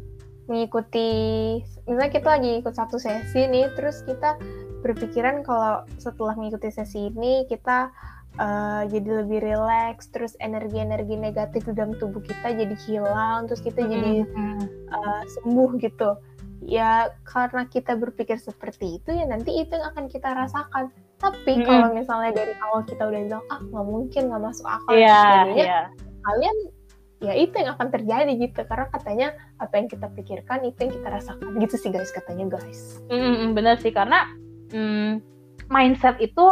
mengikuti 0.51 1.11
misalnya 1.87 2.13
kita 2.13 2.29
lagi 2.39 2.51
ikut 2.59 2.75
satu 2.75 2.97
sesi 2.99 3.47
nih 3.47 3.71
terus 3.79 4.03
kita 4.03 4.37
berpikiran 4.81 5.45
kalau 5.47 5.85
setelah 6.01 6.35
mengikuti 6.35 6.73
sesi 6.73 7.13
ini 7.13 7.47
kita 7.47 7.93
uh, 8.41 8.83
jadi 8.89 9.25
lebih 9.25 9.45
rileks 9.45 10.11
terus 10.11 10.35
energi-energi 10.43 11.15
negatif 11.15 11.69
di 11.69 11.73
dalam 11.77 11.95
tubuh 11.97 12.25
kita 12.25 12.51
jadi 12.57 12.77
hilang 12.87 13.47
terus 13.47 13.63
kita 13.63 13.85
mm-hmm. 13.85 13.93
jadi 13.95 14.13
uh, 14.91 15.23
sembuh 15.39 15.71
gitu 15.79 16.11
ya 16.67 17.09
karena 17.25 17.65
kita 17.71 17.97
berpikir 17.97 18.37
seperti 18.37 19.01
itu 19.01 19.11
ya 19.17 19.25
nanti 19.25 19.65
itu 19.65 19.73
yang 19.73 19.97
akan 19.97 20.07
kita 20.13 20.29
rasakan 20.29 20.93
tapi 21.21 21.61
kalau 21.69 21.93
misalnya 21.93 22.33
dari 22.33 22.57
awal 22.65 22.81
kita 22.89 23.05
udah 23.05 23.21
bilang 23.29 23.45
ah 23.53 23.61
nggak 23.61 23.87
mungkin 23.87 24.23
nggak 24.33 24.43
masuk 24.43 24.65
akal 24.65 24.97
yeah, 24.97 25.45
yeah. 25.53 25.85
kalian 26.25 26.57
ya 27.21 27.37
itu 27.37 27.53
yang 27.61 27.77
akan 27.77 27.89
terjadi 27.93 28.33
gitu. 28.41 28.61
Karena 28.65 28.87
katanya 28.91 29.29
apa 29.61 29.77
yang 29.77 29.89
kita 29.93 30.09
pikirkan 30.17 30.65
itu 30.65 30.79
yang 30.89 30.93
kita 30.97 31.09
rasakan. 31.13 31.49
Gitu 31.61 31.77
sih 31.77 31.91
guys 31.93 32.11
katanya 32.11 32.57
guys. 32.57 32.99
Mm, 33.13 33.53
bener 33.53 33.77
sih. 33.79 33.93
Karena 33.93 34.27
mm, 34.73 35.21
mindset 35.69 36.17
itu 36.19 36.45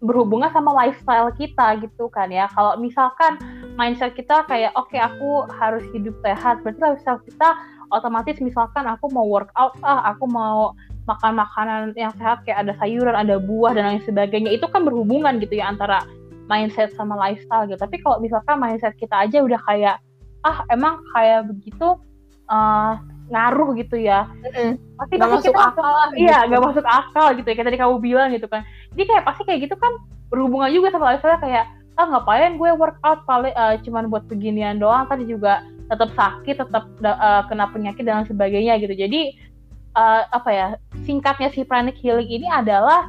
berhubungan 0.00 0.48
sama 0.52 0.72
lifestyle 0.76 1.32
kita 1.36 1.80
gitu 1.80 2.12
kan 2.12 2.28
ya. 2.28 2.48
Kalau 2.52 2.76
misalkan 2.76 3.40
mindset 3.76 4.12
kita 4.12 4.44
kayak 4.44 4.76
oke 4.76 4.92
okay, 4.92 5.00
aku 5.00 5.48
harus 5.56 5.84
hidup 5.96 6.16
sehat 6.20 6.60
berarti 6.60 6.80
lifestyle 6.84 7.20
kita 7.24 7.48
otomatis 7.90 8.38
misalkan 8.38 8.86
aku 8.86 9.10
mau 9.10 9.26
workout 9.26 9.74
ah 9.82 10.14
aku 10.14 10.24
mau 10.30 10.72
makan 11.08 11.32
makanan 11.40 11.80
yang 11.96 12.12
sehat 12.20 12.44
kayak 12.44 12.66
ada 12.66 12.72
sayuran 12.78 13.16
ada 13.16 13.40
buah 13.40 13.72
dan 13.76 13.84
lain 13.96 14.02
sebagainya. 14.04 14.50
Itu 14.52 14.68
kan 14.68 14.84
berhubungan 14.84 15.40
gitu 15.40 15.58
ya 15.60 15.72
antara 15.72 16.04
mindset 16.50 16.90
sama 16.98 17.14
lifestyle 17.14 17.70
gitu. 17.70 17.78
Tapi 17.78 18.02
kalau 18.02 18.18
misalkan 18.18 18.58
mindset 18.58 18.94
kita 18.98 19.14
aja 19.26 19.40
udah 19.40 19.60
kayak 19.64 19.96
ah 20.42 20.64
emang 20.72 20.98
kayak 21.14 21.46
begitu 21.48 21.96
uh, 22.50 22.98
ngaruh 23.30 23.78
gitu 23.78 23.96
ya. 23.96 24.26
Mm-hmm. 24.42 24.98
pasti 24.98 25.14
gak 25.16 25.30
masuk 25.30 25.52
kita 25.54 25.62
akal 25.72 25.88
lah 25.88 26.08
iya 26.12 26.38
gitu. 26.44 26.48
nggak 26.50 26.62
masuk 26.66 26.86
akal 26.86 27.26
gitu 27.38 27.46
ya 27.48 27.54
kayak 27.56 27.68
tadi 27.70 27.78
kamu 27.78 27.96
bilang 28.02 28.28
gitu 28.34 28.46
kan. 28.50 28.62
Jadi 28.92 29.04
kayak 29.06 29.24
pasti 29.24 29.42
kayak 29.46 29.60
gitu 29.70 29.76
kan 29.78 29.92
berhubungan 30.28 30.70
juga 30.74 30.92
sama 30.92 31.14
lifestyle 31.14 31.40
kayak 31.40 31.64
ah 31.98 32.06
ngapain 32.06 32.56
gue 32.56 32.70
workout 32.74 33.22
paling 33.28 33.54
uh, 33.54 33.76
cuman 33.84 34.08
buat 34.08 34.24
beginian 34.26 34.80
doang 34.80 35.04
tadi 35.10 35.28
juga 35.28 35.62
tetap 35.90 36.10
sakit 36.14 36.56
tetap 36.62 36.84
uh, 37.02 37.42
kena 37.50 37.66
penyakit 37.70 38.06
dan 38.06 38.26
sebagainya 38.26 38.78
gitu. 38.78 38.94
Jadi 38.94 39.34
uh, 39.96 40.22
apa 40.30 40.50
ya 40.50 40.68
singkatnya 41.06 41.50
si 41.50 41.66
pranic 41.66 41.98
healing 41.98 42.28
ini 42.28 42.46
adalah 42.46 43.08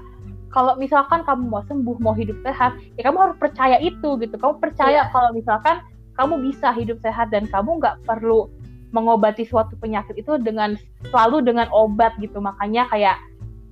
kalau 0.52 0.76
misalkan 0.76 1.24
kamu 1.24 1.48
mau 1.48 1.64
sembuh 1.64 1.98
mau 2.04 2.12
hidup 2.12 2.36
sehat 2.44 2.76
ya 3.00 3.08
kamu 3.08 3.18
harus 3.18 3.38
percaya 3.40 3.78
itu 3.80 4.20
gitu. 4.20 4.36
Kamu 4.36 4.60
percaya 4.60 5.08
yeah. 5.08 5.12
kalau 5.12 5.32
misalkan 5.32 5.80
kamu 6.20 6.52
bisa 6.52 6.76
hidup 6.76 7.00
sehat 7.00 7.32
dan 7.32 7.48
kamu 7.48 7.80
nggak 7.80 8.04
perlu 8.04 8.52
mengobati 8.92 9.48
suatu 9.48 9.80
penyakit 9.80 10.20
itu 10.20 10.36
dengan 10.44 10.76
selalu 11.08 11.40
dengan 11.48 11.72
obat 11.72 12.12
gitu. 12.20 12.44
Makanya 12.44 12.92
kayak 12.92 13.16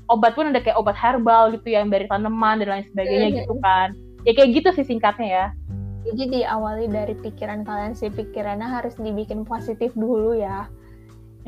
obat 0.07 0.33
pun 0.39 0.55
ada 0.55 0.63
kayak 0.63 0.79
obat 0.79 0.95
herbal 0.95 1.51
gitu 1.51 1.75
yang 1.75 1.91
dari 1.91 2.07
tanaman 2.07 2.63
dan 2.63 2.79
lain 2.79 2.85
sebagainya 2.87 3.27
mm 3.27 3.33
-hmm. 3.35 3.39
gitu 3.43 3.53
kan. 3.59 3.87
Ya 4.23 4.31
kayak 4.31 4.49
gitu 4.55 4.69
sih 4.79 4.85
singkatnya 4.87 5.27
ya. 5.27 5.45
Jadi 6.07 6.41
diawali 6.41 6.87
dari 6.87 7.13
pikiran 7.19 7.67
kalian 7.67 7.91
sih 7.91 8.07
pikirannya 8.07 8.65
harus 8.65 8.95
dibikin 8.95 9.43
positif 9.43 9.91
dulu 9.99 10.31
ya 10.31 10.71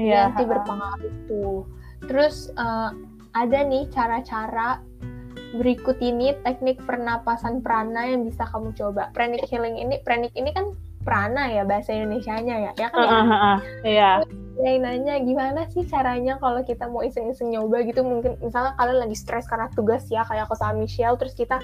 Iya. 0.02 0.34
Nanti 0.34 0.44
berpengaruh 0.50 1.16
tuh. 1.30 1.70
Terus 2.10 2.50
uh, 2.58 2.90
ada 3.38 3.60
nih 3.62 3.86
cara-cara 3.94 4.82
berikut 5.52 6.00
ini 6.00 6.34
teknik 6.42 6.80
pernapasan 6.88 7.62
prana 7.62 8.08
yang 8.08 8.26
bisa 8.26 8.48
kamu 8.50 8.74
coba. 8.74 9.14
Pranic 9.14 9.46
healing 9.46 9.78
ini, 9.78 10.02
pranic 10.02 10.34
ini 10.34 10.50
kan 10.56 10.74
prana 11.06 11.52
ya 11.52 11.68
bahasa 11.68 11.94
Indonesia-nya 11.94 12.56
ya, 12.70 12.72
ya 12.78 12.88
kan? 12.90 13.04
Uh, 13.04 13.14
uh, 13.14 13.34
uh, 13.36 13.58
iya. 14.62 14.78
Yang 14.78 14.80
nanya 14.86 15.14
gimana 15.26 15.62
sih 15.74 15.84
caranya 15.90 16.38
kalau 16.38 16.62
kita 16.62 16.86
mau 16.86 17.02
iseng-iseng 17.02 17.50
nyoba 17.50 17.82
gitu 17.82 18.06
mungkin 18.06 18.38
misalnya 18.40 18.78
kalian 18.78 19.00
lagi 19.10 19.18
stres 19.18 19.50
karena 19.50 19.68
tugas 19.74 20.06
ya 20.14 20.22
kayak 20.30 20.46
aku 20.46 20.54
sama 20.54 20.78
Michelle 20.78 21.18
terus 21.18 21.34
kita 21.34 21.58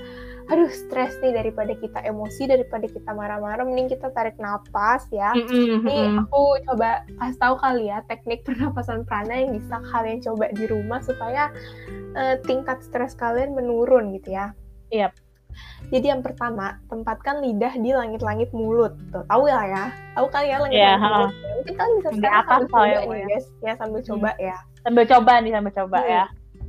aduh 0.48 0.72
stres 0.72 1.14
nih 1.22 1.36
daripada 1.36 1.76
kita 1.76 2.00
emosi 2.08 2.50
daripada 2.50 2.88
kita 2.90 3.12
marah-marah 3.14 3.68
mending 3.68 3.92
kita 3.92 4.10
tarik 4.16 4.40
nafas 4.42 5.06
ya 5.12 5.36
mm 5.36 5.46
-hmm. 5.46 5.84
nih 5.86 6.06
aku 6.24 6.58
coba 6.72 7.04
kasih 7.20 7.38
tahu 7.38 7.56
kali 7.60 7.86
ya 7.92 8.00
teknik 8.08 8.42
pernapasan 8.48 9.06
prana 9.06 9.46
yang 9.46 9.54
bisa 9.54 9.78
kalian 9.94 10.20
coba 10.24 10.50
di 10.56 10.66
rumah 10.66 11.00
supaya 11.04 11.52
uh, 12.16 12.36
tingkat 12.48 12.80
stres 12.82 13.14
kalian 13.14 13.54
menurun 13.54 14.16
gitu 14.16 14.34
ya 14.34 14.56
iya 14.90 15.12
yep. 15.12 15.27
Jadi 15.88 16.06
yang 16.10 16.22
pertama, 16.26 16.82
tempatkan 16.92 17.40
lidah 17.40 17.74
di 17.80 17.92
langit-langit 17.96 18.50
mulut. 18.52 18.94
Tuh, 19.14 19.24
tahu 19.28 19.48
ya 19.48 19.62
ya? 19.68 19.86
Tahu 20.18 20.28
kali 20.30 20.48
ya 20.52 20.58
langit-langit 20.60 20.98
yeah, 20.98 20.98
mulut. 21.00 21.32
Mungkin 21.34 21.74
kalian 21.78 21.96
bisa 21.98 22.10
sekarang 22.18 22.46
sambil 22.48 22.68
coba 22.68 22.86
ya, 22.88 23.00
nih, 23.04 23.22
guys. 23.26 23.46
Ya, 23.62 23.74
sambil 23.78 24.00
hmm. 24.02 24.10
coba 24.10 24.30
ya. 24.38 24.58
Sambil 24.84 25.04
coba 25.08 25.32
nih, 25.40 25.52
sambil 25.54 25.74
coba 25.74 26.00
hmm. 26.02 26.12
ya. 26.12 26.26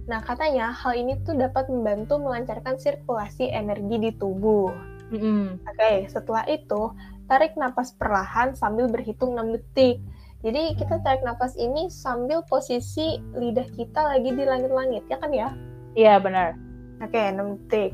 Nah, 0.09 0.21
katanya 0.25 0.73
hal 0.73 0.93
ini 0.97 1.21
tuh 1.21 1.37
dapat 1.37 1.69
membantu 1.69 2.17
melancarkan 2.17 2.81
sirkulasi 2.81 3.53
energi 3.53 3.97
di 4.01 4.11
tubuh. 4.17 4.73
Mm-hmm. 5.13 5.65
Oke, 5.65 5.77
okay, 5.77 5.97
setelah 6.09 6.45
itu 6.49 6.93
tarik 7.29 7.57
napas 7.61 7.93
perlahan 7.97 8.57
sambil 8.57 8.89
berhitung 8.89 9.37
6 9.37 9.57
detik. 9.57 10.01
Jadi 10.41 10.81
kita 10.81 11.05
tarik 11.05 11.21
nafas 11.27 11.59
ini 11.61 11.93
sambil 11.93 12.41
posisi 12.47 13.21
lidah 13.37 13.69
kita 13.75 14.01
lagi 14.17 14.33
di 14.33 14.45
langit-langit, 14.49 15.05
ya 15.13 15.17
kan 15.21 15.31
ya? 15.33 15.49
Iya, 15.93 16.15
benar. 16.25 16.57
Oke, 17.05 17.21
6 17.21 17.69
detik. 17.69 17.93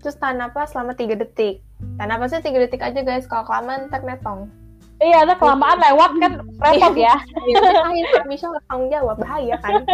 Terus 0.00 0.16
tahan 0.16 0.40
nafas 0.40 0.72
selama 0.72 0.96
3 0.96 1.16
detik. 1.16 1.60
Tahan 2.00 2.08
nafasnya 2.08 2.40
3 2.40 2.64
detik 2.66 2.80
aja 2.80 3.00
guys, 3.04 3.28
kalau 3.28 3.44
kelamaan 3.44 3.88
ntar 3.92 4.04
netong. 4.04 4.48
Iya, 5.00 5.24
ada 5.24 5.34
kelamaan 5.36 5.80
lewat 5.80 6.12
kan 6.20 6.32
repot 6.60 6.94
ya. 6.96 7.16
Iya, 7.48 8.20
Michelle 8.28 8.60
tanggung 8.68 8.92
jawab, 8.92 9.16
bahaya 9.16 9.56
kan. 9.64 9.84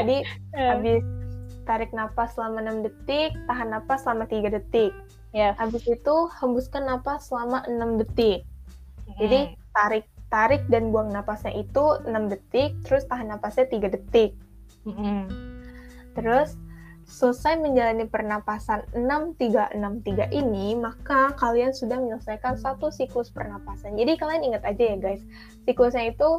Jadi 0.00 0.24
habis 0.72 1.04
tarik 1.68 1.92
nafas 1.92 2.32
selama 2.32 2.64
6 2.64 2.84
detik, 2.88 3.36
tahan 3.44 3.68
nafas 3.72 4.04
selama 4.04 4.24
3 4.24 4.48
detik. 4.52 4.92
Ya. 5.36 5.52
Habis 5.60 5.84
itu 5.84 6.16
hembuskan 6.40 6.88
nafas 6.88 7.28
selama 7.28 7.60
6 7.68 8.00
detik. 8.00 8.48
Jadi 9.20 9.52
tarik 9.76 10.04
tarik 10.28 10.64
dan 10.68 10.92
buang 10.92 11.08
nafasnya 11.12 11.56
itu 11.56 12.00
6 12.04 12.32
detik, 12.32 12.76
terus 12.84 13.04
tahan 13.08 13.32
nafasnya 13.32 13.68
3 13.68 13.88
detik. 13.92 14.36
Mm-mm. 14.84 15.28
Terus 16.16 16.56
selesai 17.08 17.56
menjalani 17.56 18.04
pernapasan 18.04 18.84
6363 18.92 20.28
ini, 20.28 20.76
maka 20.76 21.32
kalian 21.40 21.72
sudah 21.72 21.96
menyelesaikan 21.96 22.60
satu 22.60 22.92
siklus 22.92 23.32
pernapasan. 23.32 23.96
Jadi 23.96 24.20
kalian 24.20 24.52
ingat 24.52 24.62
aja 24.68 24.92
ya 24.92 24.96
guys, 25.00 25.24
siklusnya 25.64 26.12
itu 26.12 26.30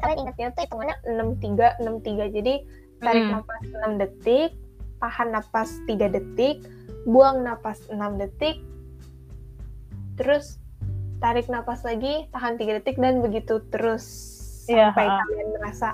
kalian 0.00 0.28
ingat-ingat 0.28 0.52
tuh 0.56 0.64
hitungannya 0.68 0.96
6363. 1.08 2.36
Jadi 2.36 2.54
tarik 3.00 3.24
Mm. 3.24 3.32
nafas 3.32 3.62
6 3.64 3.92
detik, 3.96 4.50
tahan 5.00 5.28
nafas 5.32 5.70
3 5.88 6.06
detik, 6.12 6.60
buang 7.08 7.40
nafas 7.40 7.80
6 7.88 8.20
detik, 8.20 8.60
terus 10.20 10.60
tarik 11.20 11.48
nafas 11.48 11.80
lagi, 11.84 12.28
tahan 12.28 12.60
3 12.60 12.76
detik 12.76 13.00
dan 13.00 13.24
begitu 13.24 13.64
terus 13.72 14.04
Iya, 14.68 14.92
sampai 14.92 15.08
kalian 15.08 15.48
merasa 15.56 15.88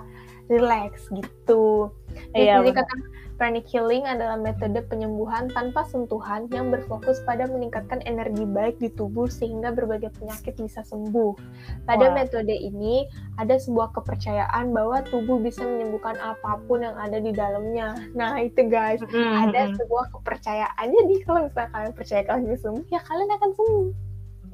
relax 0.50 1.06
gitu. 1.14 1.94
Jadi 2.32 2.44
Iya, 2.46 2.60
jadi 2.60 2.70
kata 2.82 2.94
pranic 3.36 3.68
healing 3.68 4.08
adalah 4.08 4.40
metode 4.40 4.80
penyembuhan 4.88 5.52
tanpa 5.52 5.84
sentuhan 5.92 6.48
yang 6.48 6.72
berfokus 6.72 7.20
pada 7.28 7.44
meningkatkan 7.44 8.00
energi 8.08 8.48
baik 8.48 8.80
di 8.80 8.88
tubuh 8.88 9.28
sehingga 9.28 9.76
berbagai 9.76 10.08
penyakit 10.16 10.56
bisa 10.56 10.80
sembuh. 10.88 11.36
Pada 11.84 12.10
Wah. 12.10 12.14
metode 12.16 12.56
ini 12.56 13.04
ada 13.36 13.60
sebuah 13.60 13.92
kepercayaan 13.92 14.72
bahwa 14.72 15.04
tubuh 15.12 15.36
bisa 15.36 15.62
menyembuhkan 15.62 16.16
apa 16.16 16.58
pun 16.64 16.80
yang 16.80 16.96
ada 16.96 17.20
di 17.20 17.30
dalamnya. 17.36 17.92
Nah 18.16 18.40
itu 18.40 18.64
guys, 18.66 19.04
Mm-mm, 19.04 19.32
ada 19.48 19.68
mm-mm. 19.68 19.78
sebuah 19.84 20.04
kepercayaan. 20.16 20.86
Jadi 20.88 21.14
kalau 21.28 21.40
misalnya 21.44 21.70
kalian 21.76 21.92
percaya 21.92 22.22
kalian 22.24 22.44
bisa 22.48 22.60
sembuh, 22.64 22.84
ya 22.88 23.00
kalian 23.04 23.30
akan 23.36 23.50
sembuh. 23.52 23.86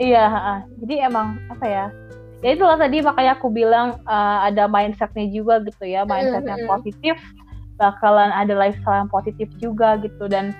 Iya, 0.03 0.25
jadi 0.83 0.95
emang 1.07 1.39
apa 1.53 1.67
ya? 1.69 1.87
Ya 2.43 2.59
itulah 2.59 2.75
tadi 2.75 2.99
makanya 2.99 3.39
aku 3.39 3.55
bilang 3.55 4.03
uh, 4.03 4.43
ada 4.43 4.67
mindsetnya 4.67 5.31
juga 5.31 5.63
gitu 5.63 5.87
ya, 5.87 6.03
mindset 6.03 6.43
yang 6.43 6.67
Mm-mm. 6.67 6.75
positif 6.75 7.15
bakalan 7.81 8.31
ada 8.33 8.53
lifestyle 8.57 9.07
yang 9.07 9.13
positif 9.13 9.49
juga 9.59 9.97
gitu 10.01 10.29
dan 10.29 10.53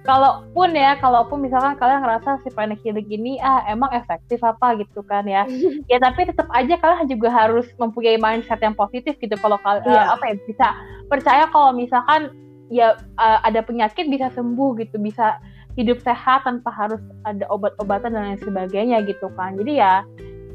kalaupun 0.00 0.72
ya, 0.72 0.96
kalaupun 0.96 1.44
misalkan 1.44 1.76
kalian 1.76 2.00
ngerasa 2.00 2.40
si 2.40 2.48
panic 2.56 2.80
healing 2.80 3.04
ini 3.12 3.36
ah 3.44 3.60
emang 3.68 3.92
efektif 3.92 4.40
apa 4.40 4.80
gitu 4.80 5.04
kan 5.04 5.28
ya, 5.28 5.44
ya 5.92 6.00
tapi 6.00 6.24
tetap 6.24 6.48
aja 6.56 6.80
kalian 6.80 7.04
juga 7.04 7.28
harus 7.28 7.68
mempunyai 7.76 8.16
mindset 8.16 8.64
yang 8.64 8.72
positif 8.72 9.12
gitu 9.20 9.36
kalau 9.36 9.60
kal- 9.60 9.84
uh, 9.84 9.92
Iya. 9.92 10.16
apa 10.16 10.24
ya 10.32 10.34
bisa 10.48 10.66
percaya 11.12 11.44
kalau 11.52 11.76
misalkan 11.76 12.32
ya 12.72 12.96
uh, 13.20 13.38
ada 13.44 13.60
penyakit 13.60 14.08
bisa 14.08 14.32
sembuh 14.32 14.80
gitu, 14.80 14.96
bisa 14.96 15.36
hidup 15.76 16.00
sehat 16.00 16.48
tanpa 16.48 16.72
harus 16.72 16.98
ada 17.28 17.44
obat-obatan 17.52 18.16
dan 18.16 18.22
lain 18.34 18.40
sebagainya 18.40 19.04
gitu 19.04 19.28
kan. 19.36 19.54
Jadi 19.60 19.84
ya 19.84 20.00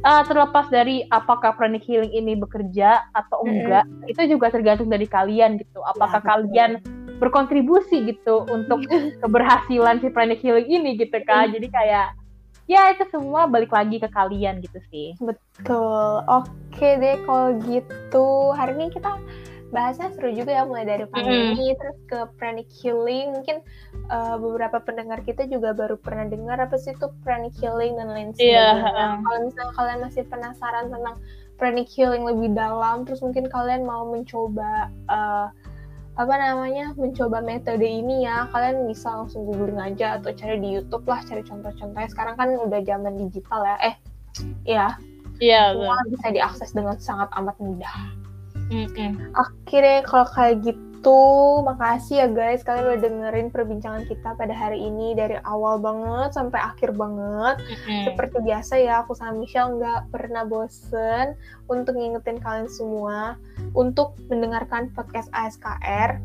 uh, 0.03 0.23
terlepas 0.27 0.67
dari 0.67 1.05
apakah 1.13 1.55
pranic 1.55 1.85
healing 1.85 2.11
ini 2.11 2.35
bekerja 2.35 3.07
atau 3.15 3.45
enggak, 3.45 3.85
itu 4.09 4.21
juga 4.27 4.51
tergantung 4.51 4.91
dari 4.91 5.07
kalian 5.07 5.61
gitu. 5.61 5.79
Apakah 5.85 6.19
betul. 6.19 6.31
kalian 6.31 6.71
berkontribusi 7.21 8.11
gitu 8.11 8.43
untuk 8.51 8.83
keberhasilan 9.23 10.03
si 10.03 10.11
pranic 10.11 10.43
healing 10.43 10.67
ini 10.67 10.99
gitu 10.99 11.15
kan. 11.23 11.53
Jadi 11.53 11.67
kayak 11.71 12.17
ya 12.65 12.89
itu 12.91 13.05
semua 13.13 13.45
balik 13.45 13.69
lagi 13.69 14.01
ke 14.01 14.09
kalian 14.09 14.59
gitu 14.59 14.79
sih. 14.89 15.13
Betul. 15.21 16.25
Oke 16.27 16.99
deh 16.99 17.21
kalau 17.23 17.55
gitu. 17.63 18.27
Hari 18.57 18.75
ini 18.75 18.91
kita 18.91 19.15
bahasnya 19.75 20.07
seru 20.15 20.31
juga 20.31 20.55
ya 20.55 20.63
mulai 20.63 20.87
dari 20.87 21.03
pandemi 21.11 21.75
terus 21.75 21.99
ke 22.07 22.19
pranic 22.39 22.71
healing. 22.71 23.35
Mungkin 23.35 23.59
uh, 24.07 24.39
beberapa 24.39 24.79
pendengar 24.79 25.19
kita 25.27 25.43
juga 25.51 25.75
baru 25.75 25.99
pernah 25.99 26.23
dengar 26.31 26.55
apa 26.63 26.79
sih 26.79 26.95
itu 26.95 27.11
pranic 27.27 27.51
healing 27.59 27.99
dan 27.99 28.07
lain 28.15 28.31
Iya, 28.39 28.39
sebagainya. 28.39 28.83
heeh. 28.87 29.11
Kalau 29.19 29.39
misalnya 29.43 29.73
kalian 29.75 29.99
masih 30.07 30.23
penasaran 30.31 30.85
tentang 30.87 31.15
pranic 31.59 31.87
healing 31.91 32.23
lebih 32.23 32.55
dalam, 32.55 33.03
terus 33.03 33.19
mungkin 33.19 33.51
kalian 33.51 33.83
mau 33.83 34.07
mencoba 34.07 34.87
uh, 35.11 35.51
apa 36.15 36.31
namanya 36.39 36.95
mencoba 36.95 37.43
metode 37.43 37.83
ini 37.83 38.23
ya 38.23 38.47
kalian 38.55 38.87
bisa 38.87 39.11
langsung 39.11 39.43
googling 39.51 39.75
aja 39.83 40.15
atau 40.15 40.31
cari 40.31 40.63
di 40.63 40.79
YouTube 40.79 41.03
lah 41.11 41.19
cari 41.27 41.43
contoh-contohnya 41.43 42.07
sekarang 42.07 42.39
kan 42.39 42.55
udah 42.55 42.79
zaman 42.87 43.19
digital 43.19 43.67
ya 43.67 43.75
eh 43.83 43.95
ya 44.63 44.87
Iya, 45.35 45.75
semua 45.75 45.99
bisa 46.07 46.27
diakses 46.31 46.71
dengan 46.71 46.95
sangat 46.95 47.27
amat 47.35 47.59
mudah. 47.59 47.91
Mm-mm. 48.67 49.11
Oke 49.35 49.77
deh, 49.77 50.01
kalau 50.01 50.25
kayak 50.25 50.65
gitu, 50.65 51.19
makasih 51.61 52.25
ya 52.25 52.27
guys 52.27 52.65
kalian 52.65 52.97
udah 52.97 52.99
dengerin 52.99 53.47
perbincangan 53.53 54.09
kita 54.09 54.33
pada 54.33 54.49
hari 54.51 54.81
ini 54.81 55.13
dari 55.13 55.37
awal 55.45 55.77
banget 55.77 56.33
sampai 56.33 56.57
akhir 56.57 56.97
banget. 56.97 57.61
Mm-mm. 57.61 58.09
Seperti 58.09 58.37
biasa 58.41 58.73
ya, 58.81 59.05
aku 59.05 59.13
sama 59.13 59.37
Michelle 59.37 59.77
nggak 59.77 60.09
pernah 60.09 60.43
bosen 60.43 61.37
untuk 61.69 61.93
ngingetin 61.93 62.41
kalian 62.41 62.65
semua 62.65 63.37
untuk 63.77 64.17
mendengarkan 64.33 64.89
podcast 64.97 65.29
ASKR 65.31 66.17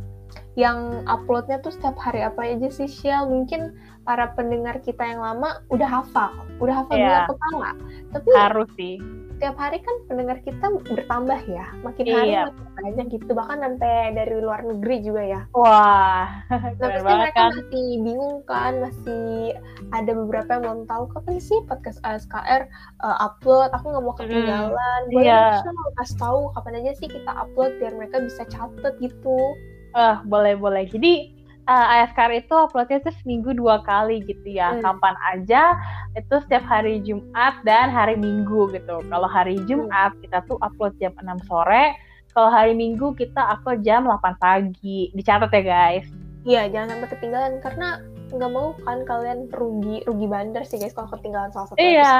yang 0.55 1.03
uploadnya 1.07 1.59
tuh 1.59 1.71
setiap 1.75 1.95
hari 1.99 2.23
apa 2.23 2.43
aja 2.43 2.71
sih 2.71 2.87
Shell 2.87 3.27
mungkin 3.27 3.75
para 4.03 4.31
pendengar 4.35 4.79
kita 4.83 5.03
yang 5.03 5.23
lama 5.23 5.63
udah 5.71 5.87
hafal 5.87 6.31
udah 6.59 6.83
hafal 6.83 6.95
di 6.95 7.03
Iya. 7.03 7.11
luar 7.11 7.25
kepala 7.31 7.71
tapi 8.11 8.29
Harus 8.35 8.69
sih. 8.75 8.99
Tiap 9.41 9.57
hari 9.57 9.81
kan 9.81 9.97
pendengar 10.05 10.39
kita 10.39 10.63
bertambah 10.85 11.41
ya 11.45 11.65
makin 11.81 12.05
hari 12.07 12.29
Iya. 12.31 12.43
makin 12.47 12.67
banyak 12.77 13.07
gitu 13.11 13.31
bahkan 13.33 13.59
sampai 13.59 13.93
dari 14.13 14.37
luar 14.37 14.61
negeri 14.63 14.97
juga 15.01 15.23
ya 15.23 15.41
Wah, 15.51 16.45
nah 16.51 16.61
pasti 16.79 17.09
mereka 17.09 17.33
kan. 17.35 17.51
masih 17.51 17.67
bingung 18.01 18.37
kan 18.45 18.73
masih 18.79 19.57
ada 19.91 20.13
beberapa 20.15 20.51
yang 20.51 20.63
belum 20.63 20.81
tahu 20.87 21.05
kapan 21.11 21.37
sih 21.39 21.59
podcast 21.65 21.99
ASKR 22.03 22.69
uh, 23.01 23.17
upload 23.23 23.73
aku 23.73 23.89
nggak 23.89 24.05
mau 24.05 24.15
ketinggalan 24.15 25.01
boleh 25.09 25.25
Iya. 25.25 25.65
dong 25.65 25.95
kasih 25.97 26.17
tahu 26.17 26.41
kapan 26.53 26.75
aja 26.79 26.93
sih 26.95 27.09
kita 27.09 27.33
upload 27.35 27.73
biar 27.77 27.93
mereka 27.93 28.21
bisa 28.21 28.45
catet 28.45 28.95
gitu 28.99 29.57
Ah, 29.91 30.23
boleh 30.23 30.55
boleh. 30.55 30.87
Jadi 30.87 31.35
uh, 31.69 31.87
ASKR 32.01 32.33
itu 32.41 32.55
uploadnya 32.55 33.03
tuh 33.05 33.15
seminggu 33.21 33.53
dua 33.53 33.83
kali 33.85 34.25
gitu 34.25 34.47
ya. 34.49 34.77
Hmm. 34.77 34.83
Kapan 34.85 35.15
aja 35.35 35.77
itu 36.17 36.35
setiap 36.47 36.65
hari 36.65 37.03
Jumat 37.05 37.61
dan 37.67 37.93
hari 37.93 38.17
Minggu 38.17 38.71
gitu. 38.73 39.03
Kalau 39.05 39.29
hari 39.29 39.61
Jumat 39.69 40.17
kita 40.25 40.45
tuh 40.49 40.57
upload 40.65 40.97
jam 41.03 41.13
6 41.19 41.49
sore. 41.51 41.97
Kalau 42.31 42.51
hari 42.51 42.73
Minggu 42.79 43.13
kita 43.19 43.41
upload 43.59 43.83
jam 43.83 44.07
8 44.07 44.39
pagi. 44.39 45.11
Dicatat 45.13 45.51
ya 45.51 45.63
guys. 45.63 46.07
Iya, 46.47 46.73
jangan 46.73 46.97
sampai 46.97 47.09
ketinggalan 47.13 47.55
karena 47.61 47.89
nggak 48.31 48.53
mau 48.55 48.73
kan 48.87 49.03
kalian 49.03 49.51
rugi 49.51 50.07
rugi 50.07 50.27
bandar 50.31 50.63
sih 50.63 50.79
guys 50.79 50.95
kalau 50.95 51.11
ketinggalan 51.11 51.51
salah 51.51 51.67
satu 51.69 51.77
episode. 51.77 51.91
Iya. 51.99 52.17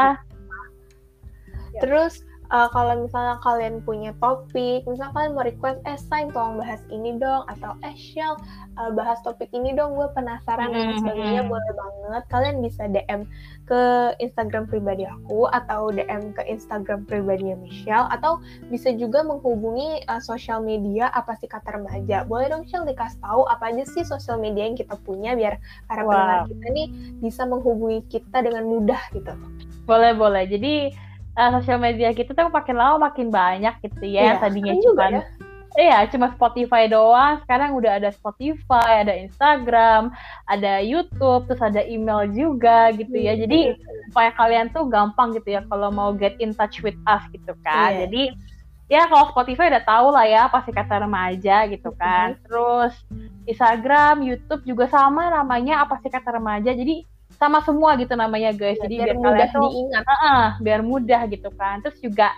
Ya. 1.71 1.81
Terus 1.87 2.27
uh, 2.51 2.69
kalau 2.69 3.03
misalnya 3.03 3.39
kalian 3.41 3.81
punya 3.81 4.11
topik, 4.19 4.83
misalnya 4.85 5.15
kalian 5.15 5.33
mau 5.33 5.43
request, 5.43 5.79
eh 5.87 5.97
Sain 5.97 6.29
tolong 6.31 6.59
bahas 6.59 6.83
ini 6.89 7.17
dong, 7.17 7.47
atau 7.47 7.75
eh 7.81 7.95
Shell 7.95 8.35
uh, 8.77 8.91
bahas 8.91 9.19
topik 9.23 9.51
ini 9.51 9.73
dong, 9.73 9.95
gue 9.95 10.07
penasaran 10.13 10.71
dan 10.71 10.91
Mhm. 10.91 10.99
sebagainya, 10.99 11.43
boleh 11.47 11.73
banget. 11.73 12.23
Kalian 12.29 12.57
bisa 12.61 12.83
DM 12.87 13.23
ke 13.65 13.83
Instagram 14.19 14.67
pribadi 14.67 15.07
aku 15.07 15.47
atau 15.49 15.89
DM 15.89 16.35
ke 16.35 16.43
Instagram 16.45 17.07
pribadinya 17.07 17.55
Michelle 17.57 18.11
atau 18.11 18.43
bisa 18.67 18.91
juga 18.93 19.23
menghubungi 19.23 20.03
uh, 20.07 20.19
sosial 20.19 20.59
media 20.61 21.07
apa 21.11 21.39
sih 21.39 21.47
kata 21.47 21.79
remaja. 21.79 22.27
Boleh 22.27 22.51
dong 22.51 22.67
Shell 22.67 22.83
dikasih 22.83 23.23
tahu 23.23 23.47
apa 23.47 23.71
aja 23.71 23.87
sih 23.87 24.03
sosial 24.03 24.37
media 24.37 24.67
yang 24.67 24.75
kita 24.75 24.99
punya 25.01 25.33
biar 25.33 25.57
para 25.87 26.03
Wow. 26.03 26.11
pendengar 26.11 26.41
kita 26.51 26.67
nih 26.73 26.87
bisa 27.23 27.43
menghubungi 27.47 28.01
kita 28.07 28.43
dengan 28.43 28.67
mudah 28.67 28.99
gitu. 29.11 29.31
Boleh 29.87 30.13
boleh. 30.13 30.45
Jadi 30.47 30.91
uh, 31.37 31.51
sosial 31.59 31.79
media 31.79 32.11
kita 32.15 32.33
tuh 32.33 32.51
makin 32.51 32.77
lama 32.79 33.11
makin 33.11 33.29
banyak 33.29 33.75
gitu 33.85 34.05
ya. 34.07 34.35
Iya, 34.35 34.35
tadinya 34.43 34.75
cuma 34.81 35.07
ya. 35.11 35.23
Iya, 35.79 36.03
cuma 36.11 36.35
Spotify 36.35 36.91
doang. 36.91 37.39
Sekarang 37.47 37.79
udah 37.79 38.03
ada 38.03 38.11
Spotify, 38.11 39.07
ada 39.07 39.15
Instagram, 39.15 40.11
ada 40.51 40.83
YouTube, 40.83 41.47
terus 41.47 41.63
ada 41.63 41.87
email 41.87 42.27
juga 42.35 42.91
gitu 42.91 43.15
ya. 43.15 43.39
Hmm. 43.39 43.43
Jadi 43.47 43.61
supaya 44.11 44.35
kalian 44.35 44.75
tuh 44.75 44.91
gampang 44.91 45.31
gitu 45.39 45.55
ya 45.55 45.63
kalau 45.71 45.95
mau 45.95 46.11
get 46.11 46.35
in 46.43 46.51
touch 46.51 46.83
with 46.83 46.99
us 47.07 47.23
gitu 47.31 47.55
kan. 47.63 47.95
Iya. 47.95 47.99
Jadi 48.07 48.23
ya 48.91 49.07
kalau 49.07 49.31
Spotify 49.31 49.71
udah 49.71 49.85
tahu 49.87 50.07
lah 50.11 50.27
ya 50.27 50.43
pasti 50.51 50.75
kata 50.75 51.07
remaja 51.07 51.71
gitu 51.71 51.95
kan. 51.95 52.35
Terus 52.43 52.95
Instagram, 53.47 54.27
YouTube 54.27 54.67
juga 54.67 54.91
sama 54.91 55.31
namanya 55.31 55.87
apa 55.87 56.03
sih 56.03 56.11
kata 56.11 56.35
remaja. 56.35 56.75
Jadi 56.75 57.07
sama 57.41 57.65
semua 57.65 57.97
gitu 57.97 58.13
namanya 58.15 58.53
guys. 58.53 58.77
Ya, 58.77 58.85
Jadi 58.85 58.95
biar 59.01 59.09
biar, 59.09 59.17
mudah 59.17 59.49
kalian 59.49 59.57
tuh 59.57 59.69
diingat. 59.73 60.05
uh, 60.05 60.13
uh, 60.13 60.47
biar 60.61 60.81
mudah 60.85 61.21
gitu 61.27 61.49
kan. 61.57 61.81
Terus 61.81 61.99
juga 61.99 62.29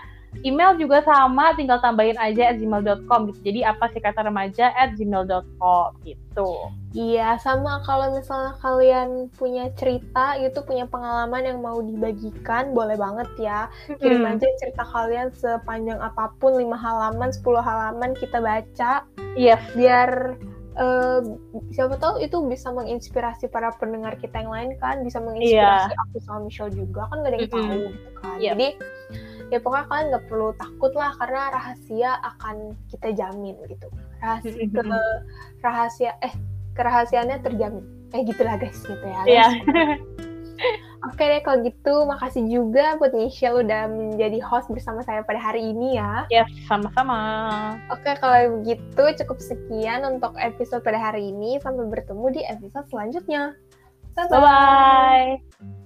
email 0.41 0.81
juga 0.81 1.05
sama, 1.05 1.53
tinggal 1.53 1.77
tambahin 1.85 2.17
aja 2.17 2.49
at 2.49 2.57
gmail.com 2.57 3.21
gitu. 3.29 3.41
Jadi 3.45 3.61
apa 3.69 3.85
sih 3.93 4.01
kata 4.01 4.25
remaja 4.25 4.73
at 4.73 4.97
gmail.com 4.97 5.93
gitu. 6.09 6.73
Iya, 6.93 7.37
sama 7.37 7.85
kalau 7.85 8.17
misalnya 8.17 8.57
kalian 8.61 9.29
punya 9.37 9.69
cerita 9.77 10.41
gitu, 10.41 10.65
punya 10.65 10.89
pengalaman 10.89 11.45
yang 11.45 11.61
mau 11.61 11.85
dibagikan, 11.85 12.73
boleh 12.73 12.97
banget 12.97 13.29
ya. 13.37 13.69
Kirim 14.01 14.25
Hmm. 14.25 14.33
aja 14.37 14.47
cerita 14.57 14.85
kalian 14.89 15.29
sepanjang 15.37 16.01
apa 16.01 16.33
pun, 16.41 16.57
5 16.57 16.81
halaman, 16.81 17.29
10 17.29 17.61
halaman 17.61 18.17
kita 18.17 18.41
baca. 18.41 19.05
Yes. 19.37 19.61
Biar 19.77 20.37
eh, 20.77 21.21
siapa 21.73 21.97
tahu 22.01 22.23
itu 22.23 22.41
bisa 22.49 22.73
menginspirasi 22.73 23.49
para 23.53 23.73
pendengar 23.77 24.17
kita 24.17 24.41
yang 24.45 24.53
lain 24.53 24.71
kan, 24.81 25.05
bisa 25.05 25.21
menginspirasi 25.21 25.93
aku 25.93 26.17
sama 26.25 26.49
Michelle 26.49 26.73
juga 26.73 27.09
kan 27.13 27.25
gak 27.25 27.31
ada 27.33 27.37
yang 27.37 27.49
Mm-mm. 27.49 27.57
tahu 27.57 27.77
gitu 27.93 28.11
kan. 28.21 28.37
Iya. 28.41 28.51
Jadi 28.57 28.69
ya 29.53 29.59
pokoknya 29.61 29.85
kalian 29.93 30.07
nggak 30.17 30.25
perlu 30.33 30.49
takut 30.57 30.93
lah 30.97 31.13
karena 31.21 31.43
rahasia 31.53 32.11
akan 32.25 32.57
kita 32.89 33.09
jamin 33.13 33.57
gitu. 33.69 33.89
Rahasia 34.25 34.65
ke 34.65 34.83
rahasia 35.61 36.11
eh 36.25 36.35
kerahasiaannya 36.73 37.39
terjamin. 37.45 37.85
Eh 38.17 38.25
gitulah 38.25 38.57
guys 38.57 38.81
gitu 38.81 39.05
ya. 39.05 39.23
Iya. 39.29 39.47
Oke 41.11 41.23
deh 41.27 41.43
kalau 41.43 41.67
gitu 41.67 41.95
makasih 42.07 42.47
juga 42.47 42.95
buat 42.95 43.11
Michelle 43.11 43.67
udah 43.67 43.91
menjadi 43.91 44.39
host 44.39 44.71
bersama 44.71 45.03
saya 45.03 45.27
pada 45.27 45.43
hari 45.43 45.75
ini 45.75 45.99
ya. 45.99 46.27
Yes, 46.31 46.47
sama-sama. 46.71 47.19
Oke 47.91 48.15
kalau 48.23 48.63
begitu 48.63 49.03
cukup 49.25 49.39
sekian 49.43 50.07
untuk 50.07 50.39
episode 50.39 50.87
pada 50.87 51.03
hari 51.03 51.35
ini. 51.35 51.59
Sampai 51.59 51.91
bertemu 51.91 52.27
di 52.31 52.43
episode 52.47 52.87
selanjutnya. 52.87 53.59
Bye-bye. 54.15 55.82